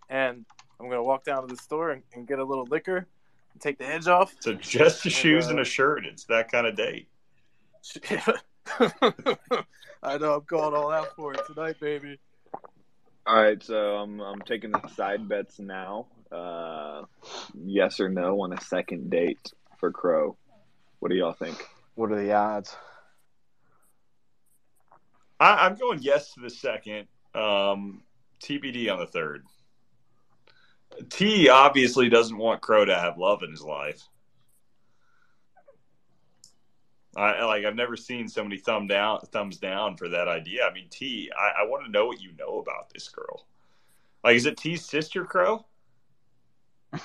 [0.09, 0.47] and
[0.81, 3.07] I'm gonna walk down to the store and, and get a little liquor,
[3.53, 4.35] and take the edge off.
[4.41, 6.07] So just the And, shoes uh, and a shirt.
[6.07, 7.09] It's that kind of date.
[10.03, 12.19] I know I'm going all out for it tonight, baby.
[13.29, 16.07] All right, so I'm I'm taking the side bets now.
[16.33, 17.03] Uh,
[17.63, 20.39] yes or no on a second date for Crow.
[21.01, 21.63] What do y'all think?
[21.95, 22.75] What are the odds?
[25.39, 27.09] I, I'm going yes to the second.
[27.35, 28.01] Um,
[28.43, 29.45] TBD on the third.
[31.11, 34.09] T obviously doesn't want Crow to have love in his life.
[37.19, 37.65] I like.
[37.65, 40.65] I've never seen so many thumb down, thumbs down for that idea.
[40.65, 41.31] I mean, T.
[41.37, 43.47] I, I want to know what you know about this girl.
[44.23, 45.67] Like, is it T's sister, Crow?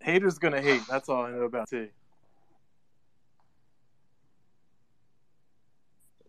[0.00, 0.82] Haters gonna hate.
[0.88, 1.88] That's all I know about T.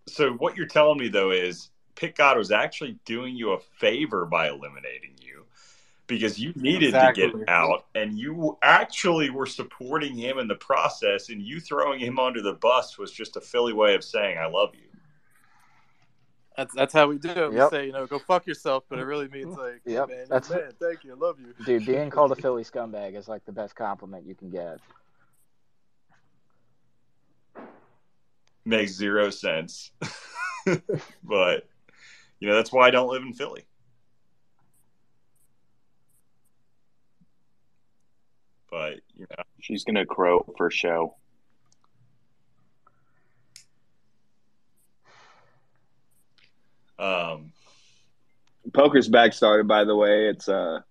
[0.07, 4.25] So what you're telling me though is Pick God was actually doing you a favor
[4.25, 5.38] by eliminating you
[6.09, 11.29] because you needed to get out and you actually were supporting him in the process
[11.29, 14.47] and you throwing him under the bus was just a Philly way of saying I
[14.47, 14.87] love you.
[16.57, 17.51] That's that's how we do it.
[17.51, 17.69] We Yep.
[17.69, 20.71] say, you know, go fuck yourself, but it really means like, Yep, man, that's- man.
[20.81, 21.53] Thank you, I love you.
[21.63, 24.79] Dude, being called a Philly scumbag is like the best compliment you can get.
[28.65, 29.91] Makes zero sense.
[31.23, 31.67] but
[32.39, 33.65] you know that's why I don't live in Philly.
[38.71, 41.15] But you know She's gonna crow for show.
[46.97, 47.51] um
[48.73, 50.27] Poker's back started, by the way.
[50.27, 50.81] It's uh,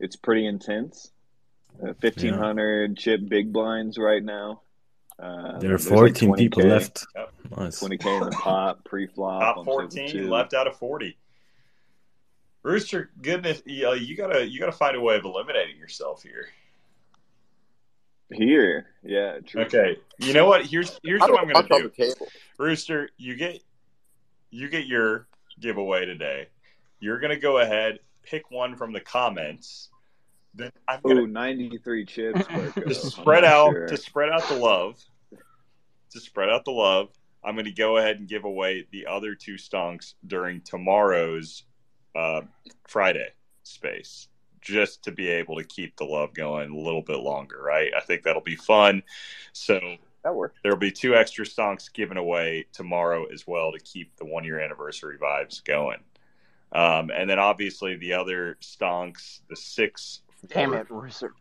[0.00, 1.10] it's pretty intense.
[1.82, 4.62] Uh, Fifteen hundred chip big blinds right now.
[5.18, 7.06] Uh, There are there's like 14 people 20K left.
[7.14, 7.32] Yep.
[7.58, 7.78] Nice.
[7.80, 9.56] Twenty k in the pot pre-flop.
[9.56, 10.28] top 14 two.
[10.28, 11.16] left out of 40
[12.62, 16.48] rooster goodness you, know, you gotta you gotta find a way of eliminating yourself here
[18.32, 19.62] Here, yeah, true.
[19.62, 22.26] okay you know what here's here's what i'm gonna do on the table.
[22.58, 23.62] rooster you get
[24.50, 25.28] you get your
[25.60, 26.48] giveaway today
[27.00, 29.90] you're gonna go ahead pick one from the comments
[30.54, 32.40] then i'm gonna Ooh, 93 chips.
[32.74, 33.86] To spread out sure.
[33.86, 35.02] to spread out the love
[36.10, 37.10] to spread out the love
[37.44, 41.64] i'm going to go ahead and give away the other two stonks during tomorrow's
[42.16, 42.40] uh,
[42.88, 43.28] friday
[43.62, 44.28] space
[44.66, 48.00] just to be able to keep the love going a little bit longer right i
[48.00, 49.02] think that'll be fun
[49.52, 49.78] so
[50.24, 50.58] That works.
[50.62, 54.60] there'll be two extra stonks given away tomorrow as well to keep the one year
[54.60, 56.00] anniversary vibes going
[56.72, 61.32] um, and then obviously the other stonks the six Damn it, Rooster.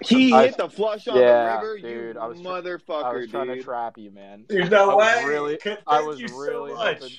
[0.00, 3.04] He I- hit the flush on yeah, the river, dude, you I was tr- motherfucker,
[3.04, 3.58] I was trying dude.
[3.58, 4.44] to trap you, man.
[4.48, 5.24] Dude, no I was way.
[5.24, 6.98] Really, Thank I was you so really much.
[6.98, 7.16] hoping.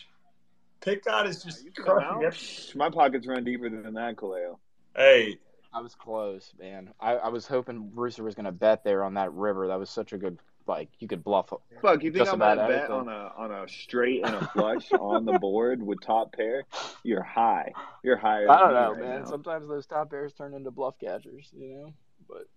[0.82, 1.86] Pick God is just You come
[2.20, 2.78] crushing.
[2.80, 4.58] My pockets run deeper than that, Kaleo.
[4.98, 5.38] Hey,
[5.72, 6.92] I was close, man.
[7.00, 9.68] I, I was hoping Rooster was gonna bet there on that river.
[9.68, 11.54] That was such a good, like, you could bluff.
[11.84, 15.26] Fuck, you think I'm gonna bet on a on a straight and a flush on
[15.26, 16.64] the board with top pair?
[17.04, 17.74] You're high.
[18.04, 18.50] You're higher.
[18.50, 19.22] I don't know, right man.
[19.22, 19.28] now.
[19.28, 21.94] Sometimes those top pairs turn into bluff catchers, you know.
[22.28, 22.48] But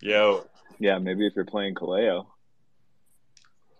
[0.00, 0.46] yo,
[0.78, 2.26] Yeah, maybe if you're playing Kaleo.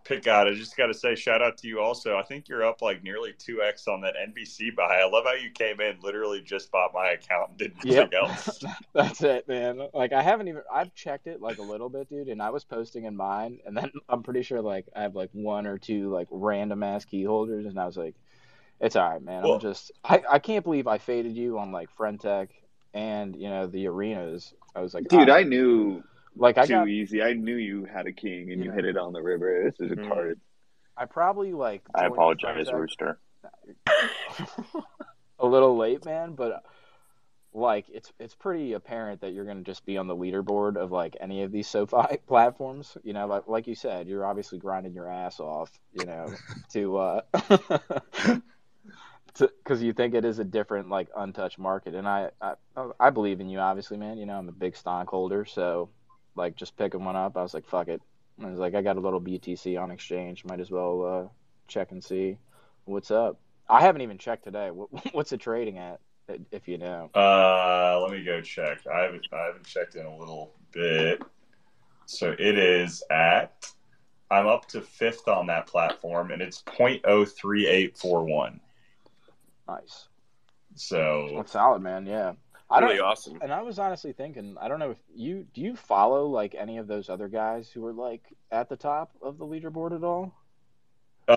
[0.04, 2.16] Pick God, I just got to say, shout out to you also.
[2.16, 5.00] I think you're up like nearly 2x on that NBC buy.
[5.00, 8.12] I love how you came in, literally just bought my account and did nothing Yep.
[8.14, 8.64] else.
[8.94, 9.88] That's it, man.
[9.94, 12.64] Like I haven't even I've checked it like a little bit, dude, and I was
[12.64, 16.10] posting in mine, and then I'm pretty sure like I have like one or two
[16.10, 18.14] like random ass key holders, and I was like,
[18.80, 19.42] it's all right, man.
[19.42, 22.48] Well- I'm just I I can't believe I faded you on like Friendtech
[22.94, 24.54] and you know the arenas.
[24.74, 25.34] I was like, Dude, ah.
[25.34, 26.02] I knew
[26.36, 27.22] like I too got easy.
[27.22, 28.76] I knew you had a king and you Yeah.
[28.76, 29.62] hit it on the river.
[29.64, 30.08] This is Mhm.
[30.08, 30.38] retarded.
[30.96, 33.18] I probably like I apologize, Rooster.
[35.38, 36.62] a little late, man, but
[37.52, 41.16] like it's it's pretty apparent that you're gonna just be on the leaderboard of like
[41.20, 42.96] any of these SoFi platforms.
[43.02, 46.26] You know, like like you said, you're obviously grinding your ass off, you know,
[46.72, 47.20] to uh
[49.64, 52.54] because you think it is a different like untouched market, and I, I
[52.98, 54.18] I believe in you, obviously, man.
[54.18, 55.88] You know, I'm a big stockholder, so
[56.34, 58.00] like just picking one up, I was like, fuck it.
[58.42, 61.28] I was like, I got a little BTC on exchange, might as well uh,
[61.68, 62.38] check and see
[62.84, 63.38] what's up.
[63.68, 64.70] I haven't even checked today.
[64.70, 66.00] What, what's it trading at,
[66.50, 67.10] if you know?
[67.14, 68.80] Uh, let me go check.
[68.92, 71.22] I haven't, I haven't checked in a little bit.
[72.06, 73.70] So it is at.
[74.32, 78.60] I'm up to fifth on that platform, and it's .03841.
[79.68, 80.08] Nice.
[80.76, 82.06] So That's solid, man.
[82.06, 82.32] Yeah.
[82.70, 83.40] I Really awesome.
[83.42, 86.78] And I was honestly thinking, I don't know if you do you follow like any
[86.78, 90.32] of those other guys who are like at the top of the leaderboard at all?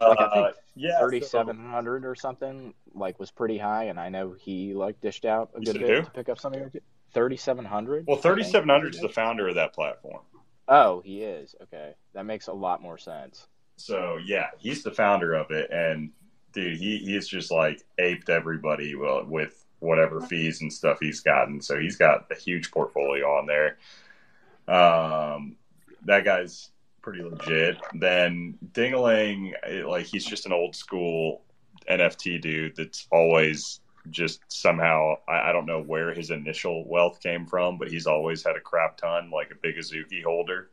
[0.06, 4.00] Like I Uh, think yeah, thirty seven hundred or something like was pretty high, and
[4.00, 6.02] I know he like dished out a good bit who?
[6.02, 6.72] to pick up something.
[7.14, 8.08] thirty seven hundred.
[8.08, 10.24] Well, 3700 is the founder of that platform.
[10.68, 11.56] Oh, he is.
[11.64, 13.48] Okay, that makes a lot more sense.
[13.78, 16.12] So yeah, he's the founder of it, and
[16.54, 21.62] dude, he he's just like aped everybody with whatever fees and stuff he's gotten.
[21.62, 23.78] So he's got a huge portfolio on there.
[24.68, 25.58] Um,
[26.06, 26.70] that guy's
[27.02, 27.78] pretty legit.
[27.94, 29.54] Then Dingaling,
[29.86, 31.42] like he's just an old school
[31.90, 37.46] NFT dude that's always just somehow I, I don't know where his initial wealth came
[37.46, 40.70] from, but he's always had a crap ton, like a big Azuki holder.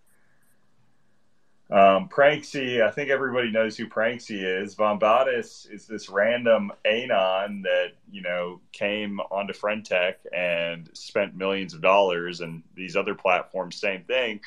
[1.71, 4.75] Um, Pranksy, I think everybody knows who Pranksy is.
[4.75, 11.81] Vombatus is this random anon that, you know, came onto Friendtech and spent millions of
[11.81, 14.41] dollars and these other platforms, same thing.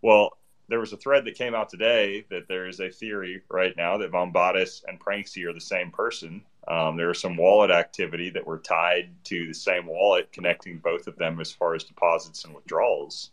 [0.00, 0.36] Well,
[0.68, 3.98] there was a thread that came out today that there is a theory right now
[3.98, 6.42] that Vombatus and Pranksy are the same person.
[6.68, 11.08] Um, there was some wallet activity that were tied to the same wallet, connecting both
[11.08, 13.30] of them as far as deposits and withdrawals.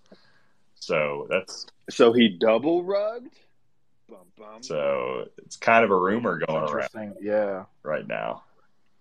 [0.80, 3.32] So that's So he double rugged.
[4.10, 4.64] Bum, bum.
[4.64, 7.66] so it's kind of a rumor going around Yeah.
[7.84, 8.44] right now.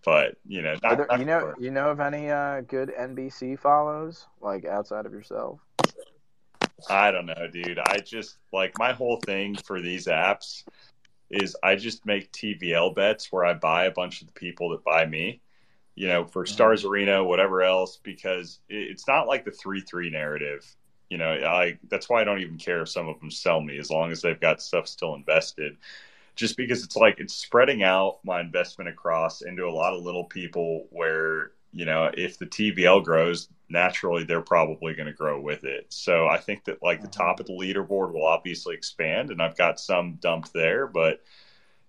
[0.04, 1.64] But you know, not, there, you know, confirmed.
[1.64, 5.60] you know of any uh, good NBC follows like outside of yourself?
[6.90, 7.78] I don't know, dude.
[7.78, 10.64] I just like my whole thing for these apps
[11.30, 14.84] is I just make TVL bets where I buy a bunch of the people that
[14.84, 15.40] buy me,
[15.96, 20.10] you know, for Stars Arena, whatever else, because it- it's not like the three three
[20.10, 20.64] narrative.
[21.08, 23.78] You know, I that's why I don't even care if some of them sell me
[23.78, 25.76] as long as they've got stuff still invested.
[26.34, 30.24] Just because it's like it's spreading out my investment across into a lot of little
[30.24, 35.64] people where, you know, if the TVL grows, naturally they're probably going to grow with
[35.64, 35.86] it.
[35.88, 39.56] So I think that like the top of the leaderboard will obviously expand and I've
[39.56, 41.22] got some dumped there, but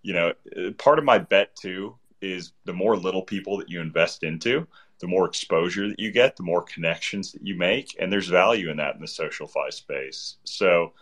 [0.02, 0.34] you know,
[0.78, 4.66] part of my bet too is the more little people that you invest into,
[5.00, 8.72] the more exposure that you get, the more connections that you make, and there's value
[8.72, 10.38] in that in the social fi space.
[10.44, 10.94] So,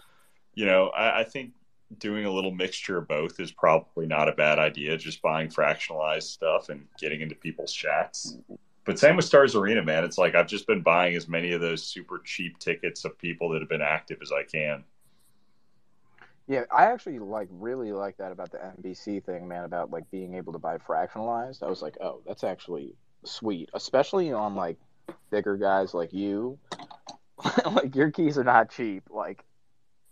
[0.54, 1.52] you know, I, I think
[1.98, 4.98] doing a little mixture of both is probably not a bad idea.
[4.98, 8.38] Just buying fractionalized stuff and getting into people's chats.
[8.86, 10.04] But same with Stars Arena, man.
[10.04, 13.50] It's like I've just been buying as many of those super cheap tickets of people
[13.50, 14.84] that have been active as I can.
[16.48, 19.64] Yeah, I actually like really like that about the NBC thing, man.
[19.64, 21.64] About like being able to buy fractionalized.
[21.64, 22.94] I was like, oh, that's actually
[23.26, 24.78] sweet, especially on like
[25.32, 26.58] bigger guys like you.
[27.66, 29.44] like your keys are not cheap, like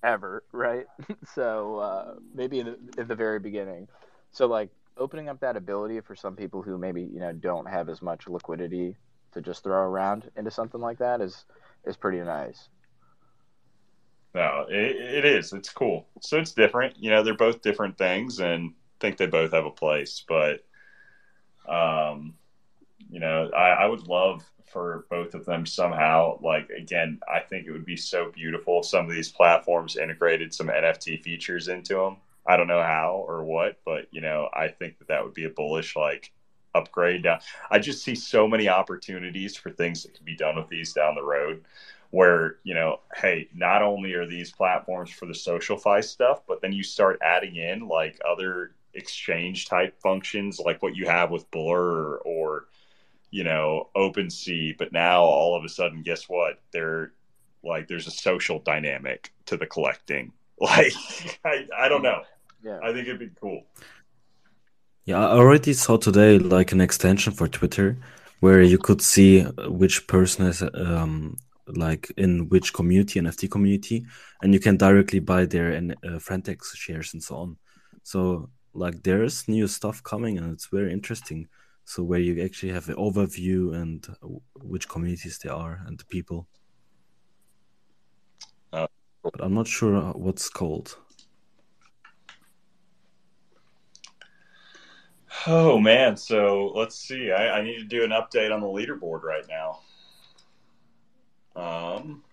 [0.04, 0.86] ever, right?
[1.34, 3.88] so uh, maybe in the, at the very beginning.
[4.32, 7.90] So like opening up that ability for some people who maybe you know don't have
[7.90, 8.96] as much liquidity
[9.34, 11.46] to just throw around into something like that is
[11.86, 12.70] is pretty nice.
[14.36, 15.54] No, it, it is.
[15.54, 16.08] It's cool.
[16.22, 16.96] So it's different.
[16.98, 20.24] You know, they're both different things, and think they both have a place.
[20.28, 20.66] But,
[21.70, 22.34] um,
[23.14, 26.40] you know, I, I would love for both of them somehow.
[26.42, 30.52] Like again, I think it would be so beautiful if some of these platforms integrated
[30.52, 32.18] some NFT features into them.
[32.48, 35.46] I don't know how or what, but you know, I think that that would be
[35.46, 36.32] a bullish like
[36.74, 37.22] upgrade.
[37.22, 37.40] Down.
[37.70, 41.14] I just see so many opportunities for things that could be done with these down
[41.14, 41.64] the road
[42.10, 46.62] where you know hey not only are these platforms for the social fi stuff but
[46.62, 51.50] then you start adding in like other exchange type functions like what you have with
[51.50, 52.68] blur or
[53.34, 57.14] you know OpenSea but now all of a sudden guess what there
[57.64, 60.94] like there's a social dynamic to the collecting like
[61.44, 62.22] I, I don't know
[62.62, 62.80] Yeah.
[62.84, 63.62] I think it'd be cool
[65.06, 67.98] Yeah, I already saw today like an extension for Twitter
[68.40, 69.42] where you could see
[69.82, 71.38] which person is um
[71.86, 74.06] like in which community, NFT community,
[74.42, 77.58] and you can directly buy their and uh, Frentex shares and so on.
[78.04, 81.48] So like there's new stuff coming and it's very interesting.
[81.86, 84.28] So where you actually have an overview and uh,
[84.64, 86.48] which communities they are and the people.
[88.72, 88.88] Uh,
[89.22, 90.98] But I'm not sure what's called.
[95.48, 99.24] oh man so let's see I, I need to do an update on the leaderboard
[99.24, 99.80] right now
[101.56, 102.24] Um,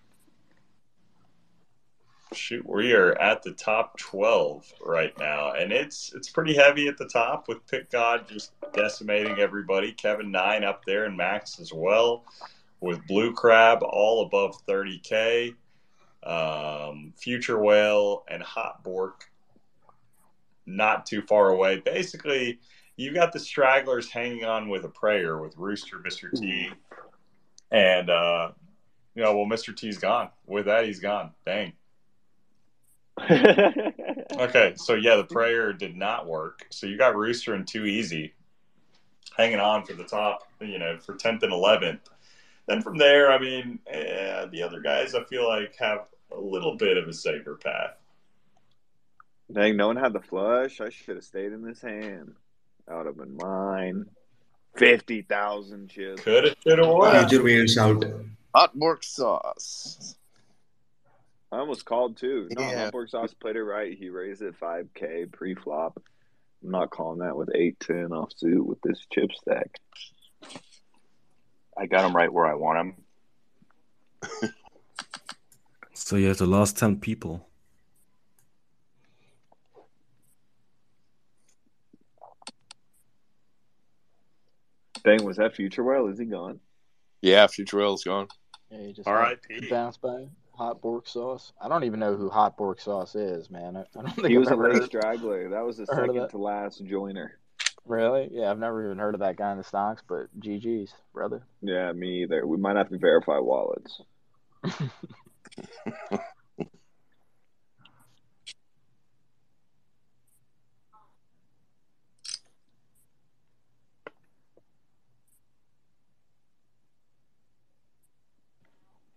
[2.33, 6.97] shoot, we are at the top twelve right now, and it's it's pretty heavy at
[6.97, 9.91] the top with Pick God just decimating everybody.
[9.91, 12.23] Kevin Nine up there and Max as well,
[12.79, 15.53] with Blue Crab all above thirty k.
[16.23, 19.29] um, Future Whale, and Hot Bork
[20.65, 21.79] not too far away.
[21.83, 22.59] Basically,
[22.95, 26.31] you've got the stragglers hanging on with a prayer with Rooster, Mr.
[26.31, 26.69] T,
[27.71, 28.51] and uh,
[29.15, 29.75] you know, well, Mr.
[29.75, 30.29] T's gone.
[30.45, 31.31] With that, he's gone.
[31.45, 31.73] Dang.
[33.21, 36.65] okay, so yeah, the prayer did not work.
[36.69, 38.33] So you got Rooster and Too Easy
[39.35, 42.09] hanging on for the top, you know, for tenth and eleventh.
[42.67, 46.77] Then from there, I mean, eh, the other guys I feel like have a little
[46.77, 47.95] bit of a safer path.
[49.51, 50.79] Dang, no one had the flush.
[50.79, 52.35] I should have stayed in this hand.
[52.87, 54.05] That would have been mine.
[54.75, 56.21] Fifty thousand chips.
[56.21, 57.29] Could have, should have, would have.
[57.29, 58.03] Future whales out.
[58.55, 60.15] Hot Bork sauce.
[61.51, 62.47] I almost called too.
[62.51, 62.69] No, Yeah.
[62.83, 63.97] Hamburg sauce played it right.
[63.97, 66.01] He raised it five K pre flop.
[66.63, 69.79] I'm not calling that with eight ten off suit with this chip stack.
[71.77, 72.95] I got him right where I want
[74.21, 74.49] him.
[76.03, 77.47] So you have the last 10 people.
[85.03, 86.07] Dang, was that Future Whale?
[86.07, 86.59] Is he gone?
[87.21, 88.27] Yeah, Future Whale's gone.
[88.69, 89.69] Yeah, he just R.I.P..
[89.69, 90.25] bounce by
[90.61, 91.53] hot bork sauce.
[91.59, 93.75] I don't even know who hot bork sauce is, man.
[93.75, 95.49] I, I don't think He I've was a ever late straggler.
[95.49, 97.39] That was the second to last joiner.
[97.85, 98.29] Really?
[98.31, 101.41] Yeah, I've never even heard of that guy in the stonks, but GG's, brother.
[101.63, 102.45] Yeah, me either.
[102.45, 104.01] We might have to verify wallets.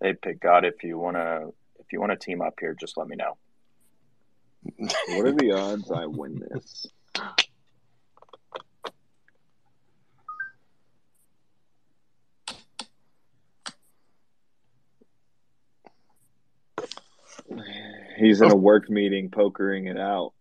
[0.05, 1.47] Hey, pick God, if you wanna
[1.81, 3.39] if you wanna team up here, just let me know.
[5.17, 6.87] What are the odds I win this?
[18.19, 18.59] He's in a oh.
[18.59, 20.35] work meeting, pokering it out,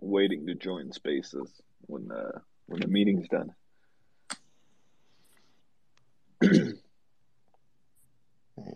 [0.00, 1.50] waiting to join spaces
[1.82, 3.52] when the when the meeting's done.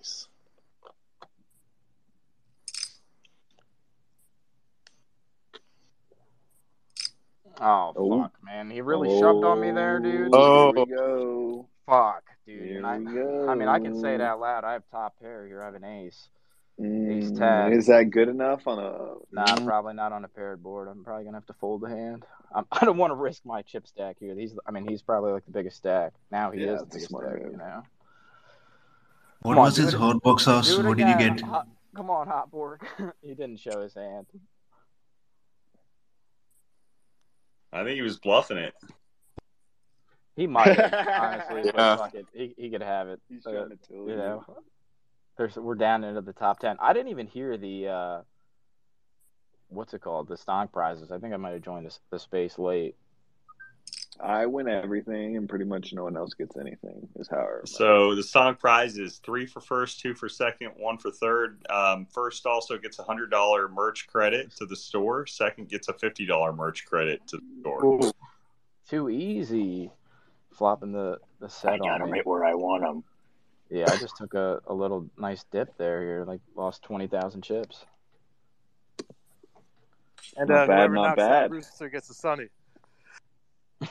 [0.06, 0.28] Nice.
[7.60, 8.22] Oh, Oh.
[8.22, 8.70] fuck, man.
[8.70, 10.30] He really shoved on me there, dude.
[10.34, 11.68] Oh, here we go.
[11.86, 12.62] Fuck, dude.
[12.62, 13.52] Here And I.
[13.52, 14.64] I mean, I can say it out loud.
[14.64, 15.62] I have top pair here.
[15.62, 16.28] I have an ace.
[16.78, 17.72] Ace Mm, tag.
[17.72, 19.14] Is that good enough on a?
[19.32, 20.88] Nah, probably not on a paired board.
[20.88, 22.26] I'm probably gonna have to fold the hand.
[22.54, 24.34] I'm, I don't want to risk my chip stack here.
[24.34, 26.12] He's, I mean, he's probably like the biggest stack.
[26.30, 27.52] Now he Yeah, is the biggest stack, move.
[27.52, 27.82] you know.
[29.46, 30.66] What Come on, was his it- hot box sauce?
[30.68, 31.40] Do it What did you get?
[31.42, 32.84] Hot, come on, Hot Borg.
[33.22, 34.26] he didn't show his hand.
[37.72, 38.74] I think he was bluffing it.
[40.34, 41.72] He might have, honestly, Yeah.
[41.76, 42.26] but fuck it.
[42.34, 43.20] He, he could have it.
[43.28, 44.16] He's Uh, trying to tell you you.
[44.16, 44.44] know,
[45.38, 46.76] there's we're down into the top ten.
[46.80, 48.20] I didn't even hear the uh,
[49.68, 51.12] what's it called, the stonk prizes.
[51.12, 52.96] I think I might have joined the, the space late.
[54.20, 57.08] I win everything, and pretty much no one else gets anything.
[57.16, 57.66] Is how I remember.
[57.66, 61.64] So the stonk prize is three for first, two for second, one for third.
[61.68, 65.26] Um, first also gets a hundred dollar merch credit to the store.
[65.26, 68.12] Second gets a fifty dollar merch credit to the store.
[68.88, 69.90] Too easy,
[70.52, 73.04] flopping the the set I got on him right where I want him.
[73.68, 76.00] Yeah, I just took a, a little nice dip there.
[76.00, 77.84] Here, like lost twenty thousand chips.
[80.36, 81.44] And Not uh, bad, whoever not knocks bad.
[81.44, 82.48] out Rooster gets a Sunny.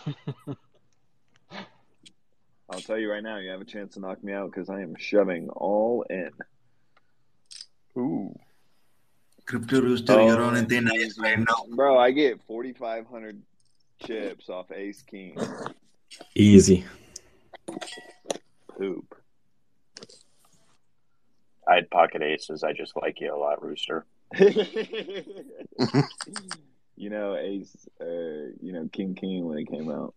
[2.69, 4.81] I'll tell you right now, you have a chance to knock me out because I
[4.81, 6.31] am shoving all in.
[7.97, 8.35] Ooh.
[9.45, 11.65] Crypto Rooster, Oh, you're on a thin ice right now.
[11.69, 13.41] Bro, I get 4,500
[14.03, 15.37] chips off Ace King.
[16.33, 16.83] Easy.
[18.77, 19.15] Poop.
[21.67, 22.63] I had pocket aces.
[22.63, 24.05] I just like you a lot, Rooster.
[26.95, 28.05] you know, Ace, uh,
[28.61, 30.13] you know, King King when it came out.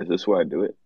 [0.00, 0.76] Is this why I do it?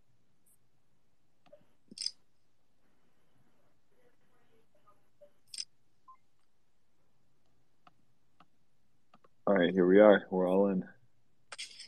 [9.46, 10.24] All right, here we are.
[10.30, 10.84] We're all in.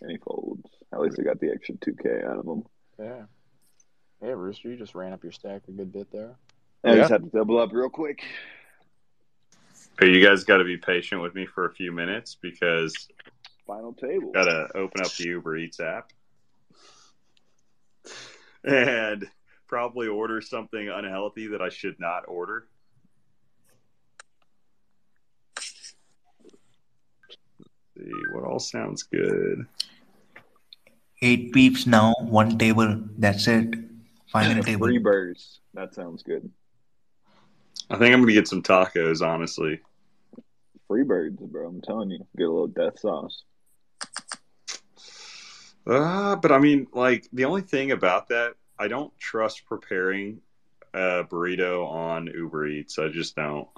[0.03, 0.69] And he folds.
[0.93, 2.65] At least I got the extra 2K out of him.
[2.99, 3.23] Yeah.
[4.23, 6.36] Yeah, Rooster, you just ran up your stack a good bit there.
[6.85, 8.23] I just had to double up real quick.
[10.01, 12.93] Hey, you guys got to be patient with me for a few minutes because
[13.65, 14.33] Final table.
[14.33, 16.11] got to open up the Uber Eats app
[18.65, 19.25] and
[19.69, 22.66] probably order something unhealthy that I should not order.
[25.57, 27.39] Let's
[27.97, 29.65] see what all sounds good.
[31.23, 33.01] Eight peeps now, one table.
[33.16, 33.77] That's it.
[34.33, 34.89] Final table.
[34.89, 35.61] Three burst.
[35.73, 36.51] That sounds good.
[37.90, 39.27] I think I'm gonna get some tacos.
[39.27, 39.81] Honestly,
[40.89, 41.66] Freebirds, bro.
[41.66, 43.44] I'm telling you, get a little death sauce.
[45.86, 50.40] uh, but I mean, like the only thing about that, I don't trust preparing
[50.93, 52.98] a burrito on Uber Eats.
[52.98, 53.69] I just don't.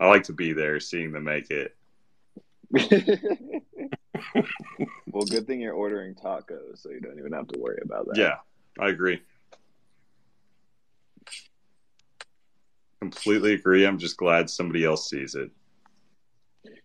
[0.00, 1.76] I like to be there, seeing them make it.
[5.12, 8.16] well, good thing you're ordering tacos, so you don't even have to worry about that.
[8.16, 8.36] Yeah,
[8.80, 9.20] I agree.
[13.12, 13.86] Completely agree.
[13.86, 15.50] I'm just glad somebody else sees it.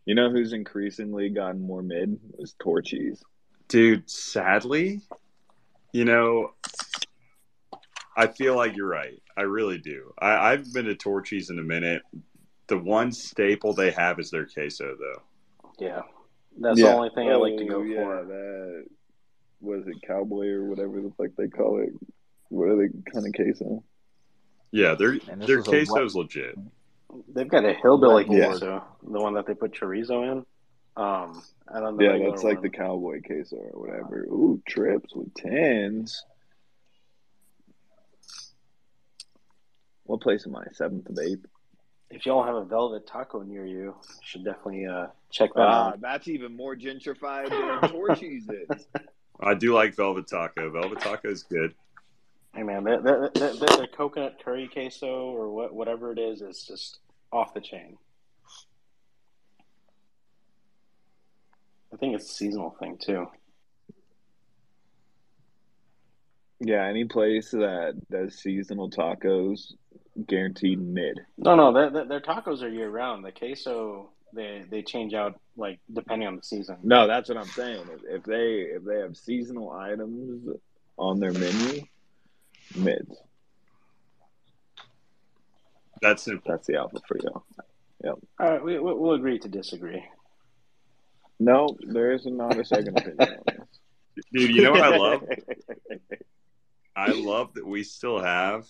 [0.05, 3.23] You know who's increasingly gotten more mid is Torchy's.
[3.67, 5.01] Dude, sadly,
[5.93, 6.53] you know,
[8.15, 9.21] I feel like you're right.
[9.37, 10.13] I really do.
[10.19, 12.01] I, I've been to Torchy's in a minute.
[12.67, 15.21] The one staple they have is their queso, though.
[15.79, 16.01] Yeah,
[16.59, 18.25] that's the only thing I like to Oh, go yeah, for.
[18.25, 18.85] That
[19.61, 21.89] was it, cowboy or whatever the fuck they call it.
[22.49, 23.83] What are they kind of queso?
[24.71, 26.55] Yeah, their And their was a queso's legit.
[27.33, 28.47] They've got a hillbilly Yeah.
[28.47, 30.45] queso, the one that they put chorizo in.
[31.01, 31.41] Um,
[31.73, 32.03] I don't know.
[32.03, 32.63] Yeah, regular that's like one.
[32.63, 34.23] the cowboy queso or whatever.
[34.29, 36.23] Ooh, trips with tens.
[40.03, 40.63] What place am I?
[40.73, 41.45] Seventh of eighth.
[42.09, 45.87] If y'all have a velvet taco near you, you should definitely uh, check that Ah,
[45.89, 46.01] out.
[46.01, 48.87] that's even more gentrified than Torchy's is.
[49.41, 50.71] I do like Velvet Taco.
[50.71, 51.75] Velvet Taco is good.
[52.53, 56.63] Hey man, their, their, their, their coconut curry queso or what, whatever it is is
[56.63, 56.99] just
[57.31, 57.97] off the chain.
[61.93, 63.27] I think it's a seasonal thing too.
[66.59, 69.73] Yeah, any place that does seasonal tacos,
[70.25, 71.19] guaranteed mid.
[71.37, 73.23] No, no, their, their, their tacos are year round.
[73.23, 76.77] The queso they they change out like depending on the season.
[76.83, 77.85] No, that's what I'm saying.
[77.93, 80.57] If, if they if they have seasonal items
[80.97, 81.83] on their menu,
[82.75, 83.15] mids.
[86.01, 86.51] That's simple.
[86.51, 87.43] That's the alpha for you.
[88.03, 88.15] Yep.
[88.39, 90.03] All right, we, we- we'll agree to disagree.
[91.39, 93.67] No, there is not a second opinion on this.
[94.33, 95.23] Dude, you know what I love?
[96.95, 98.65] I love that we still have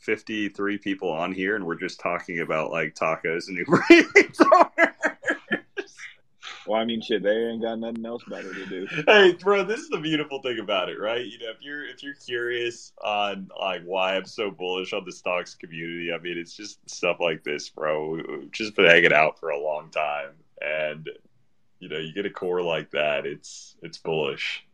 [0.00, 3.84] 53 people on here and we're just talking about like tacos and Uber
[4.16, 4.40] Eats.
[6.70, 8.86] Well, I mean, shit, they ain't got nothing else better to do.
[9.08, 11.26] hey, bro, this is the beautiful thing about it, right?
[11.26, 15.10] You know, if you're if you're curious on like why I'm so bullish on the
[15.10, 18.10] stonks community, I mean, it's just stuff like this, bro.
[18.10, 20.30] We- We've just been hanging out for a long time,
[20.62, 21.10] and
[21.80, 24.64] you know, you get a core like that, it's it's bullish.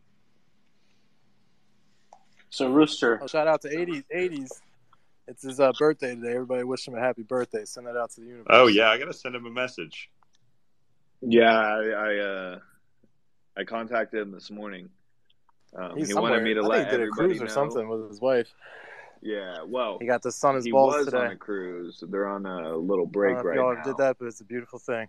[2.51, 4.03] So Rooster, Oh, shout out to 80s.
[4.15, 4.51] 80s.
[5.27, 6.33] It's his uh, birthday today.
[6.33, 7.65] Everybody wish him a happy birthday.
[7.65, 8.47] Send that out to the universe.
[8.51, 10.11] Oh yeah, I gotta send him a message.
[11.21, 12.59] Yeah, I I, uh,
[13.57, 14.89] I contacted him this morning.
[15.75, 16.31] Um, He's he somewhere.
[16.33, 17.51] wanted me to I think let he did a everybody cruise or know.
[17.51, 18.53] something with his wife.
[19.21, 21.17] Yeah, well, He got the sun his he balls was today.
[21.17, 22.03] on a cruise.
[22.07, 23.83] They're on a little I break don't know if right y'all now.
[23.83, 25.07] did that, but it's a beautiful thing.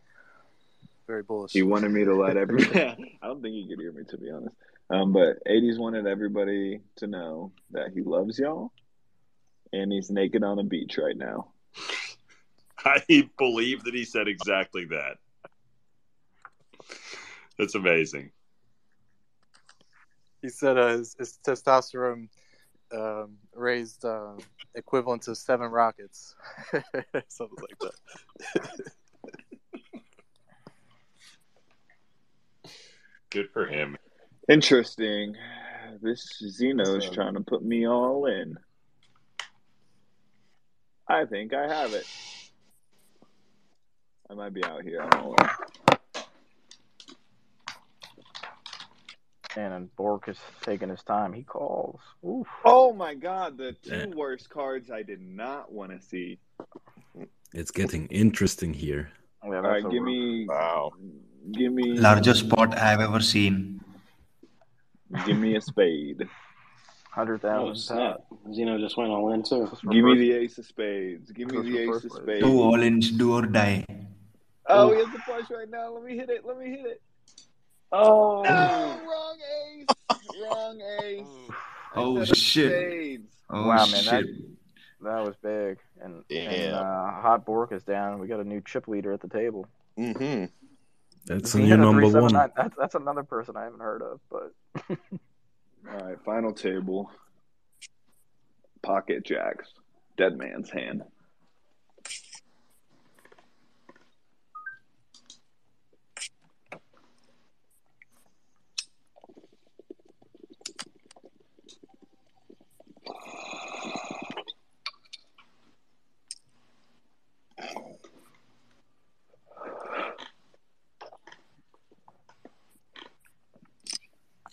[1.07, 1.53] Very bullish.
[1.53, 3.19] He wanted me to let everybody.
[3.23, 4.55] I don't think he could hear me to be honest.
[4.91, 8.73] Um, but 80s wanted everybody to know that he loves y'all,
[9.75, 11.49] and he's naked on a beach right now.
[12.85, 15.19] I believe that he said exactly that.
[17.59, 18.31] That's amazing.
[20.43, 22.29] He said uh, his, his testosterone
[22.95, 24.35] um, raised uh,
[24.77, 26.37] equivalent to seven rockets,
[27.29, 28.71] something like that.
[33.31, 33.97] Good for him.
[34.49, 35.37] Interesting.
[36.01, 38.57] This Zeno's So- trying to put me all in.
[41.11, 42.07] I think I have it.
[44.31, 45.03] I might be out here.
[45.03, 45.49] I don't know.
[49.59, 51.33] And Bork is taking his time.
[51.33, 52.01] He calls.
[52.25, 52.47] Oof.
[52.65, 54.07] Oh my god, the two Yeah.
[54.15, 56.39] worst cards I did not want to see.
[57.53, 59.11] It's getting interesting here.
[59.43, 60.15] Yeah, All that's right, a give roof.
[60.15, 60.93] me, Wow.
[61.51, 63.81] give me, Largest pot I have ever seen.
[65.27, 66.29] give me a spade.
[67.11, 67.77] Hundred oh, thousand.
[67.83, 68.21] snap!
[68.55, 69.67] Zeno just went all in too.
[69.91, 71.33] Give me the ace of spades.
[71.33, 72.43] Give me the ace of spades.
[72.45, 73.85] Two all ins, do or die.
[74.69, 75.91] Oh, he has the flush right now.
[75.95, 76.45] Let me hit it.
[76.47, 77.03] Let me hit it.
[77.93, 79.87] Oh, No, wrong ace.
[80.43, 81.27] Wrong ace.
[81.95, 82.71] Oh shit.
[82.73, 83.35] spades.
[83.51, 84.05] Oh wow, man, shit.
[84.05, 84.25] that
[85.03, 85.79] that was big.
[86.01, 88.19] And and uh, Hot Bork is down.
[88.19, 89.67] We got a new chip leader at the table.
[89.99, 90.45] Mm-hmm.
[91.27, 92.31] That's a new number one.
[92.31, 92.51] 379.
[92.57, 94.53] That's that's another person I haven't heard of, but
[95.91, 97.11] All right, final table.
[98.83, 99.69] Pocket jacks.
[100.17, 101.03] Dead man's hand.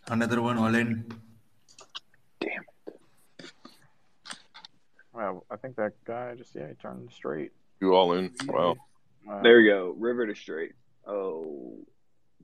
[0.10, 1.06] Another one all in.
[2.40, 2.96] Damn it.
[5.14, 7.52] Well, I think that guy just yeah, he turned straight.
[7.80, 8.32] You all in?
[8.48, 8.76] Wow.
[9.30, 9.96] Uh, There you go.
[9.98, 10.74] River to straight.
[11.08, 11.78] Oh,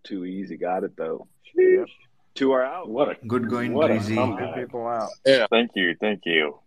[0.03, 0.57] too easy.
[0.57, 1.27] Got it though.
[1.55, 1.87] Yep.
[2.33, 2.89] Two are out.
[2.89, 4.15] What a Good going, what a Breezy.
[4.15, 4.55] Two comeback.
[4.55, 5.09] people out.
[5.25, 5.47] Yeah.
[5.49, 6.57] Thank you, thank you.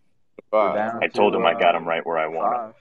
[0.53, 0.75] We're Five.
[0.75, 2.75] down I told to, him I got uh, him right where I want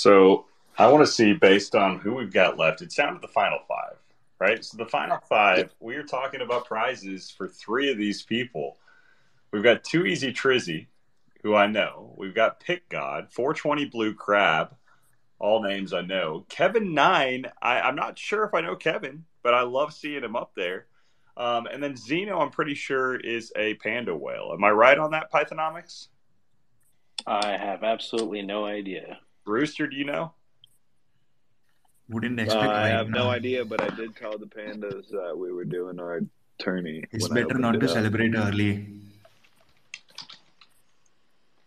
[0.00, 0.46] So
[0.78, 2.80] I want to see based on who we've got left.
[2.80, 3.98] It's down to the final five,
[4.38, 4.64] right?
[4.64, 8.78] So the final five, we are talking about prizes for three of these people.
[9.52, 10.86] We've got two Easy Trizzy,
[11.42, 12.14] who I know.
[12.16, 14.74] We've got Pick God, 420 Blue Crab,
[15.38, 16.46] all names I know.
[16.48, 20.34] Kevin Nine, I, I'm not sure if I know Kevin, but I love seeing him
[20.34, 20.86] up there.
[21.36, 24.52] Um, and then Zeno, I'm pretty sure is a panda whale.
[24.54, 26.08] Am I right on that, Pythonomics?
[27.26, 29.18] I have absolutely no idea.
[29.50, 30.32] Rooster, do you know?
[32.08, 35.52] Wouldn't Uh, I right have no idea, but I did tell the pandas that we
[35.52, 36.20] were doing our
[36.58, 37.04] tourney.
[37.12, 37.92] It's better not it to up.
[37.92, 38.86] celebrate early.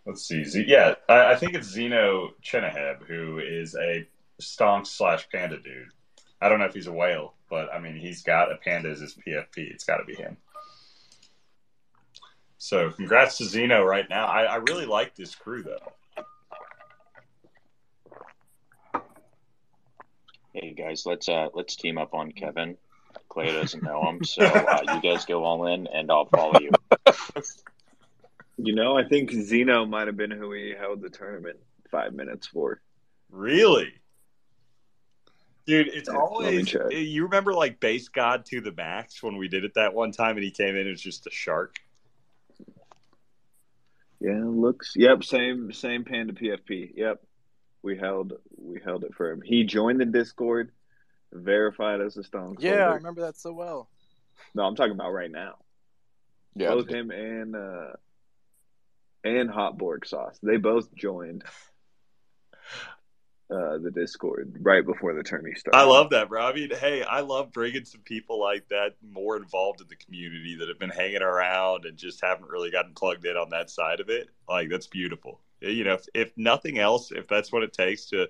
[0.06, 0.44] Let's see.
[0.44, 4.06] Z- yeah, I, I think it's Zeno Chenaheb, who is a
[4.42, 5.88] stonk slash panda dude.
[6.42, 9.00] I don't know if he's a whale, but I mean, he's got a panda as
[9.00, 9.72] his PFP.
[9.72, 10.36] It's got to be him.
[12.58, 14.26] So, congrats to Zeno right now.
[14.26, 15.94] I, I really like this crew, though.
[20.54, 22.78] Hey guys, let's uh let's team up on Kevin.
[23.28, 26.70] Clay doesn't know him, so uh, you guys go all in, and I'll follow you.
[28.58, 31.58] You know, I think Zeno might have been who we held the tournament
[31.90, 32.82] five minutes for.
[33.32, 33.92] Really?
[35.66, 36.72] Dude, it's Yeah, always.
[36.92, 40.36] You remember, like, Base God to the max when we did it that one time
[40.36, 41.78] and he came in as just a shark?
[44.20, 44.94] Yeah, looks.
[44.96, 46.92] Yep, same same panda PFP.
[46.96, 47.22] Yep,
[47.84, 49.42] we held we held it for him.
[49.42, 50.72] He joined the Discord,
[51.32, 53.90] verified as a Stonks Yeah, I remember that so well.
[54.56, 55.56] No, I'm talking about right now.
[56.56, 56.70] Yeah.
[56.70, 57.92] Both him and uh
[59.24, 60.40] and Hot Borg Sauce.
[60.42, 61.44] They both joined
[63.52, 65.78] uh the Discord right before the tourney started.
[65.78, 66.42] I love that, bro.
[66.46, 70.56] I mean, hey, I love bringing some people like that more involved in the community
[70.60, 74.00] that have been hanging around and just haven't really gotten plugged in on that side
[74.00, 74.30] of it.
[74.48, 75.42] Like, that's beautiful.
[75.64, 78.28] You know, if, if nothing else, if that's what it takes to,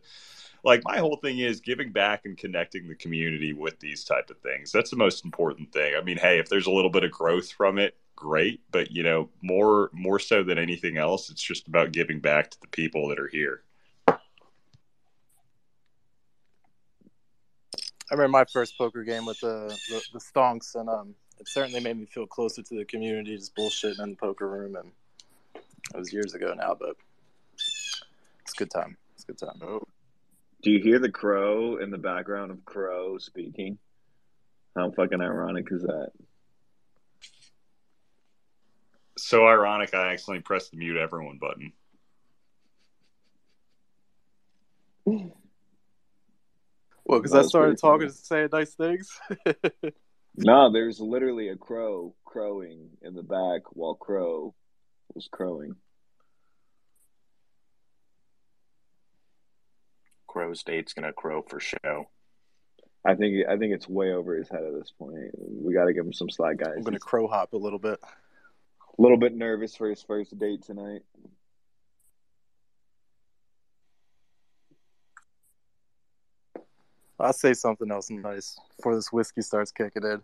[0.64, 4.38] like, my whole thing is giving back and connecting the community with these type of
[4.40, 4.72] things.
[4.72, 5.96] That's the most important thing.
[5.96, 8.62] I mean, hey, if there's a little bit of growth from it, great.
[8.72, 12.62] But you know, more more so than anything else, it's just about giving back to
[12.62, 13.64] the people that are here.
[18.12, 21.80] I remember my first poker game with the, the the Stonks, and um, it certainly
[21.80, 24.92] made me feel closer to the community, just bullshitting in the poker room, and
[25.56, 26.96] it was years ago now, but
[28.54, 28.98] it's a good time.
[29.16, 29.60] It's a good time.
[29.64, 29.82] Oh.
[30.62, 33.80] Do you hear the crow in the background of Crow speaking?
[34.76, 36.10] How fucking ironic is that?
[39.18, 41.74] So ironic, I accidentally pressed the mute everyone button.
[47.06, 48.12] Well, because I started talking funny.
[48.12, 49.20] and saying nice things.
[50.36, 54.56] No, there's literally a crow crowing in the back while Crow
[55.14, 55.76] was crowing.
[60.34, 62.10] Crow State's gonna crow for show.
[63.06, 65.30] I think I think it's way over his head at this point.
[65.38, 66.74] We got to give him some slack, guys.
[66.76, 68.00] I'm gonna He's crow hop a little bit.
[68.02, 71.04] a little bit nervous for his first date tonight.
[77.20, 80.24] I'll say something else nice before this whiskey starts kicking in.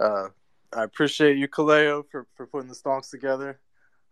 [0.00, 0.28] Uh,
[0.74, 3.60] I appreciate you, Kaleo, for, for putting the stonks together.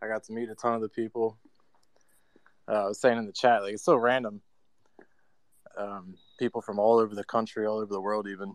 [0.03, 1.39] I got to meet a ton of the people.
[2.69, 4.43] Uh, I was saying in the chat, like it's so random.
[5.77, 8.55] Um, people from all over the country, all over the world, even,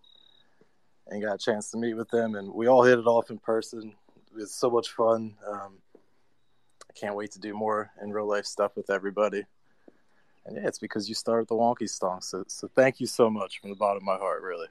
[1.08, 3.40] and got a chance to meet with them, and we all hit it off in
[3.40, 3.94] person.
[4.32, 5.36] It was so much fun.
[5.48, 9.46] Um, I can't wait to do more in real life stuff with everybody.
[10.46, 12.24] And yeah, it's because you started the Wonky Stonk.
[12.24, 14.68] So, so thank you so much from the bottom of my heart, really.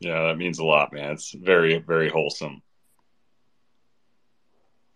[0.00, 1.12] Yeah, that means a lot, man.
[1.12, 2.62] It's very, very wholesome.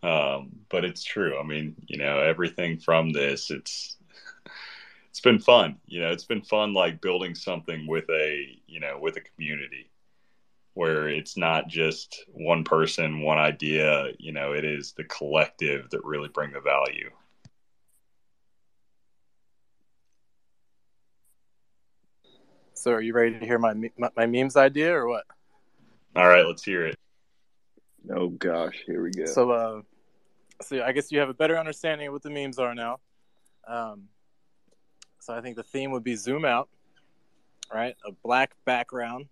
[0.03, 1.39] Um, but it's true.
[1.39, 3.97] I mean, you know, everything from this, it's
[5.13, 5.77] it's been fun.
[5.87, 9.91] You know, it's been fun like building something with a you know with a community.
[10.75, 14.09] where it's not just one person, one idea.
[14.19, 17.11] You know, it is the collective that really bring the value.
[22.75, 25.25] So, are you ready to hear my my, my memes idea or what?
[26.17, 26.99] All right, let's hear it.
[28.11, 29.27] Oh gosh, here we go.
[29.27, 29.83] So, uh,
[30.63, 32.99] so I guess you have a better understanding of what the memes are now.
[33.69, 34.09] Um,
[35.23, 36.69] so I think the theme would be zoom out,
[37.73, 37.95] right?
[38.05, 39.27] A black background,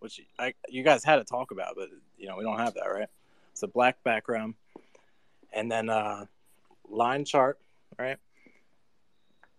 [0.00, 1.88] which I you guys had to talk about, but
[2.18, 3.06] you know we don't have that, right?
[3.52, 4.54] It's a black background,
[5.52, 6.24] and then uh,
[6.90, 7.60] line chart,
[8.00, 8.16] right?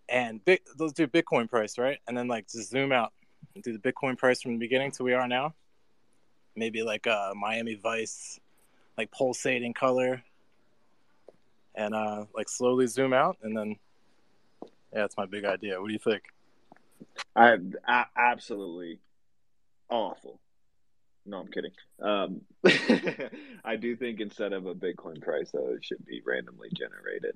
[0.09, 1.99] And big, those do Bitcoin price, right?
[2.09, 3.13] And then like just zoom out
[3.55, 5.53] and do the Bitcoin price from the beginning to we are now.
[6.57, 8.37] Maybe like uh, Miami Vice,
[8.97, 10.21] like pulsating color,
[11.73, 13.77] and uh, like slowly zoom out, and then
[14.93, 15.79] yeah, that's my big idea.
[15.79, 16.23] What do you think?
[17.35, 17.57] I,
[17.87, 18.99] I absolutely
[19.89, 20.39] awful.
[21.25, 21.71] No, I'm kidding.
[22.01, 22.41] Um,
[23.65, 27.35] I do think instead of a Bitcoin price, though, it should be randomly generated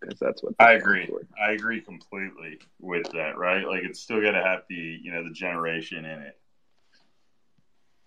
[0.00, 1.08] because that's what I agree.
[1.40, 3.36] I agree completely with that.
[3.36, 3.66] Right?
[3.66, 6.38] Like it's still got to have the you know the generation in it.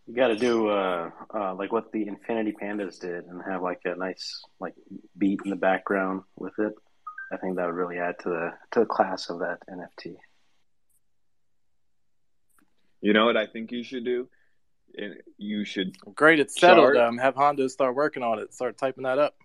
[0.08, 3.82] You got to do uh, uh, like what the Infinity Pandas did, and have like
[3.86, 4.74] a nice like
[5.18, 6.74] beat in the background with it.
[7.32, 10.16] I think that would really add to the to the class of that NFT.
[13.02, 14.28] You know what I think you should do?
[15.38, 16.94] You should Great, it's settled.
[16.94, 18.53] chart- Um, have Hondo start working on it.
[18.53, 19.36] Start typing that up.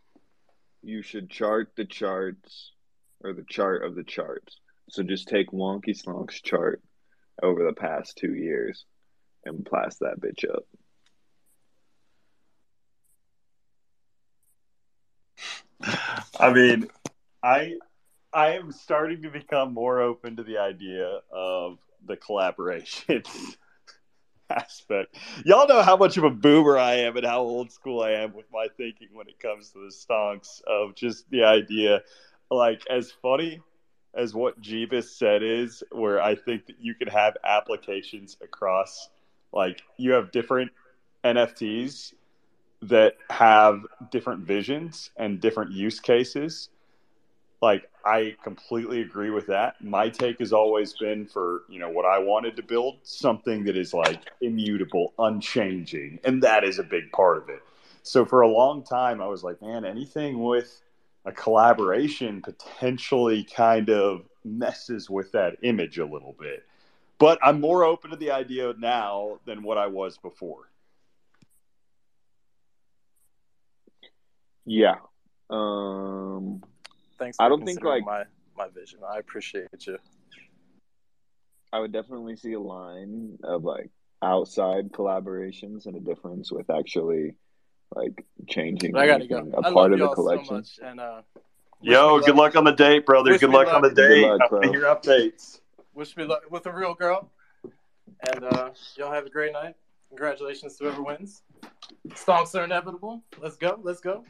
[0.83, 2.73] You should chart the charts
[3.21, 4.59] or the chart of the charts.
[4.91, 6.83] So just take Wonky Stonk's chart
[7.43, 8.85] over the past two years
[9.45, 10.65] and blast that bitch up.
[16.41, 16.89] I mean,
[17.47, 17.75] I
[18.33, 23.23] I am starting to become more open to the idea of the collaboration
[24.51, 25.17] aspect.
[25.45, 28.35] Y'all know how much of a boomer I am and how old school I am
[28.35, 32.03] with my thinking when it comes to the stonks of just the idea,
[32.51, 33.61] like as funny
[34.13, 39.09] as what Jeebus said is, where I think that you can have applications across,
[39.53, 40.73] like you have different
[41.23, 42.13] NFTs
[42.83, 46.71] that have different visions and different use cases
[47.63, 49.83] like I completely agree with that.
[49.83, 53.77] My take has always been for, you know, what I wanted to build, something that
[53.77, 57.63] is like immutable, unchanging, and that is a big part of it.
[58.03, 60.83] So for a long time I was like, man, anything with
[61.25, 66.65] a collaboration potentially kind of messes with that image a little bit.
[67.19, 70.71] But I'm more open to the idea now than what I was before.
[74.65, 74.97] Yeah.
[75.49, 76.63] Um
[77.19, 77.37] Thanks.
[77.37, 78.25] For I don't think like my
[78.57, 79.01] my vision.
[79.09, 79.99] I appreciate you.
[81.73, 83.91] I would definitely see a line of like
[84.23, 87.35] outside collaborations and a difference with actually
[87.95, 89.39] like changing But I gotta go.
[89.55, 90.55] a I part of the y'all so collection.
[90.57, 91.23] much, and uh,
[91.83, 93.33] Yo, good luck on the date, brother.
[93.33, 93.97] Wish Good me luck on the luck.
[93.97, 94.23] Good date.
[94.23, 94.73] luck, I want to bro.
[94.73, 95.61] hear updates.
[95.95, 97.31] wish me luck with a real girl.
[98.33, 99.75] And uh, y'all have a great night.
[100.09, 101.43] Congratulations to whoever wins.
[102.09, 103.23] Stonks are inevitable.
[103.41, 103.79] Let's go.
[103.83, 104.25] Let's go.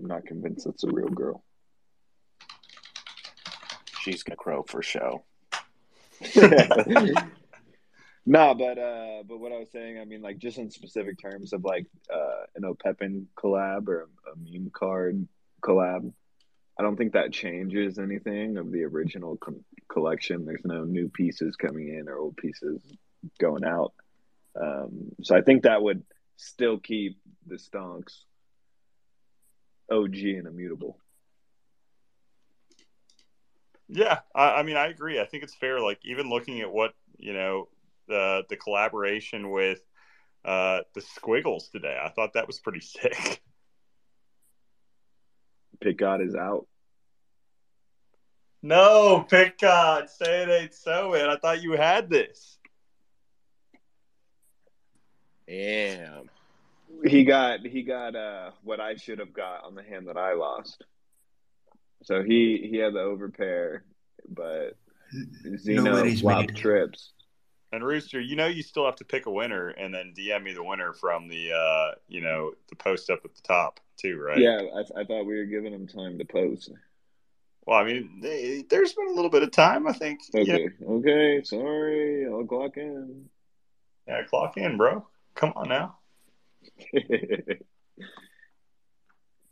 [0.00, 1.42] I'm not convinced it's a real girl.
[4.00, 5.24] She's gonna crow for show.
[8.26, 11.52] no, but uh, but what I was saying, I mean, like just in specific terms
[11.52, 15.26] of like uh, an Opepen collab or a meme card
[15.62, 16.12] collab,
[16.78, 20.44] I don't think that changes anything of the original co- collection.
[20.44, 22.80] There's no new pieces coming in or old pieces
[23.38, 23.92] going out.
[24.60, 26.02] Um, so I think that would
[26.36, 28.24] still keep the stonks
[29.90, 30.98] OG and immutable.
[33.88, 35.20] Yeah, I, I mean, I agree.
[35.20, 35.80] I think it's fair.
[35.80, 37.68] Like even looking at what you know
[38.06, 39.80] the the collaboration with
[40.44, 43.42] uh, the Squiggles today, I thought that was pretty sick.
[45.80, 46.66] Pick God is out.
[48.62, 51.30] No, pick God, say it ain't so, man.
[51.30, 52.58] I thought you had this.
[55.46, 56.28] Damn.
[57.04, 60.34] He got he got uh what I should have got on the hand that I
[60.34, 60.84] lost.
[62.02, 63.80] So he he had the overpair,
[64.28, 64.76] but
[65.58, 66.56] Zeno worries, flopped mate.
[66.56, 67.12] trips.
[67.70, 70.54] And Rooster, you know you still have to pick a winner and then DM me
[70.54, 74.38] the winner from the uh, you know the post up at the top too, right?
[74.38, 76.70] Yeah, I, I thought we were giving him time to post.
[77.66, 80.20] Well, I mean, they, there's been a little bit of time, I think.
[80.32, 80.54] you know.
[80.54, 83.26] Okay, okay, sorry, I'll clock in.
[84.06, 85.06] Yeah, clock in, bro.
[85.34, 85.97] Come on now.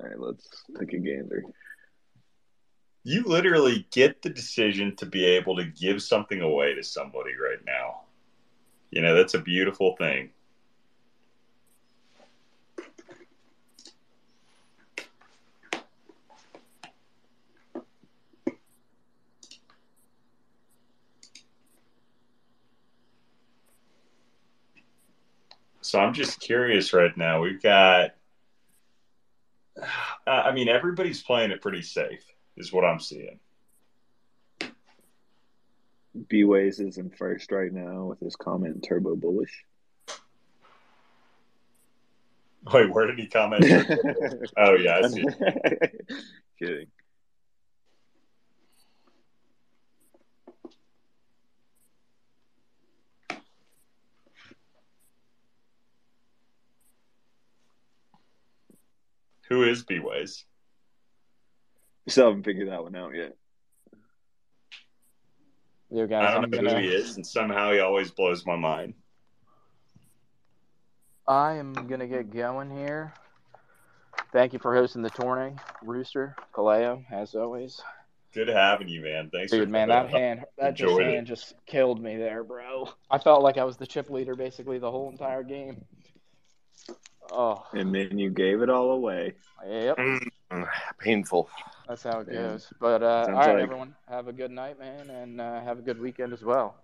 [0.01, 0.47] All right, let's
[0.79, 1.43] take a gander.
[3.05, 7.65] You literally get the decision to be able to give something away to somebody right
[7.65, 8.01] now.
[8.91, 10.31] You know, that's a beautiful thing.
[25.97, 27.41] So I'm just curious right now.
[27.41, 28.11] We've got,
[29.81, 29.87] uh,
[30.27, 32.23] I mean, everybody's playing it pretty safe,
[32.59, 33.41] is what I'm seeing.
[36.29, 39.65] B Ways is in first right now with his comment turbo bullish.
[42.71, 43.65] Wait, where did he comment?
[44.59, 45.25] oh yeah, I see.
[46.59, 46.89] Kidding.
[59.49, 60.45] Who is B Ways?
[62.09, 63.33] Still haven't figured that one out yet.
[65.91, 66.81] Yo, guys, I don't I'm know gonna.
[66.81, 68.95] who he is, and somehow he always blows my mind.
[71.27, 73.13] I am gonna get going here.
[74.33, 77.81] Thank you for hosting the tourney, Rooster, Kaleo, as always.
[78.35, 79.31] Good having you, man.
[79.33, 80.11] Thanks, Dude, for man, that up.
[80.11, 82.89] hand, that just hand just killed me there, bro.
[83.11, 85.85] I felt like I was the chip leader basically the whole entire game.
[87.33, 89.35] Oh, And then you gave it all away.
[89.67, 91.49] yep, Mm, painful.
[91.89, 92.51] that's how it Damn.
[92.53, 92.73] goes.
[92.81, 95.79] But uh, all Sounds right, like- everyone, have a good night, man, and uh, have
[95.79, 96.77] a good weekend as well.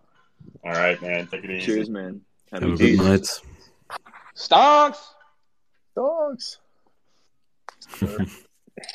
[0.64, 1.28] All right, man.
[1.28, 1.66] Take it easy.
[1.66, 2.20] Cheers, man.
[2.52, 3.28] Have a good night.
[4.36, 4.98] Stonks.
[5.94, 6.58] Dogs.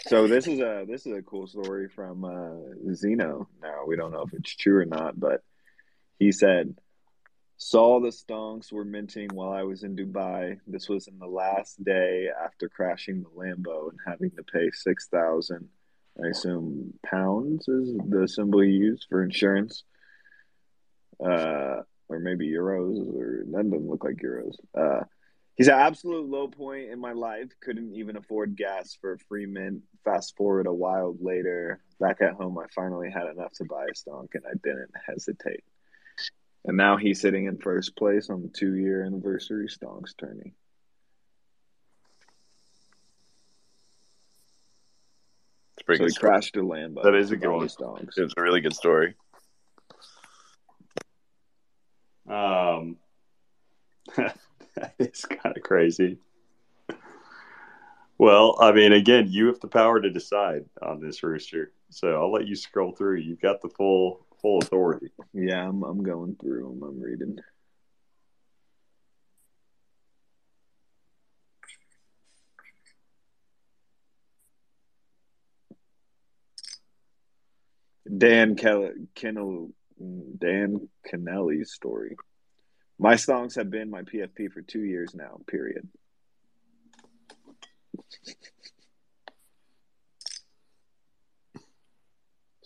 [0.08, 3.48] So this is a this is a cool story from uh, Zeno.
[3.62, 5.42] Now we don't know if it's true or not, but
[6.20, 6.76] he said,
[7.58, 10.60] "Saw the stonks were minting while I was in Dubai.
[10.68, 15.08] This was in the last day after crashing the Lambo and having to pay six
[15.08, 15.70] thousand.
[16.24, 19.84] I assume pounds is the symbol he used for insurance,
[21.20, 25.04] uh, or maybe euros, or that doesn't look like euros." Uh,
[25.58, 27.50] He's an absolute low point in my life.
[27.62, 29.82] Couldn't even afford gas for a free mint.
[30.06, 33.94] Fast forward a while later, back at home, I finally had enough to buy a
[33.94, 35.64] stonk, and I didn't hesitate.
[36.68, 40.54] And now he's sitting in first place on the two-year anniversary stonks tourney.
[45.74, 46.30] It's a pretty So good he story.
[46.32, 47.04] crashed a Lambo.
[47.04, 47.68] That is a good buy one.
[47.70, 48.18] Stonks.
[48.18, 49.16] It's a really good story.
[52.30, 52.98] Um,
[55.00, 56.18] it's kind of crazy.
[58.18, 61.72] Well, I mean, again, you have the power to decide on this, Rooster.
[61.92, 63.20] So I'll let you scroll through.
[63.20, 65.08] You've got the full full authority.
[65.34, 66.84] Yeah, I'm, I'm going through them.
[66.84, 67.38] I'm reading.
[78.16, 82.16] Dan Kennel, Dan Kennelly's story.
[83.00, 85.40] My stonks have been my PFP for two years now.
[85.48, 85.88] Period.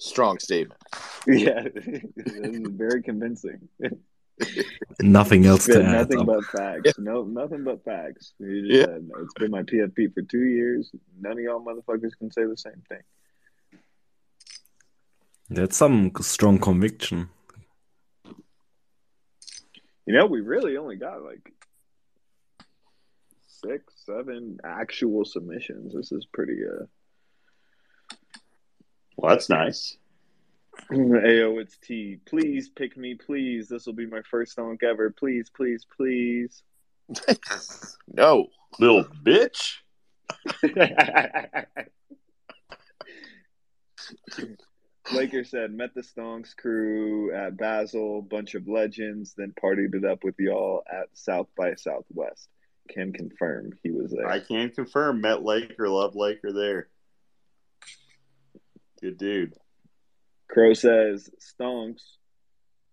[0.01, 0.81] Strong statement.
[1.27, 1.93] Yeah, this
[2.25, 3.69] is very convincing.
[4.99, 5.91] Nothing else to add.
[5.91, 6.25] nothing up.
[6.25, 6.97] but facts.
[6.97, 8.33] No, nothing but facts.
[8.41, 8.85] Just Yeah.
[8.85, 10.91] said it's been my PFP for two years.
[11.19, 13.01] None of y'all motherfuckers can say the same thing.
[15.51, 17.29] That's some strong conviction.
[20.07, 21.53] You know, we really only got like
[23.63, 25.93] six, seven actual submissions.
[25.93, 26.85] This is pretty uh
[29.21, 29.97] Well, that's nice.
[30.91, 32.17] Ayo, it's T.
[32.25, 33.69] Please pick me, please.
[33.69, 35.11] This will be my first stonk ever.
[35.11, 36.63] Please, please, please.
[38.13, 38.47] No.
[38.79, 39.75] Little bitch.
[45.13, 50.23] Laker said, met the Stonks crew at Basel, bunch of legends, then partied it up
[50.23, 52.49] with y'all at South by Southwest.
[52.89, 54.27] Can confirm he was there.
[54.27, 55.21] I can confirm.
[55.21, 56.87] Met Laker, love Laker there.
[59.01, 59.53] Good dude.
[60.49, 62.03] Crow says, Stonks,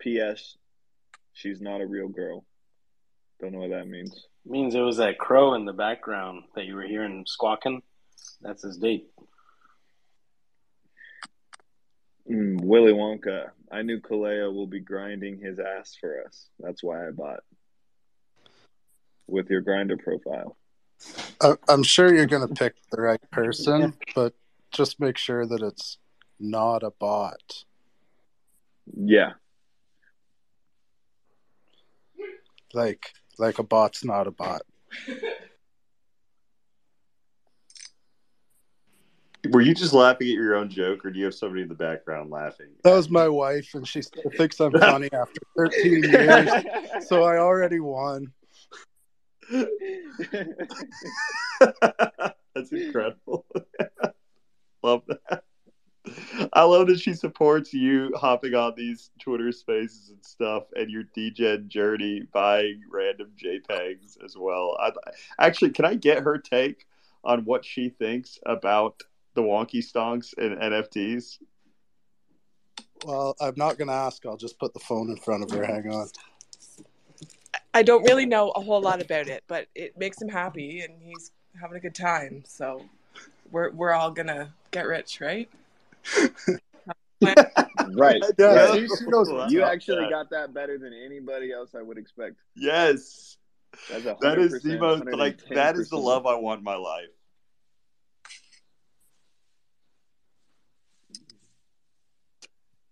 [0.01, 0.57] P.S.
[1.35, 2.45] She's not a real girl.
[3.41, 4.27] Don't know what that means.
[4.45, 7.83] means it was that crow in the background that you were hearing squawking.
[8.41, 9.09] That's his date.
[12.31, 13.51] Mm, Willy Wonka.
[13.71, 16.49] I knew Kaleo will be grinding his ass for us.
[16.59, 17.41] That's why I bought.
[19.27, 20.57] With your grinder profile.
[21.69, 24.35] I'm sure you're going to pick the right person, but
[24.73, 25.99] just make sure that it's
[26.39, 27.65] not a bot.
[28.97, 29.32] Yeah.
[32.74, 34.62] Like, like a bot's not a bot.
[39.51, 41.74] Were you just laughing at your own joke, or do you have somebody in the
[41.74, 42.66] background laughing?
[42.82, 46.51] That was my wife, and she still thinks I'm funny after 13 years.
[47.07, 48.32] So I already won.
[52.55, 53.47] That's incredible.
[54.89, 55.44] love that.
[56.52, 61.05] I love that she supports you hopping on these Twitter spaces and stuff and your
[61.15, 64.77] degen journey buying random JPEGs as well.
[64.81, 64.93] I,
[65.39, 66.86] actually, can I get her take
[67.24, 69.02] on what she thinks about
[69.35, 71.39] the wonky stonks and NFTs?
[73.05, 74.24] Well, I'm not going to ask.
[74.27, 75.65] I'll just put the phone in front of her.
[75.65, 76.09] Hang on.
[77.74, 81.01] I don't really know a whole lot about it, but it makes him happy and
[81.02, 82.43] he's having a good time.
[82.47, 82.82] So
[83.51, 85.49] we're we're all gonna get rich, right?
[87.20, 88.23] Right.
[88.39, 88.75] Yeah, right.
[88.75, 90.11] she- she knows what's you actually Yeah.
[90.11, 92.37] got that better than anybody else I would expect.
[92.55, 93.37] Yes.
[93.91, 96.77] That's a That is the most like that is the love I want in my
[96.77, 97.09] life.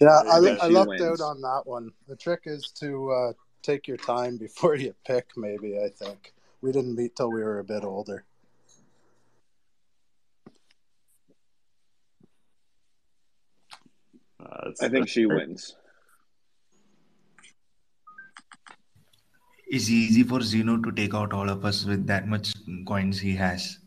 [0.01, 0.59] Yeah, I.
[0.61, 1.03] I lucked wins.
[1.03, 1.91] out on that one.
[2.09, 6.35] The trick is to uh, take your time before you pick, maybe, I think.
[6.61, 8.25] We didn't meet till we were a bit older.
[14.47, 15.77] Uh, I think she wins.
[19.69, 22.55] It's easy for Zeno to take out all of us with that much
[22.87, 23.79] coins he has.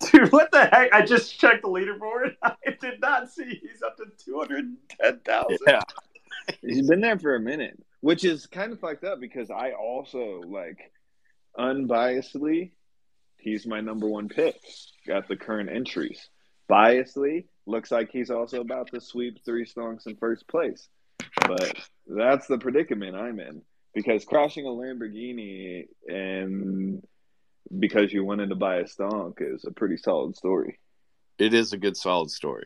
[0.12, 0.92] Dude, what the heck?
[0.92, 2.34] I just checked the leaderboard.
[2.42, 5.58] I did not see he's up to two hundred ten thousand.
[5.66, 5.82] Yeah.
[6.62, 10.40] He's been there for a minute, which is kind of fucked up because I also
[10.46, 10.90] like
[11.56, 12.72] unbiasedly,
[13.36, 14.56] he's my number one pick
[15.08, 16.28] at the current entries.
[16.70, 20.88] Biasedly, looks like he's also about to sweep three stonks in first place.
[21.46, 21.74] But
[22.06, 23.62] that's the predicament I'm in
[23.94, 27.02] because crashing a Lamborghini and
[27.78, 30.78] because you wanted to buy a stonk is a pretty solid story.
[31.38, 32.64] It is a good, solid story.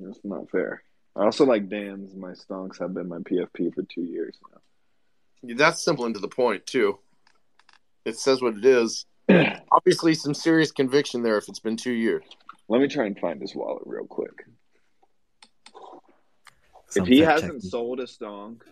[0.00, 0.82] That's not fair.
[1.16, 2.14] I also like Dan's.
[2.14, 5.54] My stonks have been my PFP for two years now.
[5.56, 6.98] That's simple and to the point too.
[8.04, 9.06] It says what it is.
[9.72, 11.36] Obviously, some serious conviction there.
[11.36, 12.24] If it's been two years,
[12.68, 14.44] Let me try and find his wallet real quick.
[16.88, 17.68] Some if he hasn't checking.
[17.68, 18.62] sold a stonk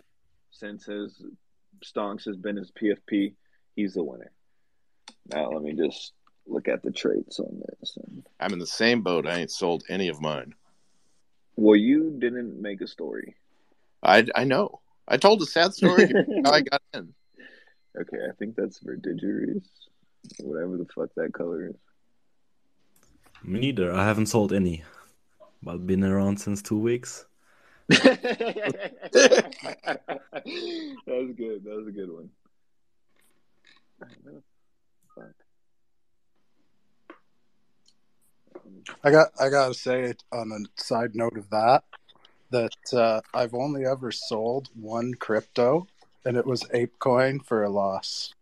[0.51, 1.21] since his
[1.85, 3.33] stonks has been his PFP,
[3.75, 4.31] he's the winner.
[5.31, 6.13] Now let me just
[6.47, 7.97] look at the traits on this.
[8.39, 9.27] I'm in the same boat.
[9.27, 10.55] I ain't sold any of mine.
[11.57, 13.35] Well, you didn't make a story.
[14.03, 14.79] I I know.
[15.07, 16.07] I told a sad story
[16.45, 17.13] how I got in.
[17.99, 19.67] Okay, I think that's Verdigris,
[20.39, 21.75] whatever the fuck that color is.
[23.43, 23.91] Me neither.
[23.91, 24.83] I haven't sold any,
[25.63, 27.25] but been around since two weeks.
[27.89, 28.03] that
[31.07, 31.63] was good.
[31.63, 32.29] That was a good one.
[35.15, 35.33] Fuck.
[39.03, 41.83] I got I gotta say on a side note of that
[42.49, 45.87] that uh, I've only ever sold one crypto
[46.25, 48.33] and it was ApeCoin for a loss.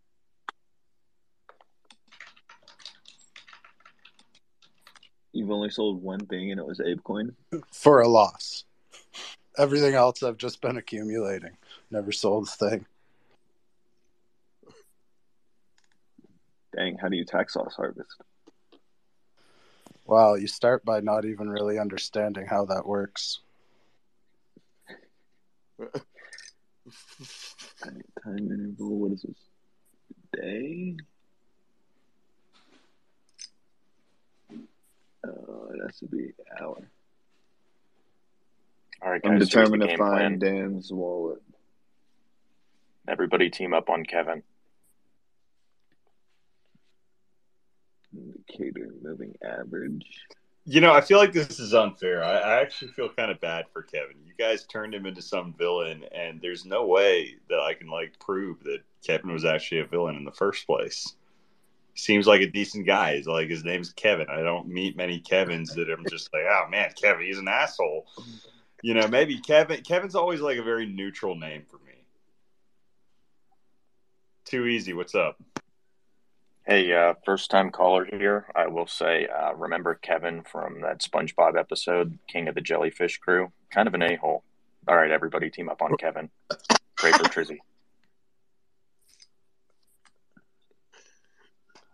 [5.33, 7.33] You've only sold one thing and it was ApeCoin?
[7.71, 8.63] For a loss.
[9.57, 11.57] Everything else I've just been accumulating.
[11.91, 12.85] Never sold a thing.
[16.75, 18.21] Dang, how do you tax loss harvest?
[20.05, 23.39] Wow, you start by not even really understanding how that works.
[28.23, 29.37] Time interval, what is this?
[30.31, 30.95] Day?
[35.25, 36.87] Oh, it has to be hour.
[39.01, 39.31] All right, guys.
[39.31, 40.55] I'm determined to find plan.
[40.55, 41.41] Dan's wallet.
[43.07, 44.43] Everybody team up on Kevin.
[48.17, 50.05] Indicator moving average.
[50.67, 52.23] You know, I feel like this is unfair.
[52.23, 54.15] I, I actually feel kind of bad for Kevin.
[54.25, 58.19] You guys turned him into some villain, and there's no way that I can like
[58.19, 61.15] prove that Kevin was actually a villain in the first place.
[61.93, 63.15] Seems like a decent guy.
[63.15, 64.27] He's like his name's Kevin.
[64.29, 68.07] I don't meet many Kevins that I'm just like, oh man, Kevin, he's an asshole.
[68.81, 69.81] You know, maybe Kevin.
[69.81, 71.93] Kevin's always like a very neutral name for me.
[74.45, 74.93] Too easy.
[74.93, 75.39] What's up?
[76.67, 78.47] Hey, uh, first time caller here.
[78.55, 83.51] I will say, uh, remember Kevin from that SpongeBob episode, King of the Jellyfish Crew?
[83.69, 84.43] Kind of an a hole.
[84.87, 86.31] All right, everybody team up on Kevin.
[86.97, 87.59] Pray for Trizzy.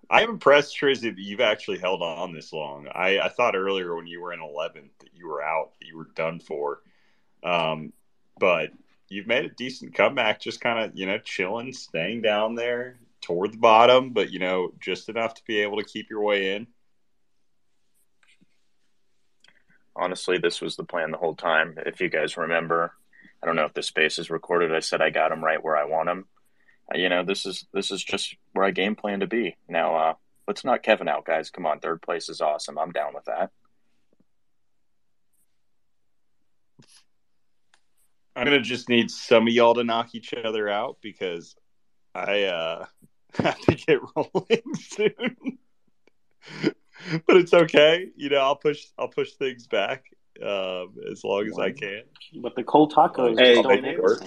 [0.10, 2.88] I am impressed, Trizzy, that you've actually held on this long.
[2.96, 5.98] I, I thought earlier when you were in 11th that you were out, that you
[5.98, 6.80] were done for.
[7.44, 7.92] Um,
[8.40, 8.72] but
[9.10, 13.54] you've made a decent comeback, just kind of, you know, chilling, staying down there toward
[13.54, 16.68] the bottom, but, you know, just enough to be able to keep your way in.
[19.96, 21.76] Honestly, this was the plan the whole time.
[21.86, 22.94] If you guys remember,
[23.42, 24.74] I don't know if the space is recorded.
[24.74, 26.26] I said I got him right where I want him.
[26.94, 29.58] Uh, you know, this is this is just where I game plan to be.
[29.68, 30.14] Now, uh,
[30.48, 31.50] let's not Kevin out, guys.
[31.50, 32.78] Come on, third place is awesome.
[32.78, 33.52] I'm down with that.
[38.36, 41.56] I'm gonna just need some of y'all to knock each other out because
[42.16, 42.86] I uh,
[43.44, 45.58] have to get rolling soon.
[47.26, 48.10] but it's okay.
[48.16, 50.06] You know, I'll push I'll push things back
[50.42, 52.04] um, as long as I can.
[52.36, 54.24] But the cold tacos Hey, don't make hit it the work.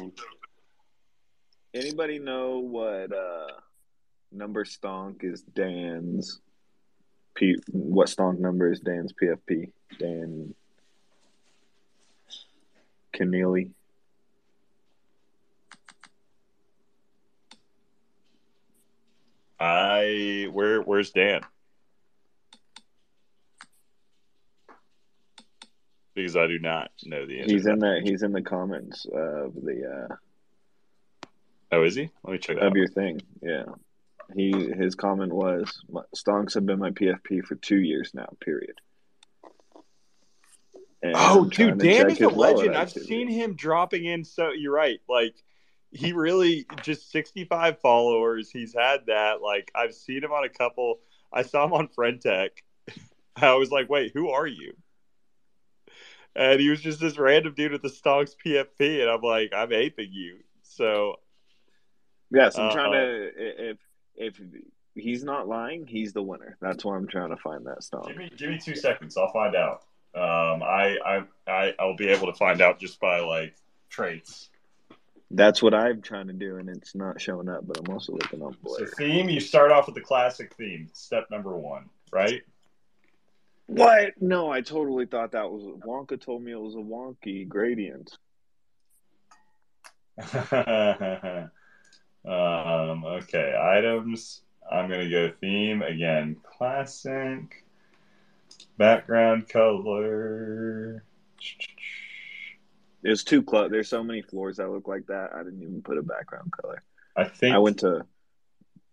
[1.75, 3.49] Anybody know what uh,
[4.31, 6.41] number stonk is Dan's?
[7.35, 9.73] P, what stonk number is Dan's PFP?
[9.99, 10.55] Dan
[13.15, 13.71] Keneally.
[19.61, 21.41] I where where's Dan?
[26.15, 27.53] Because I do not know the answer.
[27.53, 28.03] He's in that.
[28.05, 30.15] the he's in the comments of the uh,
[31.73, 32.09] Oh, is he?
[32.23, 32.77] Let me check that of out.
[32.77, 33.21] your thing.
[33.43, 33.65] Yeah,
[34.37, 38.29] he his comment was "My- stonks have been my PFP for two years now.
[38.41, 38.81] Period.
[41.03, 42.77] And Oh, dude, Dan is a legend.
[42.77, 44.25] I've seen him dropping in.
[44.25, 45.01] So you're right.
[45.09, 45.35] Like
[45.95, 48.51] he really just 65 followers.
[48.51, 49.41] He's had that.
[49.41, 51.01] Like I've seen him on a couple.
[51.33, 52.51] I saw him on Friendtech.
[53.37, 54.75] I was like, wait, who are you?
[56.37, 59.73] And he was just this random dude with the Stonks PFP, and I'm like, I'm
[59.73, 60.39] aping you.
[60.63, 61.21] So
[62.35, 63.31] Yes, I'm uh, trying to.
[63.37, 63.79] If
[64.17, 64.41] if
[64.95, 66.57] he's not lying, he's the winner.
[66.61, 68.09] That's why I'm trying to find that stonk.
[68.09, 69.17] Give me give me two seconds.
[69.17, 69.83] I'll find out.
[70.15, 73.55] Um, I I I I'll be able to find out just by like
[73.89, 74.51] traits.
[75.35, 77.67] That's what I'm trying to do, and it's not showing up.
[77.67, 80.89] But I'm also looking on So theme, you start off with the classic theme.
[80.93, 82.43] Step number one, right?
[83.67, 84.13] What?
[84.21, 86.21] No, I totally thought that was Wonka.
[86.21, 88.17] Told me it was a wonky gradient.
[92.25, 94.43] um, okay, items.
[94.71, 96.37] I'm gonna go theme again.
[96.45, 97.65] Classic.
[98.79, 101.03] Background color.
[103.05, 103.71] There's too close.
[103.71, 105.35] There's so many floors that look like that.
[105.35, 106.83] I didn't even put a background color.
[107.15, 107.55] I think.
[107.55, 108.07] I went to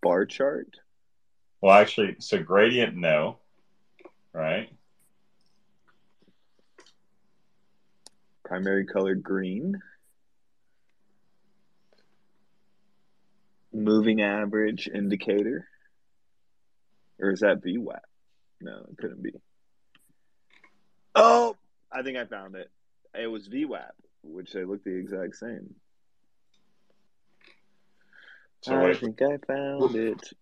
[0.03, 0.67] bar chart.
[1.61, 3.37] Well, actually, so gradient, no.
[4.33, 4.69] Right.
[8.43, 9.81] Primary color green.
[13.71, 15.69] Moving average indicator.
[17.17, 17.99] Or is that VWAP?
[18.59, 19.31] No, it couldn't be.
[21.15, 21.55] Oh,
[21.89, 22.69] I think I found it.
[23.19, 23.91] It was VWAP,
[24.23, 25.75] which they look the exact same.
[28.61, 30.33] So I think I found it.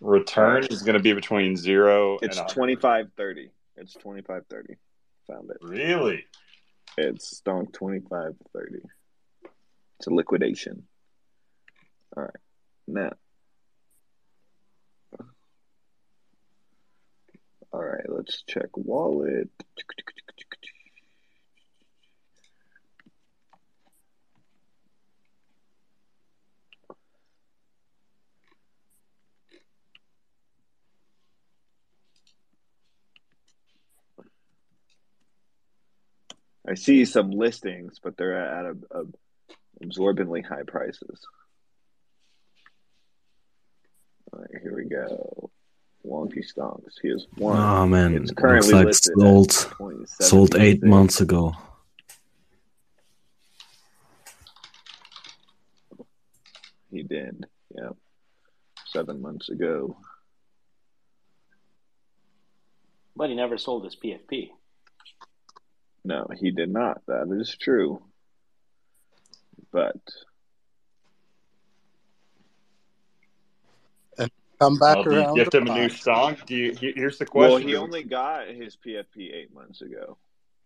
[0.00, 3.50] Return is going to be between zero It's and 25 30.
[3.76, 4.74] It's 25 30.
[5.26, 5.58] Found it.
[5.60, 6.24] Really?
[6.96, 8.78] It's stonk 25 30.
[9.98, 10.84] It's a liquidation.
[12.16, 12.30] All right.
[12.88, 13.10] Now.
[17.72, 19.48] All right, let's check wallet.
[36.66, 39.04] I see some listings, but they're at a, a
[39.82, 41.20] absorbently high prices.
[44.32, 45.50] All right, here we go.
[46.06, 46.94] Wonky stonks.
[47.02, 47.58] Here's one.
[47.58, 50.88] Oh man, it's looks currently like sold sold eight 76.
[50.88, 51.54] months ago.
[56.90, 57.46] He did.
[57.76, 57.96] Yep.
[58.86, 59.96] Seven months ago.
[63.14, 64.50] But he never sold his PFP.
[66.04, 67.02] No, he did not.
[67.06, 68.02] That is true.
[69.72, 69.96] But
[74.18, 75.34] And come back Well, do you around.
[75.36, 76.46] gift him a new stonk?
[76.46, 76.72] Do you?
[76.94, 77.50] Here's the question.
[77.52, 80.16] well, he only got his PFP eight months ago.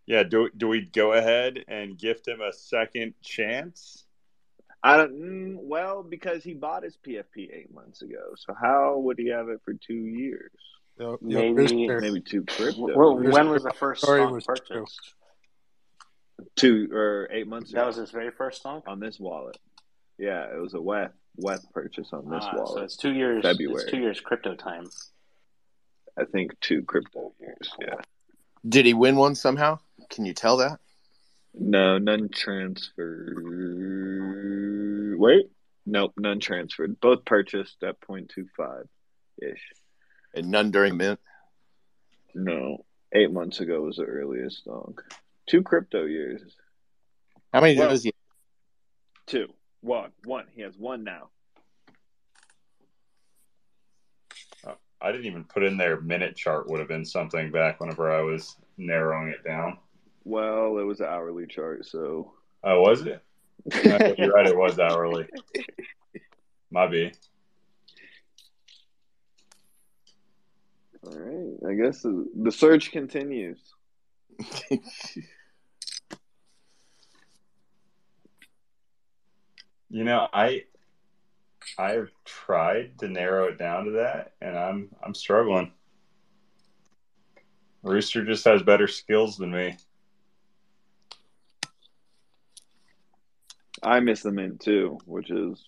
[0.06, 0.22] Yeah.
[0.22, 4.04] Do do we go ahead and gift him a second chance?
[4.82, 5.14] I don't.
[5.14, 8.34] Mm, well, because he bought his PFP eight months ago.
[8.36, 10.52] So how would he have it for two years?
[10.98, 12.96] Yo, yo, Maybe- Rooster, Maybe two crypto.
[12.96, 14.54] Well, when was the first story stock was true.
[14.76, 15.14] purchased?
[16.56, 18.84] Two or eight months ago That was his very first stock.
[18.86, 19.58] on this wallet.
[20.18, 22.68] Yeah, it was a wet wet purchase on this Ah, wallet.
[22.78, 23.42] so it's two years.
[23.42, 23.82] February.
[23.82, 24.88] It's two years crypto time.
[26.16, 27.70] I think two crypto years.
[27.80, 27.96] Yeah.
[28.68, 29.80] Did he win one somehow?
[30.10, 30.78] Can you tell that?
[31.54, 32.28] No, none
[33.44, 35.16] transferred.
[35.18, 35.50] Wait,
[35.86, 37.00] nope, none transferred.
[37.00, 38.86] Both purchased at 0.25
[39.42, 39.72] ish.
[40.34, 41.20] And none during mint.
[42.34, 45.02] No, eight months ago was the earliest dog.
[45.46, 46.56] Two crypto years.
[47.52, 48.12] How many Well, does he?
[49.26, 49.48] Two.
[49.80, 50.10] One.
[50.24, 50.46] One.
[50.54, 51.28] He has one now.
[54.66, 58.10] Uh, I didn't even put in there minute chart would have been something back whenever
[58.10, 59.78] I was narrowing it down.
[60.24, 62.32] Well, it was an hourly chart, so.
[62.62, 63.22] Oh, was it?
[64.18, 65.26] You're right, it was hourly.
[66.70, 67.12] My B.
[71.06, 71.70] All right.
[71.70, 73.73] I guess the, the search continues.
[79.90, 80.64] You know, I
[81.78, 85.72] I've tried to narrow it down to that, and I'm I'm struggling.
[87.84, 89.76] Rooster just has better skills than me.
[93.82, 95.64] I miss the mint too, which is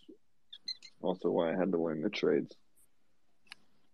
[1.02, 2.56] also why I had to learn the trades.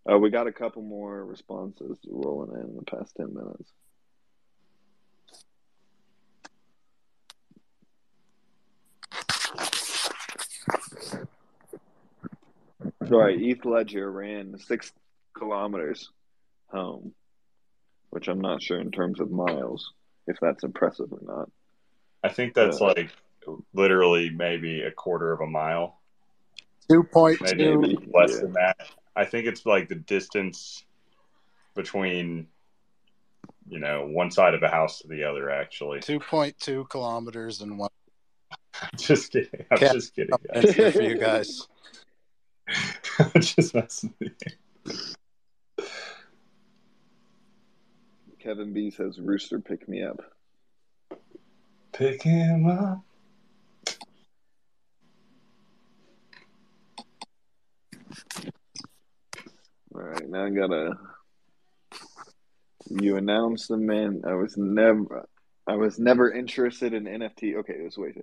[0.09, 3.71] Uh, we got a couple more responses rolling in in the past 10 minutes.
[13.01, 14.91] All right, Heath Ledger ran six
[15.37, 16.09] kilometers
[16.67, 17.13] home,
[18.09, 19.91] which I'm not sure in terms of miles
[20.27, 21.49] if that's impressive or not.
[22.23, 23.09] I think that's Uh, like
[23.73, 25.99] literally maybe a quarter of a mile,
[26.89, 27.79] Two point maybe two.
[27.79, 28.41] Maybe, less yeah.
[28.41, 28.77] than that.
[29.15, 30.83] I think it's like the distance
[31.75, 32.47] between,
[33.69, 35.49] you know, one side of a house to the other.
[35.49, 37.89] Actually, Two point two kilometers and one.
[38.97, 39.65] just kidding.
[39.71, 40.93] I'm Cat just kidding, guys.
[40.93, 41.67] for you guys.
[43.39, 45.85] Just messing with you.
[48.39, 50.19] Kevin B says, Rooster, pick me up.
[51.93, 53.03] Pick him up.
[59.95, 60.97] All right, now I gotta.
[62.89, 64.23] You announced the man.
[64.27, 65.27] I was never.
[65.67, 67.55] I was never interested in NFT.
[67.59, 68.17] Okay, let's wait.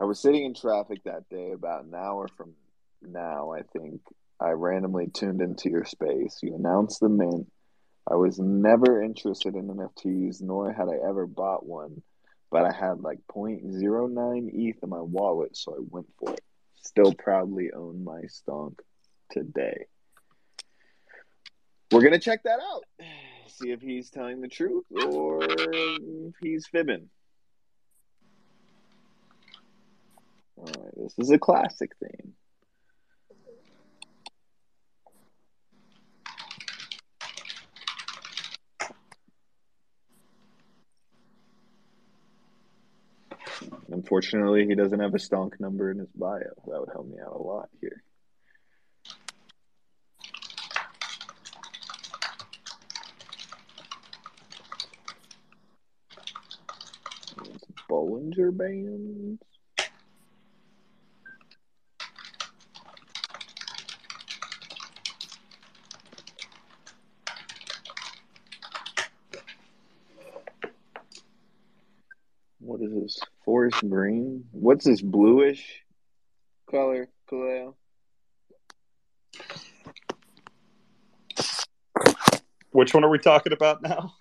[0.00, 2.54] I was sitting in traffic that day about an hour from
[3.02, 3.52] now.
[3.52, 4.00] I think
[4.40, 6.38] I randomly tuned into your space.
[6.42, 7.50] You announced the mint.
[8.10, 12.02] I was never interested in NFTs, nor had I ever bought one,
[12.50, 16.40] but I had like 0.09 ETH in my wallet, so I went for it.
[16.76, 18.78] Still proudly own my stonk
[19.30, 19.84] today.
[21.92, 22.84] We're gonna check that out.
[23.48, 27.10] See if he's telling the truth or if he's fibbing.
[30.56, 32.34] All right, this is a classic theme.
[44.10, 46.40] Unfortunately, he doesn't have a stonk number in his bio.
[46.66, 48.02] That would help me out a lot here.
[57.88, 59.40] Bollinger Bands.
[72.58, 73.20] What is
[73.74, 74.44] Green?
[74.52, 75.82] What's this bluish
[76.70, 77.74] color, Kaleo?
[82.72, 84.14] Which one are we talking about now?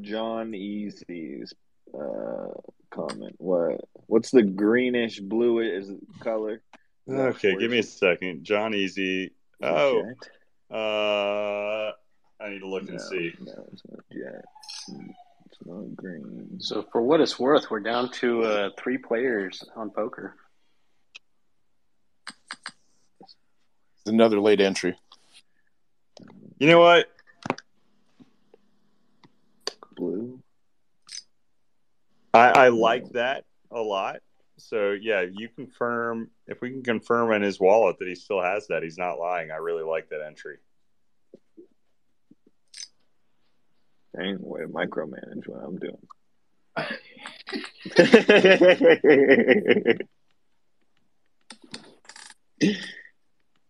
[0.00, 1.52] John Easy's
[1.94, 2.48] uh,
[2.90, 3.34] comment.
[3.38, 3.80] What?
[4.06, 5.84] What's the greenish bluish
[6.20, 6.62] color?
[7.06, 8.44] Is that a Okay, give me a second.
[8.44, 9.32] John Easy.
[9.62, 10.02] Oh,
[10.70, 11.92] uh,
[12.40, 13.32] I need to look and see.
[13.40, 14.44] no, it's not jet.
[15.64, 16.58] It's green.
[16.60, 20.34] So for what it's worth, we're down to uh, three players on poker.
[23.20, 24.96] It's another late entry.
[26.58, 27.06] You know what?
[29.96, 30.40] Blue.
[32.34, 34.20] I, I like that a lot.
[34.56, 38.66] So yeah, you confirm if we can confirm in his wallet that he still has
[38.68, 39.50] that, he's not lying.
[39.50, 40.58] I really like that entry.
[44.16, 45.98] Dang, way to micromanage what I'm doing.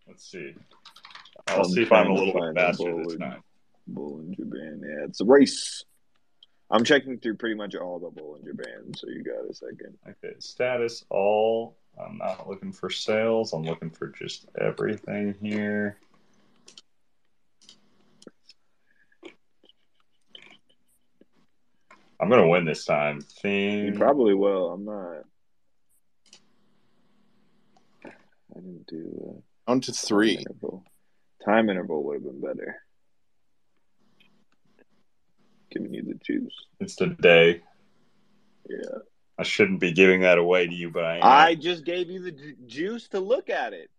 [0.06, 0.54] Let's see.
[1.48, 3.42] I'll I'm see if I'm a little bit find the faster this Bollinger, time.
[3.92, 4.82] Bollinger Band.
[4.84, 5.84] Yeah, it's a race.
[6.70, 9.96] I'm checking through pretty much all the Bollinger Bands, so you got a second.
[10.08, 13.52] Okay, status all I'm not looking for sales.
[13.52, 15.98] I'm looking for just everything here.
[22.22, 23.18] I'm gonna win this time.
[23.42, 24.70] You probably will.
[24.70, 25.22] I'm not.
[28.04, 30.34] I didn't do uh, Down to time three.
[30.36, 30.84] interval.
[31.44, 32.76] Time interval would have been better.
[35.72, 36.54] Giving you the juice.
[36.78, 37.62] It's today.
[38.68, 38.98] Yeah.
[39.38, 41.22] I shouldn't be giving that away to you, but I am.
[41.24, 43.90] I just gave you the ju- juice to look at it.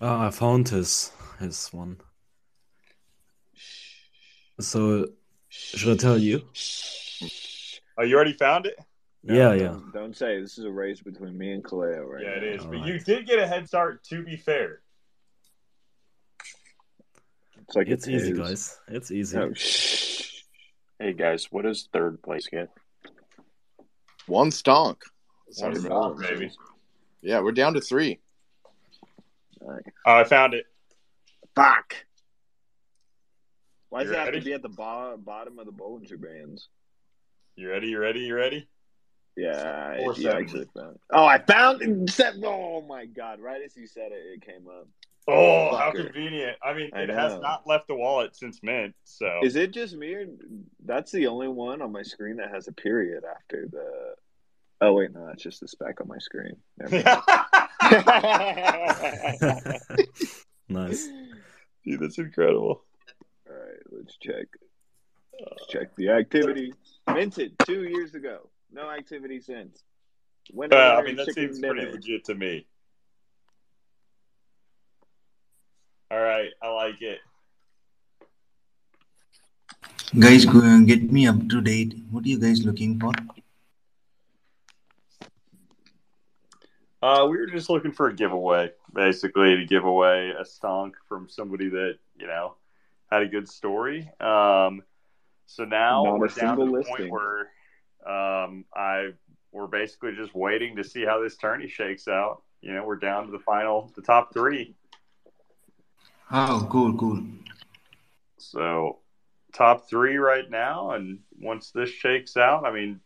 [0.00, 2.00] Oh, I found his his one.
[4.60, 5.06] So
[5.74, 6.42] should I tell you?
[7.98, 8.78] Oh, you already found it?
[9.22, 9.68] Yeah, yeah.
[9.68, 12.62] Don't, don't say this is a race between me and Kaleo right Yeah, it now.
[12.62, 12.64] is.
[12.66, 14.04] But you did get a head start.
[14.04, 14.80] To be fair,
[17.62, 18.38] It's like It's a easy, tiz.
[18.38, 18.78] guys.
[18.88, 19.38] It's easy.
[19.38, 19.52] Oh,
[20.98, 22.70] Hey guys, what does third place get?
[24.26, 24.96] One stonk.
[25.58, 26.50] one stop, baby.
[27.22, 28.18] Yeah, we're down to three.
[29.60, 30.64] Oh, I found it.
[31.54, 32.05] Fuck.
[33.90, 36.68] Why does You it have to be at the bo- bottom of the Bollinger Bands?
[37.56, 37.88] You ready?
[37.88, 38.20] You ready?
[38.20, 38.68] You ready?
[39.36, 40.42] Yeah, Four I, you seven.
[40.42, 40.98] actually found.
[41.12, 42.10] Oh, I found it.
[42.10, 43.38] Seven- Oh my god!
[43.40, 44.88] Right as you said it, it came up.
[45.28, 46.56] Oh, how convenient.
[46.62, 48.94] I mean, I it has not left the wallet since mint.
[49.04, 50.14] So Is it just me?
[50.14, 50.26] Or
[50.84, 54.14] that's the only one on my screen that has a period after the.
[54.80, 56.56] Oh wait, no, that's just the spec on my screen.
[56.78, 57.22] Never mind.
[60.68, 61.08] nice.
[61.84, 62.85] Dude, that's incredible.
[63.96, 64.46] All right, let's check.
[65.40, 66.72] Let's check the activity.
[67.12, 68.48] Minted two years ago.
[68.72, 69.82] No activity since.
[70.50, 72.66] When Uh, I mean, that seems pretty legit to me.
[76.10, 77.18] All right, I like it.
[80.18, 81.94] Guys, get me up to date.
[82.10, 83.12] What are you guys looking for?
[87.02, 91.28] Uh, we were just looking for a giveaway, basically, to give away a stonk from
[91.28, 92.54] somebody that you know
[93.10, 94.10] had a good story.
[94.20, 94.82] Um,
[95.46, 96.96] so now Not we're down to the listing.
[96.96, 97.40] point where
[98.06, 99.10] um, I
[99.52, 102.42] we're basically just waiting to see how this tourney shakes out.
[102.60, 104.74] You know, we're down to the final, the top three.
[106.30, 107.22] Oh, cool, cool.
[108.38, 108.98] So
[109.54, 113.00] top three right now, and once this shakes out, I mean,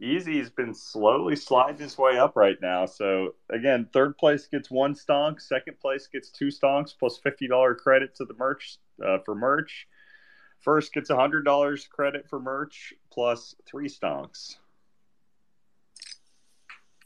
[0.00, 2.86] Easy's been slowly sliding his way up right now.
[2.86, 7.74] So again, third place gets one stonk, second place gets two stonks plus fifty dollar
[7.74, 9.86] credit to the merch uh, for merch.
[10.60, 14.56] First gets hundred dollars credit for merch plus three stonks.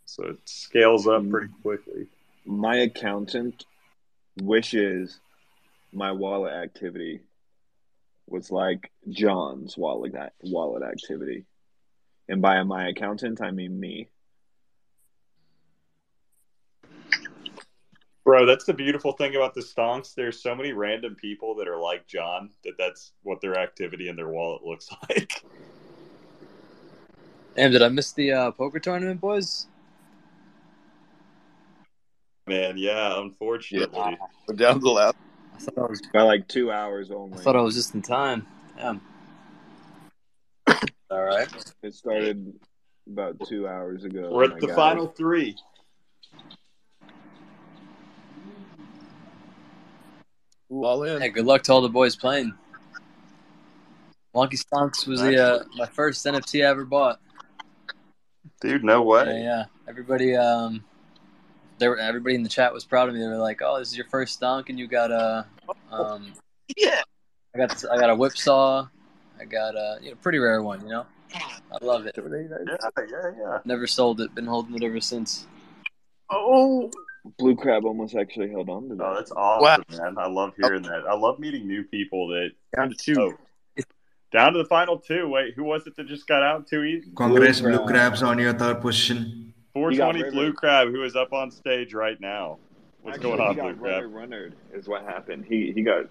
[0.04, 2.06] So it scales up pretty quickly.
[2.44, 3.64] My accountant
[4.40, 5.20] wishes
[5.92, 7.20] my wallet activity
[8.26, 11.46] was like John's wallet wallet activity.
[12.28, 14.08] And by my accountant, I mean me.
[18.24, 20.14] Bro, that's the beautiful thing about the stonks.
[20.14, 24.16] There's so many random people that are like John that that's what their activity in
[24.16, 25.44] their wallet looks like.
[27.54, 29.66] Damn, did I miss the uh, poker tournament, boys?
[32.46, 34.18] Man, yeah, unfortunately.
[34.48, 35.16] We're down to the last.
[35.54, 37.38] I thought I was, By like two hours only.
[37.38, 38.46] I thought I was just in time.
[38.76, 39.00] Damn.
[41.10, 41.48] All right.
[41.82, 42.54] It started
[43.10, 44.30] about two hours ago.
[44.32, 45.16] We're at the got final it.
[45.16, 45.56] three.
[50.74, 51.22] Ooh, all in.
[51.22, 52.52] Hey, good luck to all the boys playing.
[54.34, 57.20] Wonky Stonks was the uh, my first NFT I ever bought.
[58.60, 59.24] Dude, no way.
[59.26, 59.64] Yeah, yeah.
[59.86, 60.84] Everybody, um,
[61.78, 63.20] there, were- everybody in the chat was proud of me.
[63.20, 65.46] They were like, "Oh, this is your first stonk, and you got a,
[65.92, 66.32] um,
[66.76, 67.02] Yeah.
[67.54, 68.88] I got, I got a whipsaw.
[69.38, 70.80] I got a, you know, pretty rare one.
[70.82, 71.06] You know,
[71.70, 72.16] I love it.
[72.16, 73.58] Yeah, yeah, yeah.
[73.64, 74.34] Never sold it.
[74.34, 75.46] Been holding it ever since.
[76.30, 76.90] Oh,
[77.38, 79.04] Blue Crab almost actually held on to oh, that.
[79.04, 80.18] Oh, that's awesome, man.
[80.18, 81.04] I love hearing that.
[81.08, 83.14] I love meeting new people that Down to two.
[83.18, 83.32] Oh,
[84.32, 85.28] down to the final two.
[85.28, 87.10] Wait, who was it that just got out too easy?
[87.16, 89.54] Congrats, Blue Blue Crabs, on your third position.
[89.74, 90.52] 420 Blue.
[90.52, 92.58] Crab, who is up on stage right now.
[93.02, 94.14] What's Actually, going on, he Blue got runner Crab?
[94.14, 95.44] runner is what happened.
[95.48, 96.06] He he got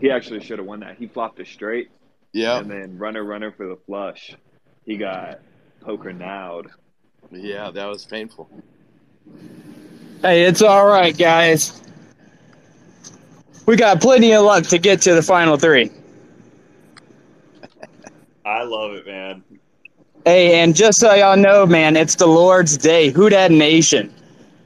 [0.00, 0.96] he actually should have won that.
[0.98, 1.90] He flopped a straight
[2.32, 2.58] Yeah.
[2.58, 4.34] and then runner runner for the flush.
[4.84, 5.40] He got
[5.80, 6.68] poker nowed.
[7.30, 8.48] Yeah, that was painful.
[10.22, 11.80] Hey, it's all right, guys.
[13.66, 15.92] We got plenty of luck to get to the final three.
[18.44, 19.44] I love it, man.
[20.24, 23.10] Hey, and just so y'all know, man, it's the Lord's Day.
[23.10, 24.12] Who that nation?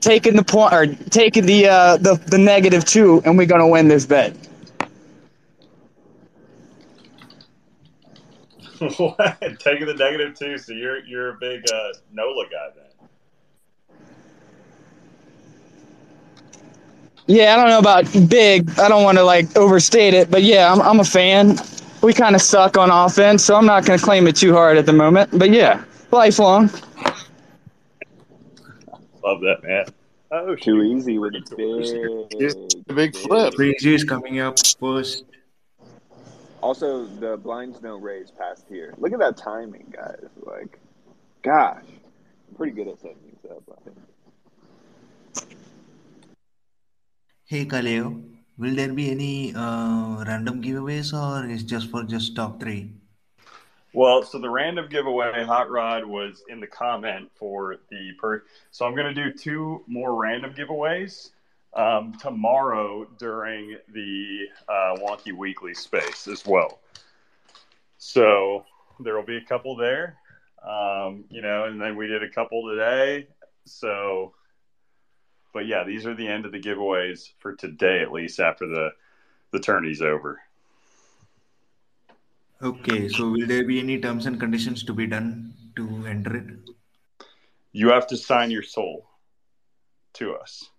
[0.01, 3.89] Taking the point or taking the uh the, the negative two, and we're gonna win
[3.89, 4.35] this bet.
[8.97, 9.39] What?
[9.61, 12.92] Taking the negative two, so you're you're a big uh, Nola guy then.
[17.33, 18.79] Yeah, I don't know about big.
[18.79, 21.57] I don't want to like overstate it, but yeah, I'm I'm a fan.
[22.03, 24.77] We kind of suck on offense, so I'm not going to claim it too hard
[24.77, 25.31] at the moment.
[25.39, 26.69] But yeah, lifelong.
[29.25, 29.87] Love that, man.
[30.31, 33.55] Oh, Too easy with a big, The big flip.
[33.55, 35.25] Breezy is coming up first.
[36.61, 38.95] Also, the blinds don't raise past here.
[38.99, 40.29] Look at that timing, guys.
[40.43, 40.81] Like,
[41.43, 41.83] gosh,
[42.49, 43.63] I'm pretty good at setting these up.
[43.71, 43.97] I think.
[47.53, 48.19] Hey Kaleo,
[48.57, 52.91] will there be any uh, random giveaways or is just for just top three?
[53.93, 58.45] Well, so the random giveaway hot rod was in the comment for the per.
[58.71, 61.33] So I'm going to do two more random giveaways
[61.75, 66.81] um, tomorrow during the uh, Wonky Weekly space as well.
[67.99, 68.65] So
[68.99, 70.17] there will be a couple there,
[70.67, 73.27] um, you know, and then we did a couple today.
[73.67, 74.33] So,
[75.53, 78.91] but yeah, these are the end of the giveaways for today, at least after the
[79.51, 80.41] the tourney's over.
[82.63, 86.47] Okay, so will there be any terms and conditions to be done to enter it?
[87.73, 89.09] You have to sign your soul
[90.15, 90.71] to us.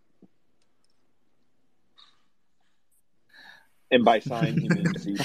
[3.91, 5.17] And by sign, he means he.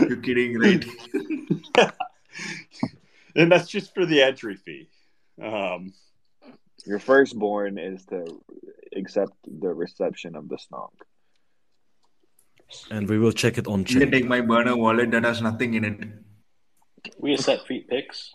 [0.00, 0.84] You're kidding, right?
[3.36, 4.88] and that's just for the entry fee.
[5.40, 5.92] Um,
[6.86, 8.40] Your firstborn is to
[8.96, 10.94] accept the reception of the stonk.
[12.90, 14.10] And we will check it on You can chain.
[14.10, 17.12] take my burner wallet that has nothing in it.
[17.18, 18.34] We accept feet pics.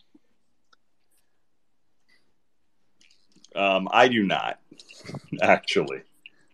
[3.55, 4.59] um, I do not,
[5.41, 6.01] actually.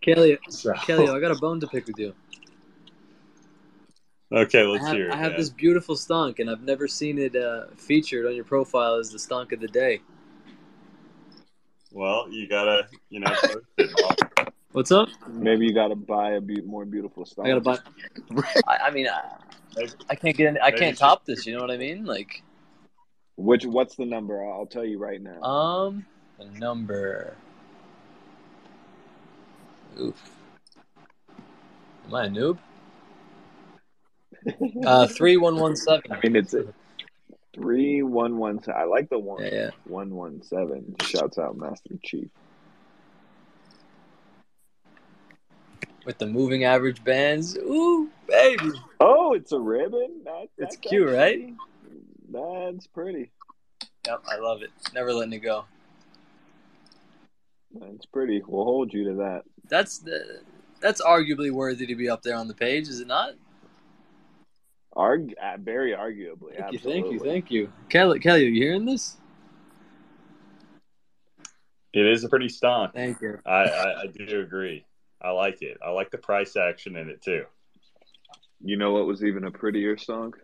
[0.00, 2.14] Kelly, So- Kelly, I got a bone to pick with you.
[4.30, 5.12] Okay, let's have, hear it.
[5.14, 5.40] I have man.
[5.40, 9.18] this beautiful stonk, and I've never seen it uh, featured on your profile as the
[9.18, 10.00] stonk of the day.
[11.92, 13.34] Well, you gotta, you know.
[14.72, 15.08] What's up?
[15.26, 17.46] Maybe you got to buy a be- more beautiful stonk.
[17.46, 17.78] I gotta buy.
[18.66, 20.48] I, I mean, I, I can't get.
[20.48, 21.46] Any, I can't top this.
[21.46, 22.04] You know what I mean?
[22.04, 22.42] Like,
[23.36, 23.64] Which?
[23.64, 24.44] What's the number?
[24.44, 25.40] I'll I'll tell you right now.
[25.42, 26.04] um,
[26.38, 27.34] the number.
[29.98, 30.30] Oof.
[32.06, 32.58] Am I a noob?
[34.86, 36.02] Uh, three one one seven.
[36.10, 36.72] I mean, it's a
[37.54, 38.60] three one one.
[38.74, 39.70] I like the one Yeah, yeah.
[39.84, 40.94] one one seven.
[41.02, 42.28] Shouts out Master Chief.
[46.04, 47.56] With the moving average bands.
[47.56, 48.70] Ooh, baby.
[49.00, 50.22] Oh, it's a ribbon.
[50.24, 51.52] That, It's that's cute, right?
[52.30, 53.30] That's pretty.
[54.06, 54.70] Yep, I love it.
[54.94, 55.66] Never letting it go.
[57.78, 58.42] That's pretty.
[58.46, 59.42] We'll hold you to that.
[59.68, 60.40] That's the.
[60.80, 63.34] That's arguably worthy to be up there on the page, is it not?
[64.98, 66.58] Arg- uh, very arguably.
[66.58, 67.72] Thank you, thank you, thank you.
[67.88, 69.16] Kelly, Kelly, are you hearing this?
[71.94, 72.92] It is a pretty stonk.
[72.92, 73.38] Thank you.
[73.46, 74.84] I, I, I do agree.
[75.22, 75.78] I like it.
[75.84, 77.44] I like the price action in it too.
[78.62, 80.34] You know what was even a prettier stonk?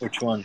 [0.00, 0.44] Which one?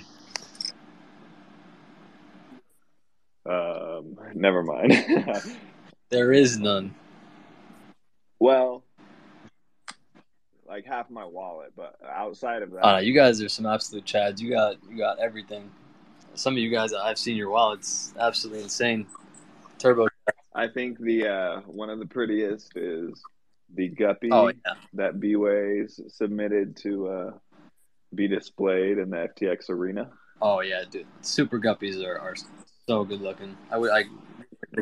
[3.49, 4.93] Um, never mind.
[6.09, 6.93] There is none.
[8.38, 8.83] well,
[10.72, 14.40] like half my wallet, but outside of that, no, you guys are some absolute chads.
[14.40, 15.69] You got you got everything.
[16.33, 18.14] Some of you guys, I've seen your wallets.
[18.17, 19.06] Absolutely insane.
[19.77, 20.08] Turbo.
[20.56, 23.22] I think the uh, one of the prettiest is
[23.75, 24.74] the guppy Oh, yeah.
[24.93, 27.32] that B-Ways submitted to uh,
[28.16, 30.09] be displayed in the FTX arena.
[30.41, 31.06] Oh yeah, dude.
[31.22, 32.35] Super guppies are, are
[32.88, 33.58] so good looking.
[33.69, 34.03] I would I.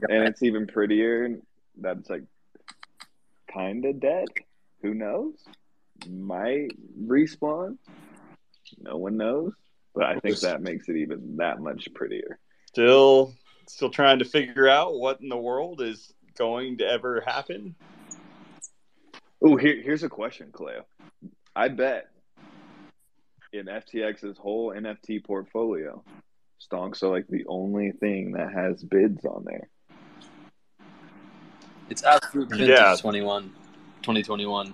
[0.10, 1.40] And it's even prettier
[1.82, 2.24] that's like
[3.52, 4.28] kind of dead.
[4.84, 5.34] Who knows?
[6.08, 6.72] Might
[7.02, 7.78] respawn.
[8.82, 9.54] No one knows.
[9.96, 12.40] But I think that makes it even that much prettier.
[12.68, 13.34] Still,
[13.68, 17.76] still trying to figure out what in the world is going to ever happen.
[19.42, 20.84] Oh, here, here's a question, Kaleo.
[21.56, 22.10] I bet
[23.52, 26.04] in FTX's whole NFT portfolio,
[26.62, 29.70] stonks are like the only thing that has bids on there.
[31.90, 32.96] It's absolute vintage Yeah.
[33.00, 33.50] 21,
[34.04, 34.74] 2021.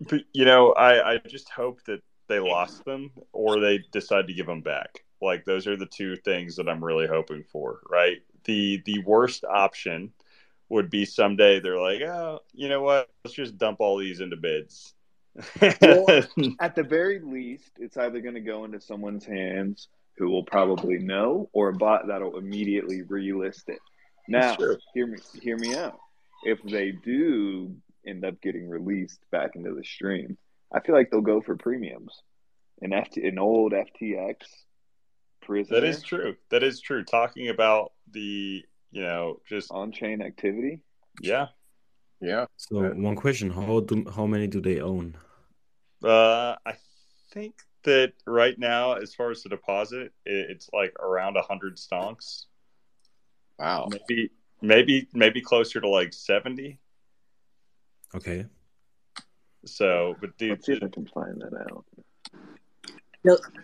[0.00, 4.34] But, you know, I, I just hope that they lost them or they decide to
[4.34, 5.04] give them back.
[5.20, 8.18] Like those are the two things that I'm really hoping for, right?
[8.44, 10.12] The the worst option
[10.68, 13.08] would be someday they're like, oh, you know what?
[13.24, 14.94] Let's just dump all these into bids.
[15.60, 16.06] Well,
[16.60, 20.98] at the very least, it's either going to go into someone's hands who will probably
[20.98, 23.78] know, or a bot that'll immediately relist it.
[24.26, 24.56] Now,
[24.92, 25.98] hear me, hear me out.
[26.44, 27.74] If they do
[28.08, 30.38] end up getting released back into the stream,
[30.72, 32.22] I feel like they'll go for premiums.
[32.80, 34.36] An FT, an old FTX
[35.42, 35.80] prisoner.
[35.80, 36.36] That is true.
[36.50, 37.04] That is true.
[37.04, 40.80] Talking about the you know, just on chain activity.
[41.20, 41.46] Yeah.
[42.20, 42.46] Yeah.
[42.56, 45.16] So one question: How do how many do they own?
[46.02, 46.74] Uh, I
[47.32, 47.54] think
[47.84, 52.46] that right now, as far as the deposit, it, it's like around a hundred stonks.
[53.58, 53.88] Wow.
[53.90, 54.30] Maybe,
[54.62, 56.80] maybe, maybe closer to like seventy.
[58.14, 58.46] Okay.
[59.64, 61.84] So, but dude, Let's see if I can find that out.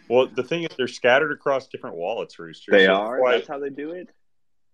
[0.09, 2.73] well, the thing is, they're scattered across different wallets, Rooster.
[2.73, 3.21] They So are.
[3.21, 4.09] why- That's how they do it.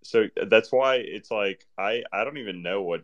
[0.03, 3.03] so that's why it's like I I don't even know what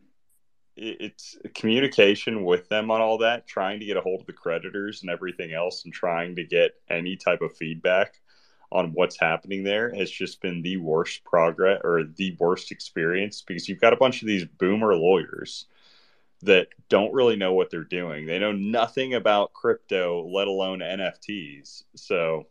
[0.76, 4.34] it- it's communication with them on all that, trying to get a hold of the
[4.34, 8.20] creditors and everything else, and trying to get any type of feedback
[8.72, 13.70] on what's happening there has just been the worst progress or the worst experience because
[13.70, 15.68] you've got a bunch of these boomer lawyers
[16.44, 18.26] that don't really know what they're doing.
[18.26, 21.84] They know nothing about crypto, let alone NFTs.
[21.96, 22.48] So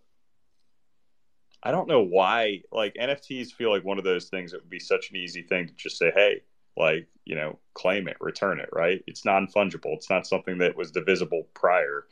[1.63, 4.81] I don't know why like NFTs feel like one of those things that would be
[4.81, 6.43] such an easy thing to just say, hey,
[6.77, 9.03] like, you know, claim it, return it, right?
[9.07, 9.95] It's non fungible.
[9.95, 12.07] It's not something that was divisible prior.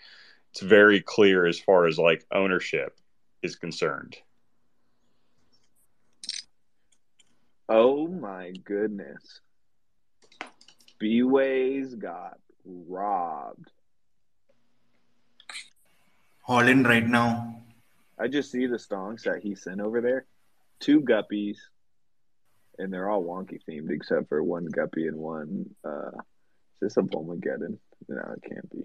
[0.53, 3.01] It's very clear as far as like ownership
[3.43, 4.17] is concerned.
[7.69, 9.41] Oh my goodness.
[10.99, 13.71] B-Ways got robbed.
[16.47, 17.63] All in right now.
[18.19, 20.27] I just see the stonks that he sent over there.
[20.81, 21.57] Two guppies,
[22.79, 25.75] and they're all wonky themed except for one guppy and one.
[25.85, 26.11] Uh,
[26.75, 27.79] is this a Bulmageddon?
[28.09, 28.85] No, it can't be.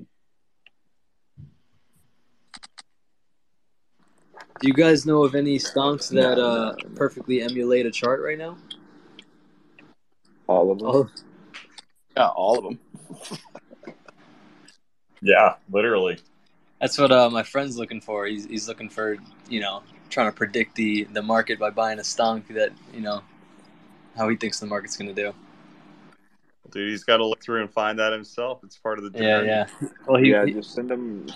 [4.59, 8.57] Do you guys know of any stonks that uh, perfectly emulate a chart right now?
[10.47, 10.87] All of them.
[10.89, 11.09] Oh,
[12.19, 12.79] Yeah, all of them.
[15.21, 16.17] Yeah, literally.
[16.79, 18.25] that's what uh, my friend's looking for.
[18.25, 19.17] He's he's looking for
[19.49, 23.21] you know trying to predict the the market by buying a stonk that you know
[24.15, 25.33] how he thinks the market's gonna do.
[26.71, 28.61] Dude, he's got to look through and find that himself.
[28.63, 29.47] It's part of the Yeah, journey.
[29.49, 29.65] yeah.
[29.81, 29.89] yeah.
[30.07, 31.27] Well, he yeah, he, just send him.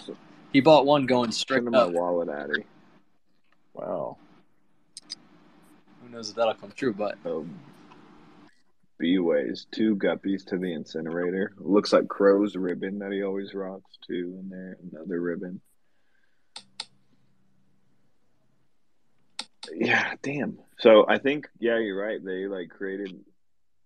[0.54, 1.92] he bought one going straight Send him my up.
[1.92, 2.64] wallet, Addy.
[3.74, 4.16] Wow.
[6.04, 6.94] Who knows if that'll come true?
[6.94, 7.46] But So,
[9.04, 11.52] B-Ways, two guppies to the incinerator.
[11.58, 14.78] Looks like Crow's ribbon that he always rocks too in there.
[14.94, 15.60] Another ribbon.
[19.74, 20.58] Yeah, damn.
[20.80, 22.24] So I think yeah, you're right.
[22.24, 23.14] They like created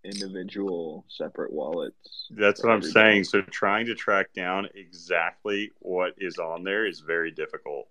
[0.05, 2.27] individual separate wallets.
[2.29, 2.91] That's what I'm everybody.
[2.91, 3.23] saying.
[3.23, 7.87] So trying to track down exactly what is on there is very difficult.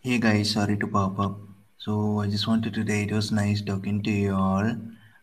[0.00, 1.49] Hey guys, sorry to pop up.
[1.80, 4.70] So I just wanted to say it was nice talking to you all.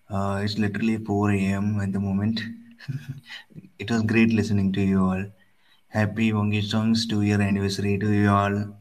[0.10, 1.80] Uh, it's literally 4 a.m.
[1.80, 2.42] at the moment.
[3.80, 5.24] it was great listening to you all.
[5.90, 8.74] Happy Wonky Stonks two year anniversary to you all.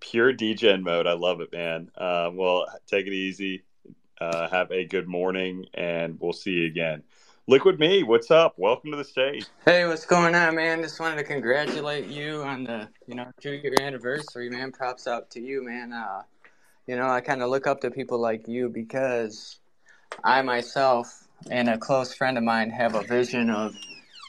[0.00, 1.06] Pure DJ mode.
[1.06, 1.92] I love it, man.
[1.96, 3.62] Uh, well, take it easy.
[4.20, 7.04] Uh, have a good morning, and we'll see you again.
[7.50, 8.58] Liquid Me, what's up?
[8.58, 9.46] Welcome to the stage.
[9.64, 10.82] Hey, what's going on, man?
[10.82, 14.70] Just wanted to congratulate you on the, you know, two year anniversary, man.
[14.70, 15.94] Props out to you, man.
[15.94, 16.24] Uh,
[16.86, 19.60] you know, I kind of look up to people like you because
[20.22, 23.74] I myself and a close friend of mine have a vision of,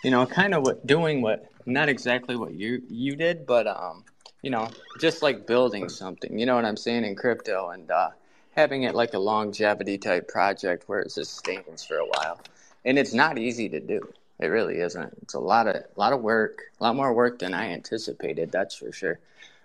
[0.02, 4.06] you know, kind of what doing what not exactly what you you did, but um,
[4.44, 6.40] you know, just like building something.
[6.40, 8.12] You know what I'm saying in crypto and uh,
[8.56, 12.40] having it like a longevity type project where it sustains for a while.
[12.86, 14.14] And it's not easy to do.
[14.40, 15.14] It really isn't.
[15.22, 18.52] It's a lot of a lot of work, a lot more work than I anticipated.
[18.52, 19.20] That's for sure.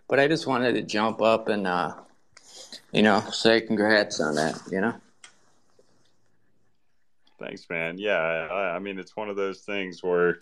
[0.09, 1.95] But I just wanted to jump up and uh,
[2.93, 4.61] you know say congrats on that.
[4.71, 4.95] You know.
[7.39, 7.99] Thanks, man.
[7.99, 10.39] Yeah, I, I mean, it's one of those things where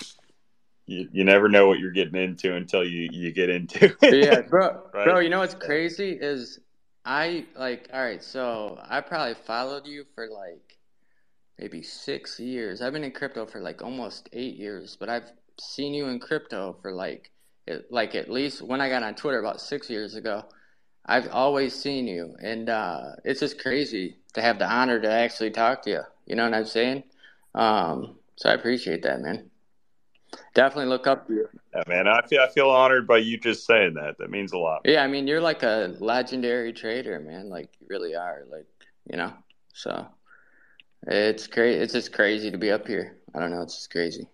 [0.87, 4.27] you, you never know what you're getting into until you, you get into it.
[4.27, 4.83] yeah, bro.
[4.95, 5.05] Right?
[5.05, 6.61] Bro, you know what's crazy is
[7.05, 7.89] I like.
[7.93, 10.72] All right, so I probably followed you for like
[11.63, 12.83] maybe six years.
[12.83, 16.77] I've been in crypto for like almost eight years, but I've seen you in crypto
[16.83, 17.31] for like,
[17.89, 20.45] like at least when I got on Twitter about six years ago.
[21.07, 25.51] I've always seen you, and uh, it's just crazy to have the honor to actually
[25.51, 26.01] talk to you.
[26.27, 27.03] You know what I'm saying?
[27.57, 29.51] Um, so I appreciate that, man.
[30.55, 31.49] Definitely look up to you.
[31.75, 32.07] Yeah, man.
[32.07, 34.19] I feel I feel honored by you just saying that.
[34.19, 34.83] That means a lot.
[34.85, 37.49] Yeah, I mean, you're like a legendary trader, man.
[37.49, 38.45] Like you really are.
[38.49, 38.67] Like
[39.11, 39.33] you know,
[39.75, 40.07] so
[41.07, 41.81] it's crazy.
[41.81, 43.17] It's just crazy to be up here.
[43.35, 43.63] I don't know.
[43.63, 44.27] It's just crazy.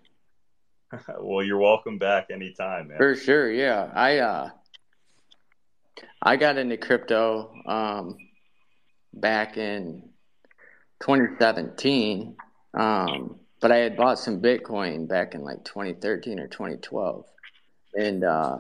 [1.21, 2.97] well, you're welcome back anytime, man.
[2.97, 3.91] For sure, yeah.
[3.95, 4.51] I uh
[6.23, 8.17] I got into crypto um
[9.15, 10.09] back in
[11.01, 12.37] 2017.
[12.75, 17.25] Um but I had bought some Bitcoin back in like 2013 or 2012.
[17.95, 18.59] And uh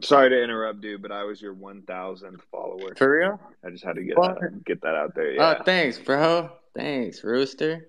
[0.00, 2.94] Sorry to interrupt, dude, but I was your one thousandth follower.
[2.96, 3.40] For real?
[3.64, 5.32] I just had to get that get that out there.
[5.32, 5.56] Yeah.
[5.58, 6.50] Oh, thanks, bro.
[6.74, 7.88] Thanks, Rooster.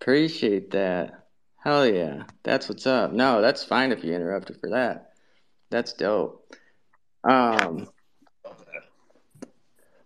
[0.00, 1.26] Appreciate that.
[1.62, 2.24] Hell yeah.
[2.42, 3.12] That's what's up.
[3.12, 5.12] No, that's fine if you interrupted for that.
[5.70, 6.54] That's dope.
[7.22, 7.88] Um,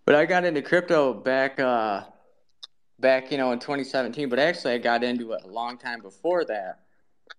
[0.05, 2.03] but I got into crypto back, uh,
[2.99, 4.29] back, you know, in 2017.
[4.29, 6.81] But actually, I got into it a long time before that.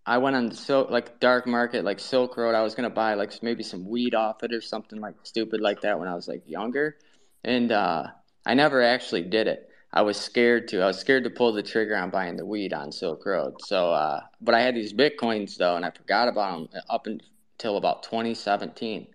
[0.05, 2.55] I went on the silk, like dark market, like Silk Road.
[2.55, 5.81] I was gonna buy like maybe some weed off it or something like stupid like
[5.81, 6.97] that when I was like younger,
[7.43, 8.07] and uh,
[8.45, 9.69] I never actually did it.
[9.95, 10.81] I was scared to.
[10.81, 13.55] I was scared to pull the trigger on buying the weed on Silk Road.
[13.61, 17.77] So, uh, but I had these bitcoins though, and I forgot about them up until
[17.77, 19.07] about 2017.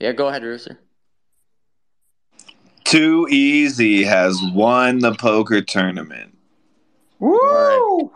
[0.00, 0.80] Yeah, go ahead, Rooster.
[2.82, 6.36] Too Easy has won the poker tournament.
[7.20, 8.12] Woo!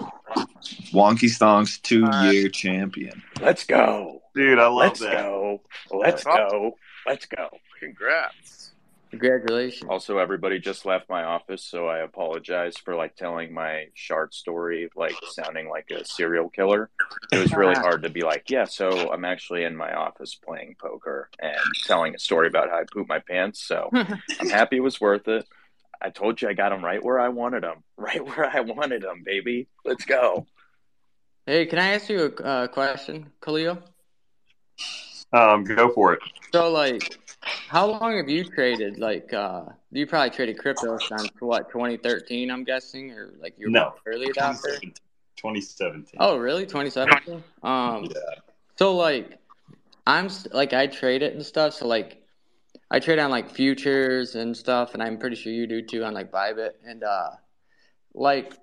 [0.93, 3.23] Wonky Stonk's two year champion.
[3.41, 4.21] Let's go.
[4.35, 5.13] Dude, I love Let's that.
[5.13, 5.61] go.
[5.93, 6.77] Let's go.
[7.07, 7.49] Let's go.
[7.79, 8.73] Congrats.
[9.11, 9.89] Congratulations.
[9.89, 14.91] Also, everybody just left my office, so I apologize for like telling my shard story,
[14.97, 16.91] like sounding like a serial killer.
[17.33, 20.77] It was really hard to be like, yeah, so I'm actually in my office playing
[20.81, 23.65] poker and telling a story about how I pooped my pants.
[23.65, 23.91] So
[24.41, 25.47] I'm happy it was worth it.
[26.03, 29.03] I told you I got them right where I wanted them, right where I wanted
[29.03, 29.69] them, baby.
[29.85, 30.47] Let's go.
[31.47, 33.79] Hey, can I ask you a uh, question, Khalil?
[35.33, 36.21] Um, go for it.
[36.53, 37.19] So, like,
[37.69, 38.99] how long have you traded?
[38.99, 42.51] Like, uh, you probably traded crypto since what, 2013?
[42.51, 43.95] I'm guessing, or like you're No.
[44.07, 44.81] early adopter.
[45.37, 46.19] 2017.
[46.19, 46.65] Oh, really?
[46.67, 47.43] 2017?
[47.63, 48.21] Um, Yeah.
[48.77, 49.39] so like,
[50.07, 51.75] I'm like I trade it and stuff.
[51.75, 52.23] So like,
[52.91, 56.15] I trade on like futures and stuff, and I'm pretty sure you do too on
[56.15, 56.71] like Bybit.
[56.85, 57.31] And uh,
[58.15, 58.55] like,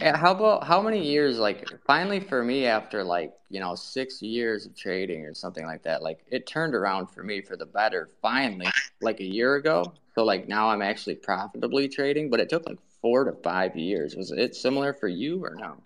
[0.00, 1.38] how about how many years?
[1.38, 5.82] Like, finally for me, after like you know six years of trading or something like
[5.84, 8.08] that, like it turned around for me for the better.
[8.20, 8.68] Finally,
[9.00, 9.84] like a year ago.
[10.14, 14.16] So like now I'm actually profitably trading, but it took like four to five years.
[14.16, 15.76] Was it similar for you or no?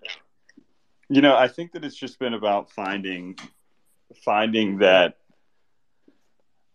[1.08, 3.38] You know, I think that it's just been about finding
[4.24, 5.18] finding that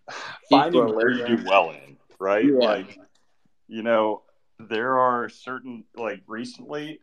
[0.50, 2.46] finding where you do well in, right?
[2.46, 2.54] Yeah.
[2.60, 2.98] Like,
[3.68, 4.24] you know,
[4.58, 7.00] there are certain like recently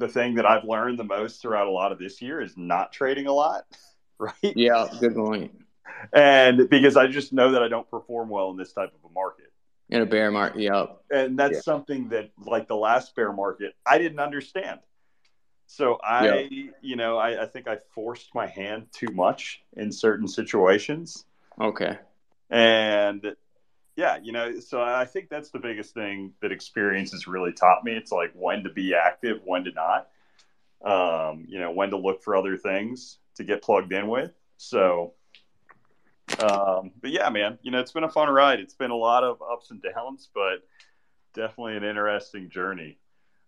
[0.00, 2.92] the thing that I've learned the most throughout a lot of this year is not
[2.92, 3.64] trading a lot,
[4.18, 4.34] right?
[4.42, 5.52] Yeah, good point.
[6.12, 9.12] And because I just know that I don't perform well in this type of a
[9.12, 9.52] market.
[9.90, 11.00] In a bear market, yep.
[11.10, 11.60] And that's Yeah.
[11.60, 14.80] something that like the last bear market I didn't understand.
[15.66, 16.48] So I,
[16.80, 21.24] you know, I, I think I forced my hand too much in certain situations.
[21.60, 21.96] Okay.
[22.50, 23.36] And
[24.00, 27.84] yeah, you know, so I think that's the biggest thing that experience has really taught
[27.84, 27.92] me.
[27.92, 30.08] It's like when to be active, when to not.
[30.82, 34.32] Um, you know, when to look for other things to get plugged in with.
[34.56, 35.12] So
[36.38, 38.60] um, but yeah, man, you know, it's been a fun ride.
[38.60, 40.62] It's been a lot of ups and downs, but
[41.34, 42.98] definitely an interesting journey.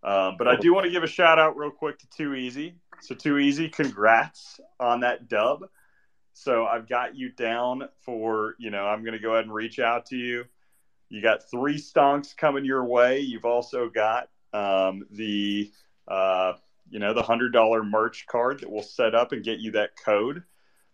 [0.02, 2.74] Um, but I do want to give a shout out real quick to Too Easy.
[3.00, 5.64] So Too Easy, congrats on that dub.
[6.32, 9.78] So I've got you down for, you know, I'm going to go ahead and reach
[9.78, 10.44] out to you.
[11.08, 13.20] You got three stonks coming your way.
[13.20, 15.70] You've also got um, the,
[16.08, 16.54] uh,
[16.88, 19.90] you know, the hundred dollar merch card that will set up and get you that
[20.02, 20.42] code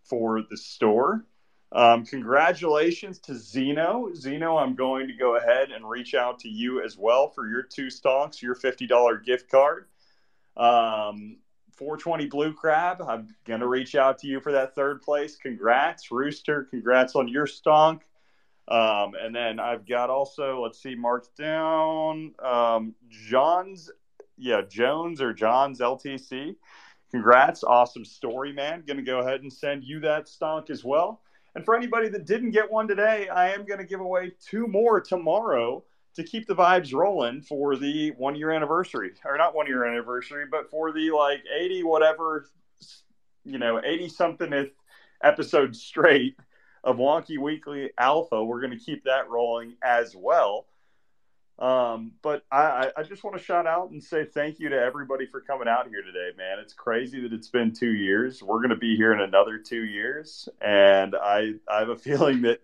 [0.02, 1.24] for the store.
[1.70, 4.10] Um, congratulations to Zeno.
[4.14, 7.62] Zeno, I'm going to go ahead and reach out to you as well for your
[7.62, 9.86] two stonks, your $50 gift card.
[10.56, 11.36] Um,
[11.78, 15.36] 420 Blue Crab, I'm going to reach out to you for that third place.
[15.36, 16.10] Congrats.
[16.10, 18.00] Rooster, congrats on your stonk.
[18.66, 23.90] Um, and then I've got also, let's see, marked down um, John's,
[24.36, 26.56] yeah, Jones or John's LTC.
[27.12, 27.62] Congrats.
[27.62, 28.82] Awesome story, man.
[28.86, 31.22] Going to go ahead and send you that stonk as well.
[31.54, 34.66] And for anybody that didn't get one today, I am going to give away two
[34.66, 35.84] more tomorrow
[36.18, 40.44] to keep the vibes rolling for the one year anniversary, or not one year anniversary,
[40.50, 42.46] but for the like 80 whatever,
[43.44, 44.70] you know, 80 something
[45.22, 46.36] episode straight
[46.84, 48.44] of Wonky Weekly Alpha.
[48.44, 50.66] We're going to keep that rolling as well.
[51.58, 55.26] Um, but I, I- just want to shout out and say thank you to everybody
[55.26, 56.58] for coming out here today, man.
[56.60, 58.42] It's crazy that it's been two years.
[58.42, 62.42] We're going to be here in another two years, and I I have a feeling
[62.42, 62.60] that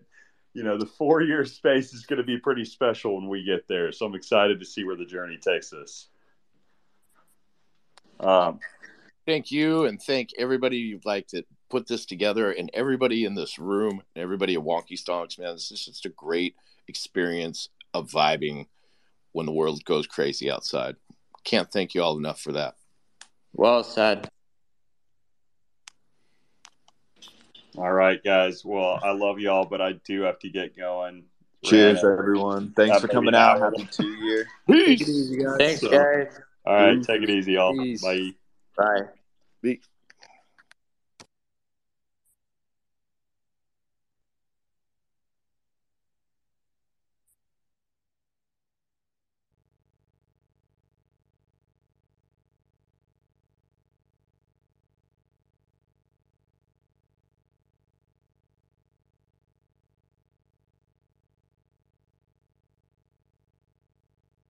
[0.55, 3.67] you know the four year space is going to be pretty special when we get
[3.67, 3.91] there.
[3.91, 6.07] So I'm excited to see where the journey takes us.
[8.19, 8.59] Um,
[9.25, 13.57] Thank you, and thank everybody you've like that put this together, and everybody in this
[13.57, 15.39] room, and everybody at Wonky Stonks.
[15.39, 16.55] Man, this is just a great
[16.87, 18.67] experience of vibing
[19.31, 20.95] when the world goes crazy outside.
[21.43, 22.75] Can't thank you all enough for that.
[23.53, 24.29] Well said.
[27.77, 28.63] All right, guys.
[28.63, 31.25] Well, I love y'all, but I do have to get going.
[31.63, 32.73] Cheers, Ran everyone.
[32.75, 33.59] Thanks got for coming an out.
[33.59, 34.45] Happy two year.
[34.69, 35.55] Take it easy, guys.
[35.57, 36.39] Thanks, So- guys.
[36.65, 37.05] All right, Peace.
[37.07, 37.73] take it easy, y'all.
[37.73, 38.01] Peace.
[38.03, 38.31] Bye.
[38.77, 39.01] Bye.
[39.61, 39.87] Peace.